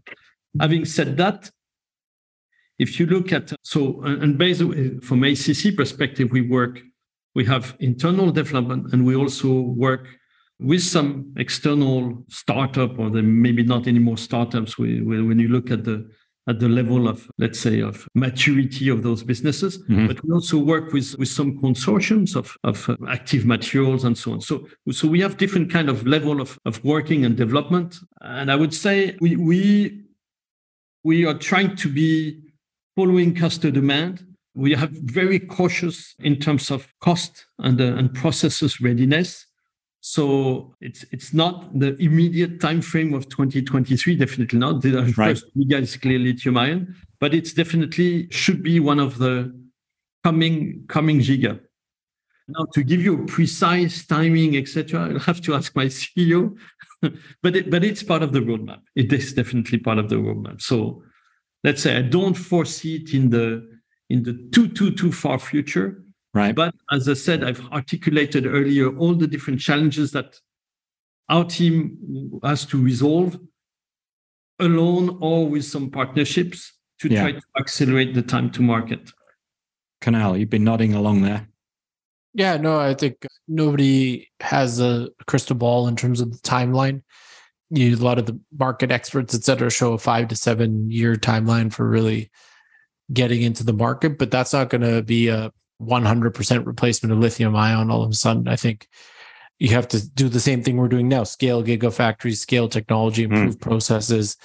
Having 0.61 0.85
said 0.85 1.17
that, 1.17 1.51
if 2.79 2.99
you 2.99 3.07
look 3.07 3.33
at 3.33 3.53
so 3.63 4.03
and 4.03 4.39
based 4.39 4.63
from 5.03 5.25
ACC 5.25 5.77
perspective, 5.77 6.31
we 6.31 6.43
work, 6.43 6.81
we 7.35 7.45
have 7.45 7.77
internal 7.81 8.31
development, 8.31 8.93
and 8.93 9.05
we 9.05 9.15
also 9.15 9.61
work 9.61 10.09
with 10.59 10.83
some 10.83 11.33
external 11.37 12.25
startup, 12.29 12.99
or 12.99 13.11
maybe 13.11 13.63
not 13.63 13.87
anymore 13.87 14.17
startups. 14.17 14.79
We, 14.79 15.03
when 15.03 15.39
you 15.39 15.49
look 15.49 15.71
at 15.71 15.85
the 15.85 16.09
at 16.49 16.59
the 16.59 16.69
level 16.69 17.07
of, 17.07 17.31
let's 17.39 17.61
say, 17.61 17.81
of 17.81 18.09
maturity 18.15 18.89
of 18.89 19.03
those 19.03 19.23
businesses. 19.23 19.79
Mm-hmm. 19.85 20.09
But 20.09 20.25
we 20.25 20.33
also 20.33 20.59
work 20.59 20.93
with, 20.93 21.17
with 21.19 21.29
some 21.29 21.59
consortiums 21.61 22.35
of, 22.35 22.57
of 22.65 22.89
uh, 22.89 22.97
active 23.09 23.47
materials 23.47 24.03
and 24.05 24.19
so 24.19 24.33
on. 24.33 24.41
So, 24.41 24.67
so 24.91 25.07
we 25.07 25.21
have 25.21 25.37
different 25.37 25.71
kind 25.71 25.89
of 25.89 26.05
level 26.05 26.41
of, 26.41 26.59
of 26.65 26.83
working 26.85 27.25
and 27.25 27.37
development. 27.37 27.99
And 28.23 28.51
I 28.51 28.57
would 28.57 28.75
say 28.75 29.17
we, 29.21 29.37
we, 29.37 30.03
we 31.05 31.25
are 31.25 31.35
trying 31.35 31.77
to 31.77 31.89
be 31.89 32.41
following 32.97 33.35
customer 33.35 33.73
demand. 33.73 34.27
We 34.55 34.75
have 34.75 34.91
very 34.91 35.39
cautious 35.39 36.15
in 36.19 36.37
terms 36.37 36.71
of 36.71 36.87
cost 37.01 37.47
and, 37.59 37.81
uh, 37.81 37.85
and 37.85 38.13
processes 38.13 38.81
readiness. 38.81 39.47
So 40.05 40.75
it's 40.81 41.05
it's 41.13 41.33
not 41.33 41.79
the 41.79 41.95
immediate 42.03 42.61
time 42.61 42.83
frame 42.83 43.15
of 43.15 43.29
2023, 43.29 44.17
definitely 44.17 44.59
not. 44.59 44.83
The 44.83 45.15
right. 45.17 45.39
first 45.39 45.47
giga 45.57 45.81
is 45.81 45.97
clearly 45.97 46.33
lithium 46.33 46.59
ion, 46.59 46.97
but 47.21 47.33
it's 47.33 47.53
definitely 47.53 48.29
should 48.31 48.65
be 48.65 48.81
one 48.81 48.99
of 48.99 49.19
the 49.19 49.55
coming 50.25 50.85
coming 50.89 51.21
giga. 51.21 51.61
Now, 52.49 52.67
to 52.75 52.83
give 52.83 53.01
you 53.01 53.23
a 53.23 53.27
precise 53.27 54.05
timing, 54.05 54.57
etc., 54.57 55.09
I'll 55.09 55.19
have 55.21 55.41
to 55.43 55.55
ask 55.55 55.75
my 55.77 55.87
CEO. 56.01 56.57
but 57.41 57.55
it, 57.57 57.71
but 57.71 57.85
it's 57.85 58.03
part 58.03 58.25
of 58.25 58.33
the 58.33 58.41
roadmap. 58.41 58.81
It 58.97 59.13
is 59.13 59.33
definitely 59.33 59.79
part 59.79 59.99
of 59.99 60.09
the 60.09 60.17
roadmap. 60.17 60.61
So 60.61 61.05
let's 61.65 61.83
say 61.83 61.97
I 61.97 62.03
don't 62.03 62.35
foresee 62.35 62.97
it 62.97 63.15
in 63.15 63.31
the 63.31 63.69
in 64.11 64.23
the 64.23 64.35
too 64.53 64.69
too 64.69 64.91
too 64.93 65.13
far 65.13 65.39
future 65.39 66.03
Right. 66.35 66.55
But 66.55 66.75
as 66.91 67.09
I 67.09 67.15
said, 67.15 67.45
I've 67.45 67.65
articulated 67.73 68.47
earlier 68.47 68.97
all 68.97 69.15
the 69.15 69.27
different 69.27 69.61
challenges 69.61 70.13
that 70.13 70.41
our 71.29 71.45
team 71.45 72.41
has 72.43 72.65
to 72.67 72.83
resolve 72.83 73.39
alone 74.59 75.19
or 75.21 75.47
with 75.47 75.65
some 75.65 75.91
partnerships 75.91 76.73
to 77.01 77.09
yeah. 77.09 77.23
try 77.23 77.33
to 77.33 77.43
accelerate 77.59 78.15
the 78.15 78.23
time 78.23 78.51
to 78.53 78.63
market. 78.63 79.11
Kunal, 80.01 80.39
you've 80.39 80.51
been 80.51 80.65
nodding 80.65 80.95
along 80.95 81.23
there. 81.23 81.49
Yeah, 82.35 82.57
no, 82.57 82.81
I 82.81 82.95
think 82.95 83.27
nobody 83.47 84.31
has 84.41 84.81
a 84.81 85.11
crystal 85.27 85.55
ball 85.55 85.87
in 85.87 85.97
terms 85.97 86.23
of 86.23 86.33
the 86.33 86.39
timeline. 86.39 87.03
You, 87.75 87.97
a 87.97 87.99
lot 87.99 88.19
of 88.19 88.27
the 88.27 88.39
market 88.59 88.91
experts, 88.91 89.35
et 89.35 89.45
cetera, 89.45 89.71
show 89.71 89.95
a 89.95 89.99
five 89.99 90.29
to 90.29 90.37
seven 90.37 90.91
year 90.91 91.17
timeline 91.17 91.73
for 91.73 91.89
really 91.89 92.31
getting 93.13 93.43
into 93.43 93.65
the 93.65 93.73
market, 93.73 94.19
but 94.19 94.31
that's 94.31 94.53
not 94.53 94.71
going 94.71 94.83
to 94.83 95.03
be 95.03 95.29
a 95.29 95.53
100% 95.87 96.67
replacement 96.67 97.13
of 97.13 97.19
lithium 97.19 97.57
ion 97.57 97.91
all 97.91 98.03
of 98.03 98.11
a 98.11 98.15
sudden 98.15 98.49
i 98.49 98.57
think 98.57 98.89
you 99.59 99.69
have 99.71 99.89
to 99.89 100.07
do 100.11 100.29
the 100.29 100.41
same 100.41 100.63
thing 100.63 100.77
we're 100.77 100.89
doing 100.89 101.09
now 101.09 101.25
scale 101.25 101.63
gigafactories 101.63 102.39
scale 102.39 102.69
technology 102.69 103.25
hmm. 103.25 103.35
improve 103.35 103.57
mm. 103.57 103.61
processes 103.61 104.37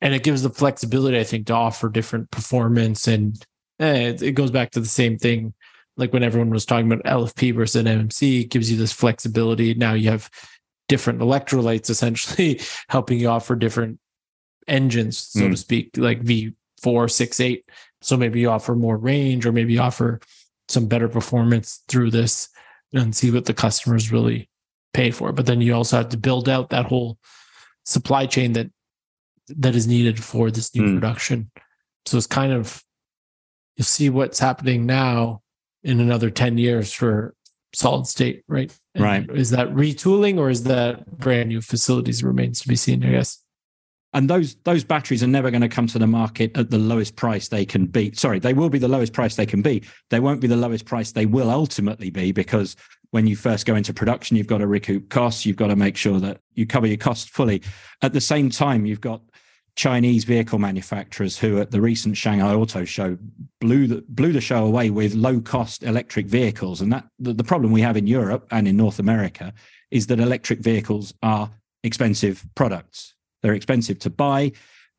and 0.00 0.14
it 0.14 0.22
gives 0.22 0.42
the 0.42 0.50
flexibility 0.50 1.18
i 1.18 1.24
think 1.24 1.46
to 1.46 1.52
offer 1.52 1.88
different 1.88 2.30
performance 2.30 3.08
and 3.08 3.44
eh, 3.80 4.14
it, 4.20 4.32
goes 4.32 4.50
back 4.50 4.70
to 4.70 4.80
the 4.80 4.86
same 4.86 5.18
thing 5.18 5.52
like 5.96 6.12
when 6.12 6.22
everyone 6.22 6.50
was 6.50 6.64
talking 6.64 6.90
about 6.90 7.04
lfp 7.04 7.54
versus 7.54 7.84
nmc 7.84 8.42
it 8.42 8.50
gives 8.50 8.70
you 8.70 8.76
this 8.76 8.92
flexibility 8.92 9.74
now 9.74 9.92
you 9.92 10.10
have 10.10 10.30
different 10.88 11.20
electrolytes 11.20 11.90
essentially 11.90 12.60
helping 12.88 13.18
you 13.18 13.28
offer 13.28 13.56
different 13.56 13.98
engines 14.68 15.18
so 15.18 15.40
mm. 15.40 15.50
to 15.50 15.56
speak 15.56 15.90
like 15.96 16.22
v4 16.22 17.10
6 17.10 17.40
8 17.40 17.64
so 18.02 18.16
maybe 18.16 18.40
you 18.40 18.50
offer 18.50 18.74
more 18.74 18.96
range 18.96 19.46
or 19.46 19.52
maybe 19.52 19.74
you 19.74 19.80
offer 19.80 20.20
some 20.68 20.86
better 20.86 21.08
performance 21.08 21.82
through 21.88 22.10
this 22.10 22.48
and 22.92 23.14
see 23.14 23.30
what 23.30 23.44
the 23.44 23.54
customers 23.54 24.12
really 24.12 24.48
pay 24.94 25.10
for. 25.10 25.32
But 25.32 25.46
then 25.46 25.60
you 25.60 25.74
also 25.74 25.98
have 25.98 26.08
to 26.10 26.16
build 26.16 26.48
out 26.48 26.70
that 26.70 26.86
whole 26.86 27.18
supply 27.84 28.26
chain 28.26 28.52
that 28.54 28.70
that 29.48 29.76
is 29.76 29.86
needed 29.86 30.22
for 30.22 30.50
this 30.50 30.74
new 30.74 30.82
mm. 30.82 30.94
production. 30.94 31.50
So 32.04 32.16
it's 32.16 32.26
kind 32.26 32.52
of 32.52 32.82
you 33.76 33.84
see 33.84 34.10
what's 34.10 34.38
happening 34.38 34.86
now 34.86 35.42
in 35.84 36.00
another 36.00 36.30
10 36.30 36.58
years 36.58 36.92
for 36.92 37.34
solid 37.72 38.06
state, 38.06 38.42
right? 38.48 38.76
And 38.94 39.04
right. 39.04 39.30
Is 39.30 39.50
that 39.50 39.68
retooling 39.68 40.38
or 40.38 40.50
is 40.50 40.64
that 40.64 41.06
brand 41.18 41.48
new 41.48 41.60
facilities 41.60 42.22
remains 42.22 42.60
to 42.60 42.68
be 42.68 42.76
seen, 42.76 43.04
I 43.04 43.10
guess? 43.10 43.42
and 44.16 44.30
those 44.30 44.56
those 44.64 44.82
batteries 44.82 45.22
are 45.22 45.28
never 45.28 45.50
going 45.50 45.60
to 45.60 45.68
come 45.68 45.86
to 45.86 45.98
the 45.98 46.06
market 46.06 46.56
at 46.56 46.70
the 46.70 46.78
lowest 46.78 47.16
price 47.16 47.48
they 47.48 47.64
can 47.64 47.86
be 47.86 48.12
sorry 48.14 48.38
they 48.38 48.54
will 48.54 48.70
be 48.70 48.78
the 48.78 48.88
lowest 48.88 49.12
price 49.12 49.36
they 49.36 49.46
can 49.46 49.62
be 49.62 49.82
they 50.10 50.20
won't 50.20 50.40
be 50.40 50.46
the 50.46 50.56
lowest 50.56 50.86
price 50.86 51.12
they 51.12 51.26
will 51.26 51.50
ultimately 51.50 52.10
be 52.10 52.32
because 52.32 52.76
when 53.10 53.26
you 53.26 53.36
first 53.36 53.66
go 53.66 53.76
into 53.76 53.92
production 53.92 54.36
you've 54.36 54.46
got 54.46 54.58
to 54.58 54.66
recoup 54.66 55.08
costs 55.10 55.44
you've 55.44 55.56
got 55.56 55.68
to 55.68 55.76
make 55.76 55.96
sure 55.96 56.18
that 56.18 56.40
you 56.54 56.66
cover 56.66 56.86
your 56.86 56.96
costs 56.96 57.28
fully 57.28 57.62
at 58.02 58.12
the 58.12 58.20
same 58.20 58.48
time 58.48 58.86
you've 58.86 59.00
got 59.00 59.20
Chinese 59.76 60.24
vehicle 60.24 60.58
manufacturers 60.58 61.38
who 61.38 61.60
at 61.60 61.70
the 61.70 61.80
recent 61.80 62.16
Shanghai 62.16 62.54
Auto 62.54 62.84
Show 62.84 63.18
blew 63.60 63.86
the 63.86 64.04
blew 64.08 64.32
the 64.32 64.40
show 64.40 64.64
away 64.64 64.90
with 64.90 65.14
low 65.14 65.40
cost 65.40 65.82
electric 65.82 66.26
vehicles 66.26 66.80
and 66.80 66.92
that 66.92 67.06
the, 67.18 67.34
the 67.34 67.44
problem 67.44 67.72
we 67.72 67.82
have 67.82 67.96
in 67.96 68.06
Europe 68.06 68.46
and 68.50 68.66
in 68.66 68.76
North 68.76 68.98
America 68.98 69.52
is 69.90 70.06
that 70.06 70.18
electric 70.18 70.60
vehicles 70.60 71.12
are 71.22 71.50
expensive 71.84 72.44
products 72.54 73.14
they're 73.46 73.54
expensive 73.54 74.00
to 74.00 74.10
buy, 74.10 74.50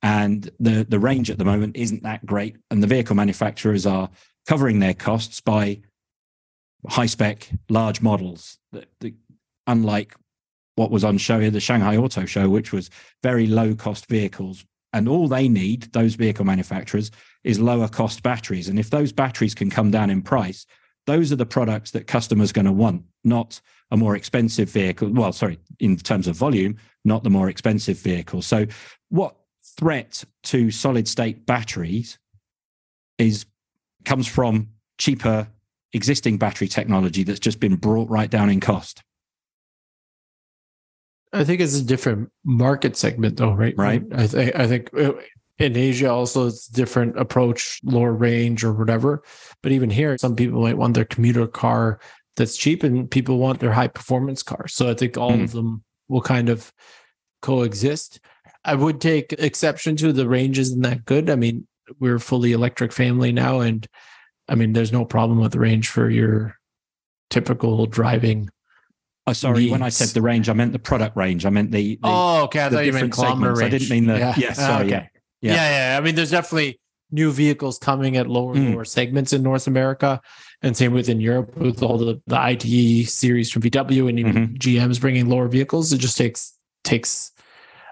and 0.01 0.49
the 0.59 0.85
the 0.87 0.99
range 0.99 1.29
at 1.29 1.37
the 1.37 1.43
moment 1.43 1.75
isn't 1.75 2.03
that 2.03 2.25
great. 2.25 2.55
And 2.71 2.81
the 2.81 2.87
vehicle 2.87 3.13
manufacturers 3.13 3.85
are 3.85 4.09
covering 4.47 4.79
their 4.79 4.93
costs 4.93 5.41
by 5.41 5.81
high 6.87 7.07
spec 7.07 7.49
large 7.67 8.01
models. 8.01 8.57
That, 8.71 8.87
unlike 9.65 10.15
what 10.77 10.91
was 10.91 11.03
on 11.03 11.17
show 11.17 11.39
here, 11.39 11.49
the 11.49 11.59
Shanghai 11.59 11.97
Auto 11.97 12.25
Show, 12.25 12.49
which 12.49 12.71
was 12.71 12.91
very 13.23 13.47
low 13.47 13.73
cost 13.73 14.05
vehicles. 14.05 14.63
And 14.93 15.09
all 15.09 15.27
they 15.27 15.49
need, 15.49 15.91
those 15.91 16.13
vehicle 16.13 16.45
manufacturers, 16.45 17.09
is 17.43 17.59
lower 17.59 17.87
cost 17.87 18.21
batteries. 18.21 18.69
And 18.69 18.77
if 18.77 18.91
those 18.91 19.11
batteries 19.11 19.55
can 19.55 19.71
come 19.71 19.89
down 19.89 20.11
in 20.11 20.21
price, 20.21 20.67
those 21.07 21.31
are 21.31 21.35
the 21.35 21.47
products 21.47 21.91
that 21.91 22.05
customers 22.05 22.51
are 22.51 22.53
going 22.53 22.65
to 22.65 22.71
want, 22.71 23.03
not 23.23 23.59
a 23.89 23.97
more 23.97 24.15
expensive 24.15 24.69
vehicle. 24.69 25.09
Well, 25.09 25.33
sorry, 25.33 25.57
in 25.79 25.97
terms 25.97 26.27
of 26.27 26.35
volume, 26.35 26.77
not 27.03 27.23
the 27.23 27.29
more 27.31 27.49
expensive 27.49 27.97
vehicle. 27.97 28.43
So, 28.43 28.67
what 29.09 29.35
threat 29.79 30.23
to 30.43 30.69
solid 30.69 31.07
state 31.07 31.45
batteries 31.47 32.19
is 33.17 33.45
comes 34.05 34.27
from 34.27 34.69
cheaper 34.99 35.47
existing 35.93 36.37
battery 36.37 36.67
technology 36.67 37.23
that's 37.23 37.39
just 37.39 37.59
been 37.59 37.77
brought 37.77 38.09
right 38.09 38.29
down 38.29 38.51
in 38.51 38.59
cost? 38.59 39.01
I 41.33 41.43
think 41.43 41.61
it's 41.61 41.77
a 41.77 41.83
different 41.83 42.31
market 42.43 42.95
segment, 42.95 43.37
though, 43.37 43.53
right? 43.53 43.75
Right. 43.77 44.03
I, 44.15 44.27
th- 44.27 44.55
I 44.55 44.67
think 44.67 44.89
uh, 44.97 45.13
in 45.59 45.75
Asia 45.75 46.09
also 46.09 46.47
it's 46.47 46.67
different 46.67 47.19
approach, 47.19 47.79
lower 47.83 48.13
range 48.13 48.63
or 48.63 48.73
whatever. 48.73 49.23
But 49.61 49.71
even 49.71 49.89
here, 49.89 50.17
some 50.17 50.35
people 50.35 50.61
might 50.61 50.77
want 50.77 50.93
their 50.93 51.05
commuter 51.05 51.47
car 51.47 51.99
that's 52.35 52.55
cheap 52.55 52.83
and 52.83 53.09
people 53.09 53.39
want 53.39 53.59
their 53.59 53.73
high 53.73 53.87
performance 53.87 54.43
car. 54.43 54.67
So 54.67 54.89
I 54.89 54.93
think 54.93 55.17
all 55.17 55.31
mm. 55.31 55.43
of 55.43 55.51
them 55.51 55.83
will 56.07 56.21
kind 56.21 56.49
of 56.49 56.71
coexist. 57.41 58.19
I 58.63 58.75
would 58.75 59.01
take 59.01 59.33
exception 59.33 59.95
to 59.97 60.13
the 60.13 60.27
range 60.27 60.59
isn't 60.59 60.81
that 60.81 61.05
good. 61.05 61.29
I 61.29 61.35
mean, 61.35 61.67
we're 61.99 62.19
fully 62.19 62.51
electric 62.51 62.91
family 62.91 63.31
now, 63.31 63.61
and 63.61 63.87
I 64.47 64.55
mean, 64.55 64.73
there's 64.73 64.91
no 64.91 65.05
problem 65.05 65.39
with 65.39 65.53
the 65.53 65.59
range 65.59 65.87
for 65.87 66.09
your 66.09 66.55
typical 67.29 67.85
driving. 67.85 68.49
Oh, 69.27 69.33
sorry. 69.33 69.69
When 69.69 69.81
I 69.81 69.89
said 69.89 70.07
the 70.09 70.21
range, 70.21 70.47
I 70.47 70.53
meant 70.53 70.71
the 70.71 70.79
product 70.79 71.17
range. 71.17 71.45
I 71.45 71.49
meant 71.49 71.71
the. 71.71 71.95
the 71.95 71.99
oh, 72.03 72.43
okay. 72.43 72.63
I 72.63 72.69
thought 72.69 72.85
you 72.85 72.93
meant 72.93 73.11
kilometer 73.11 73.53
range. 73.53 73.61
I 73.61 73.77
didn't 73.77 73.89
mean 73.89 74.05
the. 74.05 74.17
Yeah. 74.17 74.33
yeah 74.37 74.53
sorry. 74.53 74.85
okay. 74.85 75.09
Yeah. 75.41 75.53
yeah. 75.53 75.53
Yeah. 75.53 75.91
Yeah. 75.91 75.97
I 75.97 76.01
mean, 76.01 76.15
there's 76.15 76.31
definitely 76.31 76.79
new 77.11 77.31
vehicles 77.31 77.77
coming 77.77 78.17
at 78.17 78.27
lower 78.27 78.55
mm. 78.55 78.73
lower 78.73 78.85
segments 78.85 79.33
in 79.33 79.43
North 79.43 79.67
America, 79.67 80.21
and 80.61 80.75
same 80.77 80.93
within 80.93 81.19
Europe 81.19 81.55
with 81.57 81.83
all 81.83 81.97
the 81.97 82.21
the 82.27 82.39
ID 82.39 83.03
series 83.03 83.51
from 83.51 83.63
VW 83.63 84.07
and 84.07 84.17
even 84.17 84.33
mm-hmm. 84.33 84.55
GM's 84.55 84.99
bringing 84.99 85.27
lower 85.27 85.49
vehicles. 85.49 85.91
It 85.91 85.97
just 85.97 86.17
takes 86.17 86.57
takes, 86.85 87.33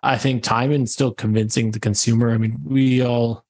I 0.04 0.18
think, 0.18 0.42
time 0.42 0.72
and 0.72 0.90
still 0.90 1.14
convincing 1.14 1.72
the 1.72 1.82
consumer. 1.82 2.32
I 2.32 2.38
mean, 2.38 2.60
we 2.64 3.04
all 3.04 3.44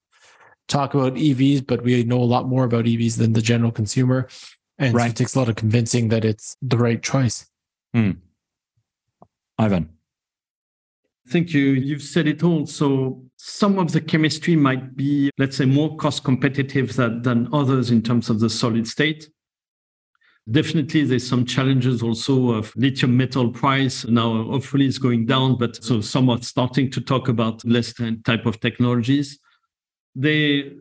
talk 0.68 0.96
about 0.96 1.14
EVs, 1.14 1.68
but 1.68 1.84
we 1.84 2.04
know 2.04 2.20
a 2.20 2.26
lot 2.26 2.48
more 2.48 2.64
about 2.64 2.86
EVs 2.86 3.18
than 3.20 3.34
the 3.34 3.44
general 3.44 3.72
consumer, 3.72 4.28
and 4.80 4.96
right. 4.96 5.12
it 5.12 5.16
takes 5.16 5.36
a 5.36 5.40
lot 5.40 5.50
of 5.50 5.56
convincing 5.56 6.10
that 6.10 6.26
it's 6.26 6.58
the 6.64 6.80
right 6.80 7.04
choice. 7.04 7.46
Mm. 7.96 8.18
Ivan. 9.58 9.90
Thank 11.30 11.54
you. 11.54 11.72
You've 11.72 12.04
said 12.04 12.28
it 12.28 12.44
all. 12.44 12.66
So 12.66 13.24
some 13.38 13.80
of 13.80 13.92
the 13.92 14.02
chemistry 14.02 14.56
might 14.56 14.96
be, 14.96 15.32
let's 15.38 15.58
say, 15.58 15.66
more 15.66 15.96
cost 15.96 16.24
competitive 16.24 16.96
than, 16.96 17.22
than 17.22 17.50
others 17.54 17.90
in 17.90 18.02
terms 18.02 18.30
of 18.30 18.40
the 18.40 18.50
solid 18.50 18.88
state. 18.88 19.30
Definitely, 20.52 21.06
there's 21.06 21.28
some 21.28 21.44
challenges 21.44 22.04
also 22.04 22.52
of 22.52 22.72
lithium 22.76 23.18
metal 23.18 23.50
price. 23.50 24.06
Now, 24.06 24.44
hopefully, 24.44 24.86
it's 24.86 25.00
going 25.00 25.26
down, 25.26 25.58
but 25.58 25.84
so 25.84 26.02
somewhat 26.02 26.44
starting 26.44 26.92
to 26.92 27.02
talk 27.02 27.30
about 27.30 27.66
less 27.66 27.94
type 28.24 28.46
of 28.46 28.60
technologies. 28.60 29.40
They, 30.14 30.74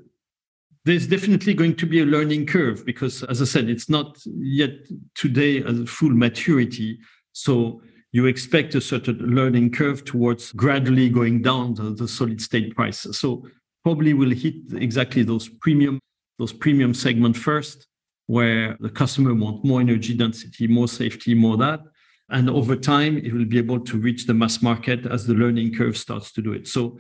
there's 0.85 1.07
definitely 1.07 1.55
going 1.55 1.74
to 1.76 1.87
be 1.87 2.01
a 2.01 2.05
learning 2.05 2.47
curve 2.47 2.85
because, 2.85 3.22
as 3.24 3.41
I 3.41 3.47
said, 3.47 3.70
it's 3.70 3.89
not 3.89 4.18
yet 4.26 4.70
today 5.14 5.62
a 5.62 5.87
full 5.87 6.11
maturity. 6.11 6.99
So 7.32 7.80
you 8.12 8.26
expect 8.26 8.74
a 8.74 8.80
certain 8.80 9.18
learning 9.18 9.72
curve 9.72 10.05
towards 10.05 10.53
gradually 10.53 11.09
going 11.09 11.43
down 11.43 11.74
the, 11.74 11.95
the 11.95 12.07
solid 12.07 12.41
state 12.41 12.76
price. 12.76 13.07
So 13.12 13.49
probably 13.82 14.12
we'll 14.12 14.30
hit 14.30 14.55
exactly 14.74 15.22
those 15.22 15.49
premium, 15.49 15.99
those 16.39 16.53
premium 16.53 16.93
segment 16.93 17.37
first, 17.37 17.87
where 18.26 18.76
the 18.80 18.91
customer 18.91 19.35
want 19.35 19.64
more 19.64 19.80
energy 19.80 20.14
density, 20.14 20.66
more 20.66 20.89
safety, 20.89 21.35
more 21.35 21.57
that. 21.57 21.80
And 22.28 22.49
over 22.49 22.76
time, 22.76 23.18
it 23.18 23.32
will 23.32 23.45
be 23.47 23.59
able 23.59 23.80
to 23.80 23.99
reach 23.99 24.26
the 24.26 24.35
mass 24.35 24.62
market 24.62 25.07
as 25.07 25.26
the 25.26 25.35
learning 25.35 25.74
curve 25.74 25.97
starts 25.97 26.30
to 26.32 26.43
do 26.43 26.53
it. 26.53 26.68
So 26.68 26.99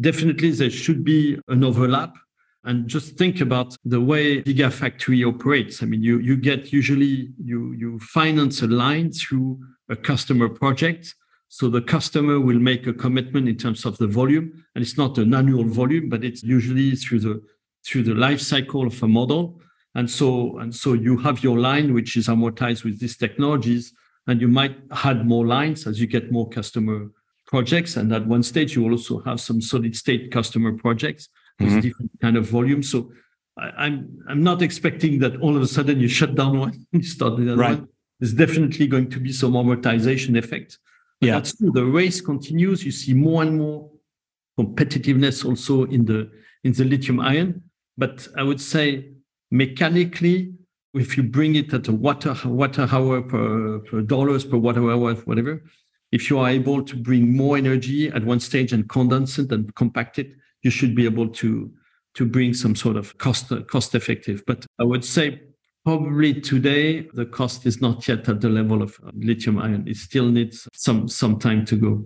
definitely 0.00 0.50
there 0.50 0.70
should 0.70 1.04
be 1.04 1.38
an 1.48 1.64
overlap 1.64 2.14
and 2.64 2.88
just 2.88 3.16
think 3.16 3.40
about 3.40 3.76
the 3.84 4.00
way 4.00 4.42
gigafactory 4.42 5.26
operates. 5.26 5.82
I 5.82 5.86
mean 5.86 6.02
you 6.02 6.18
you 6.18 6.36
get 6.36 6.72
usually 6.72 7.30
you 7.42 7.72
you 7.72 7.98
finance 8.00 8.62
a 8.62 8.66
line 8.66 9.12
through 9.12 9.60
a 9.90 9.96
customer 9.96 10.48
project. 10.48 11.14
So 11.48 11.68
the 11.68 11.82
customer 11.82 12.40
will 12.40 12.58
make 12.58 12.86
a 12.86 12.92
commitment 12.92 13.48
in 13.48 13.56
terms 13.56 13.84
of 13.84 13.96
the 13.98 14.08
volume. 14.08 14.64
And 14.74 14.82
it's 14.82 14.98
not 14.98 15.18
an 15.18 15.34
annual 15.34 15.64
volume 15.64 16.08
but 16.08 16.24
it's 16.24 16.42
usually 16.42 16.96
through 16.96 17.20
the 17.20 17.42
through 17.86 18.04
the 18.04 18.14
life 18.14 18.40
cycle 18.40 18.86
of 18.86 19.02
a 19.02 19.08
model. 19.08 19.60
And 19.94 20.10
so 20.10 20.58
and 20.58 20.74
so 20.74 20.94
you 20.94 21.18
have 21.18 21.44
your 21.44 21.58
line 21.58 21.92
which 21.92 22.16
is 22.16 22.28
amortized 22.28 22.82
with 22.84 22.98
these 22.98 23.16
technologies 23.16 23.92
and 24.26 24.40
you 24.40 24.48
might 24.48 24.76
add 25.04 25.26
more 25.26 25.46
lines 25.46 25.86
as 25.86 26.00
you 26.00 26.06
get 26.06 26.32
more 26.32 26.48
customer 26.48 27.10
projects. 27.46 27.96
And 27.96 28.10
at 28.14 28.26
one 28.26 28.42
stage 28.42 28.74
you 28.74 28.82
will 28.84 28.92
also 28.92 29.20
have 29.20 29.38
some 29.38 29.60
solid 29.60 29.94
state 29.94 30.32
customer 30.32 30.72
projects 30.72 31.28
with 31.60 31.68
mm-hmm. 31.68 31.80
different 31.80 32.10
kind 32.20 32.36
of 32.36 32.46
volume. 32.46 32.82
So 32.82 33.12
I, 33.56 33.68
am 33.68 33.74
I'm, 33.76 34.24
I'm 34.28 34.42
not 34.42 34.62
expecting 34.62 35.18
that 35.20 35.36
all 35.40 35.56
of 35.56 35.62
a 35.62 35.66
sudden 35.66 36.00
you 36.00 36.08
shut 36.08 36.34
down 36.34 36.58
one 36.58 36.86
and 36.92 37.02
you 37.02 37.08
start 37.08 37.36
the 37.36 37.52
other 37.52 37.56
right. 37.56 37.78
one. 37.78 37.88
There's 38.20 38.34
definitely 38.34 38.86
going 38.86 39.10
to 39.10 39.20
be 39.20 39.32
some 39.32 39.52
amortization 39.52 40.38
effect. 40.38 40.78
But 41.20 41.26
yeah. 41.26 41.34
that's 41.34 41.56
true. 41.56 41.72
The 41.72 41.84
race 41.84 42.20
continues. 42.20 42.84
You 42.84 42.92
see 42.92 43.12
more 43.12 43.42
and 43.42 43.58
more 43.58 43.90
competitiveness 44.58 45.44
also 45.44 45.84
in 45.84 46.04
the 46.04 46.30
in 46.62 46.72
the 46.72 46.84
lithium 46.84 47.20
ion. 47.20 47.62
But 47.98 48.26
I 48.36 48.42
would 48.42 48.60
say 48.60 49.10
mechanically, 49.50 50.54
if 50.94 51.16
you 51.16 51.22
bring 51.22 51.56
it 51.56 51.72
at 51.74 51.88
a 51.88 51.92
watt 51.92 52.24
watt 52.44 52.78
hour 52.78 53.22
per, 53.22 53.80
per 53.80 54.02
dollars 54.02 54.44
per 54.44 54.56
watt 54.56 54.76
hour, 54.76 55.14
whatever, 55.14 55.62
if 56.12 56.30
you 56.30 56.38
are 56.38 56.48
able 56.48 56.82
to 56.84 56.96
bring 56.96 57.36
more 57.36 57.56
energy 57.56 58.08
at 58.08 58.24
one 58.24 58.40
stage 58.40 58.72
and 58.72 58.88
condense 58.88 59.38
it 59.38 59.50
and 59.50 59.74
compact 59.74 60.18
it, 60.18 60.34
you 60.64 60.70
should 60.70 60.94
be 60.94 61.04
able 61.04 61.28
to 61.28 61.70
to 62.14 62.24
bring 62.24 62.54
some 62.54 62.74
sort 62.74 62.96
of 62.96 63.16
cost 63.18 63.52
cost 63.68 63.94
effective. 63.94 64.42
But 64.46 64.66
I 64.80 64.84
would 64.84 65.04
say 65.04 65.40
probably 65.84 66.40
today 66.40 67.02
the 67.12 67.26
cost 67.26 67.66
is 67.66 67.80
not 67.80 68.06
yet 68.08 68.28
at 68.28 68.40
the 68.40 68.48
level 68.48 68.82
of 68.82 68.98
lithium 69.14 69.58
ion. 69.58 69.84
It 69.86 69.96
still 69.96 70.26
needs 70.26 70.66
some 70.72 71.06
some 71.08 71.38
time 71.38 71.64
to 71.66 71.76
go. 71.76 72.04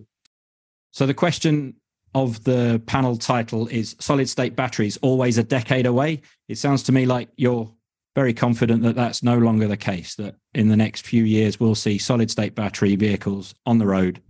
So 0.91 1.07
the 1.07 1.15
question 1.15 1.77
of 2.15 2.43
the 2.45 2.83
panel 2.87 3.17
title 3.17 3.69
is 3.69 3.95
solid 4.01 4.29
state 4.29 4.57
batteries 4.57 4.97
always 5.03 5.39
a 5.39 5.45
decade 5.45 5.87
away. 5.87 6.23
It 6.49 6.59
sounds 6.59 6.83
to 6.85 6.93
me 6.93 7.07
like 7.07 7.29
you're 7.37 7.73
very 8.17 8.35
confident 8.35 8.83
that 8.83 8.97
that's 8.97 9.23
no 9.23 9.39
longer 9.39 9.69
the 9.69 9.77
case 9.77 10.17
that 10.17 10.35
in 10.55 10.69
the 10.69 10.77
next 10.77 11.07
few 11.07 11.23
years 11.23 11.61
we'll 11.61 11.75
see 11.75 11.99
solid 11.99 12.31
state 12.31 12.55
battery 12.55 12.97
vehicles 12.97 13.55
on 13.67 13.79
the 13.79 13.87
road 13.87 14.21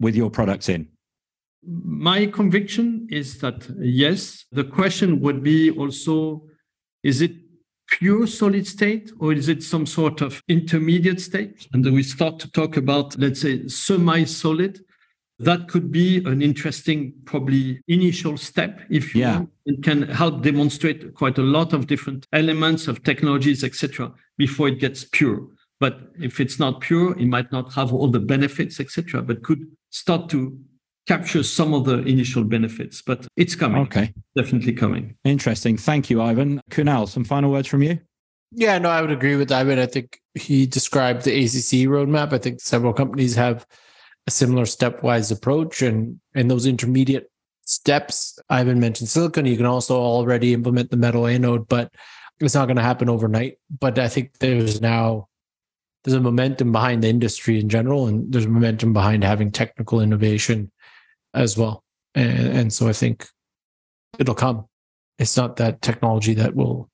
with 0.00 0.14
your 0.14 0.28
products 0.28 0.68
in 0.68 0.88
my 1.66 2.26
conviction 2.26 3.06
is 3.10 3.38
that 3.38 3.68
yes, 3.78 4.46
the 4.52 4.64
question 4.64 5.20
would 5.20 5.42
be 5.42 5.70
also 5.70 6.46
is 7.02 7.20
it 7.20 7.32
pure 7.88 8.26
solid 8.26 8.66
state 8.66 9.10
or 9.20 9.32
is 9.32 9.48
it 9.48 9.62
some 9.62 9.86
sort 9.86 10.20
of 10.20 10.42
intermediate 10.48 11.20
state? 11.20 11.68
And 11.72 11.84
then 11.84 11.94
we 11.94 12.02
start 12.02 12.38
to 12.40 12.50
talk 12.50 12.76
about, 12.76 13.18
let's 13.18 13.40
say, 13.40 13.66
semi 13.68 14.24
solid. 14.24 14.80
That 15.38 15.68
could 15.68 15.92
be 15.92 16.24
an 16.24 16.40
interesting, 16.40 17.12
probably 17.26 17.80
initial 17.88 18.38
step 18.38 18.80
if 18.88 19.14
you 19.14 19.20
yeah. 19.20 19.42
It 19.66 19.82
can 19.82 20.02
help 20.02 20.42
demonstrate 20.42 21.14
quite 21.14 21.38
a 21.38 21.42
lot 21.42 21.72
of 21.72 21.86
different 21.86 22.26
elements 22.32 22.88
of 22.88 23.02
technologies, 23.02 23.64
etc., 23.64 24.12
before 24.38 24.68
it 24.68 24.78
gets 24.78 25.04
pure. 25.04 25.46
But 25.78 26.12
if 26.18 26.40
it's 26.40 26.58
not 26.58 26.80
pure, 26.80 27.18
it 27.18 27.26
might 27.26 27.52
not 27.52 27.74
have 27.74 27.92
all 27.92 28.08
the 28.08 28.20
benefits, 28.20 28.80
etc., 28.80 29.22
but 29.22 29.42
could 29.42 29.66
start 29.90 30.30
to 30.30 30.56
captures 31.06 31.50
some 31.50 31.72
of 31.72 31.84
the 31.84 31.98
initial 32.04 32.44
benefits, 32.44 33.02
but 33.02 33.26
it's 33.36 33.54
coming. 33.54 33.82
Okay. 33.82 34.12
Definitely 34.36 34.72
coming. 34.72 35.16
Interesting. 35.24 35.76
Thank 35.76 36.10
you, 36.10 36.20
Ivan. 36.20 36.60
Kunal, 36.70 37.08
some 37.08 37.24
final 37.24 37.50
words 37.50 37.68
from 37.68 37.82
you? 37.82 37.98
Yeah, 38.52 38.78
no, 38.78 38.90
I 38.90 39.00
would 39.00 39.10
agree 39.10 39.36
with 39.36 39.52
Ivan. 39.52 39.78
I 39.78 39.86
think 39.86 40.20
he 40.34 40.66
described 40.66 41.22
the 41.22 41.32
ACC 41.32 41.88
roadmap. 41.88 42.32
I 42.32 42.38
think 42.38 42.60
several 42.60 42.92
companies 42.92 43.34
have 43.34 43.66
a 44.26 44.30
similar 44.30 44.64
stepwise 44.64 45.30
approach 45.32 45.82
and 45.82 46.20
and 46.34 46.50
those 46.50 46.66
intermediate 46.66 47.30
steps. 47.64 48.38
Ivan 48.48 48.80
mentioned 48.80 49.08
silicon. 49.08 49.46
You 49.46 49.56
can 49.56 49.66
also 49.66 49.96
already 49.96 50.54
implement 50.54 50.90
the 50.90 50.96
metal 50.96 51.26
anode, 51.26 51.68
but 51.68 51.92
it's 52.40 52.54
not 52.54 52.66
going 52.66 52.76
to 52.76 52.82
happen 52.82 53.08
overnight. 53.08 53.58
But 53.80 53.98
I 53.98 54.08
think 54.08 54.38
there's 54.38 54.80
now 54.80 55.28
there's 56.04 56.14
a 56.14 56.20
momentum 56.20 56.70
behind 56.70 57.02
the 57.02 57.08
industry 57.08 57.58
in 57.58 57.68
general, 57.68 58.06
and 58.06 58.32
there's 58.32 58.46
momentum 58.46 58.92
behind 58.92 59.24
having 59.24 59.50
technical 59.50 60.00
innovation 60.00 60.70
as 61.36 61.56
well. 61.56 61.84
And, 62.14 62.48
and 62.48 62.72
so 62.72 62.88
I 62.88 62.92
think 62.92 63.26
it'll 64.18 64.34
come. 64.34 64.66
It's 65.18 65.36
not 65.36 65.56
that 65.56 65.82
technology 65.82 66.34
that 66.34 66.54
will 66.54 66.90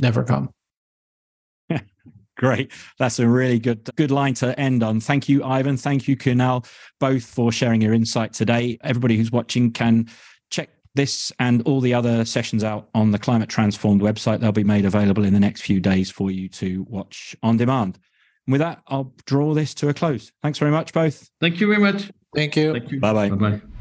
never 0.00 0.22
come. 0.24 0.50
Great. 2.36 2.70
That's 2.98 3.18
a 3.18 3.26
really 3.26 3.58
good 3.58 3.88
good 3.96 4.10
line 4.10 4.34
to 4.34 4.58
end 4.60 4.82
on. 4.82 5.00
Thank 5.00 5.28
you, 5.28 5.42
Ivan. 5.42 5.76
Thank 5.76 6.06
you, 6.06 6.16
Kunal, 6.16 6.66
both 7.00 7.24
for 7.24 7.50
sharing 7.50 7.80
your 7.80 7.94
insight 7.94 8.34
today. 8.34 8.78
Everybody 8.82 9.16
who's 9.16 9.32
watching 9.32 9.72
can 9.72 10.08
check 10.50 10.68
this 10.94 11.32
and 11.38 11.62
all 11.62 11.80
the 11.80 11.94
other 11.94 12.24
sessions 12.24 12.62
out 12.62 12.88
on 12.94 13.10
the 13.10 13.18
Climate 13.18 13.48
Transformed 13.48 14.02
website. 14.02 14.40
They'll 14.40 14.52
be 14.52 14.64
made 14.64 14.84
available 14.84 15.24
in 15.24 15.32
the 15.32 15.40
next 15.40 15.62
few 15.62 15.80
days 15.80 16.10
for 16.10 16.30
you 16.30 16.48
to 16.50 16.84
watch 16.88 17.34
on 17.42 17.56
demand. 17.56 17.98
And 18.46 18.52
with 18.52 18.60
that, 18.60 18.82
I'll 18.86 19.14
draw 19.24 19.54
this 19.54 19.74
to 19.74 19.88
a 19.88 19.94
close. 19.94 20.30
Thanks 20.42 20.58
very 20.58 20.70
much, 20.70 20.92
both. 20.92 21.30
Thank 21.40 21.60
you 21.60 21.66
very 21.68 21.80
much. 21.80 22.10
Thank 22.34 22.54
you. 22.56 22.72
Thank 22.72 22.90
you. 22.90 23.00
Bye 23.00 23.12
bye. 23.12 23.30
Bye 23.30 23.50
bye. 23.50 23.75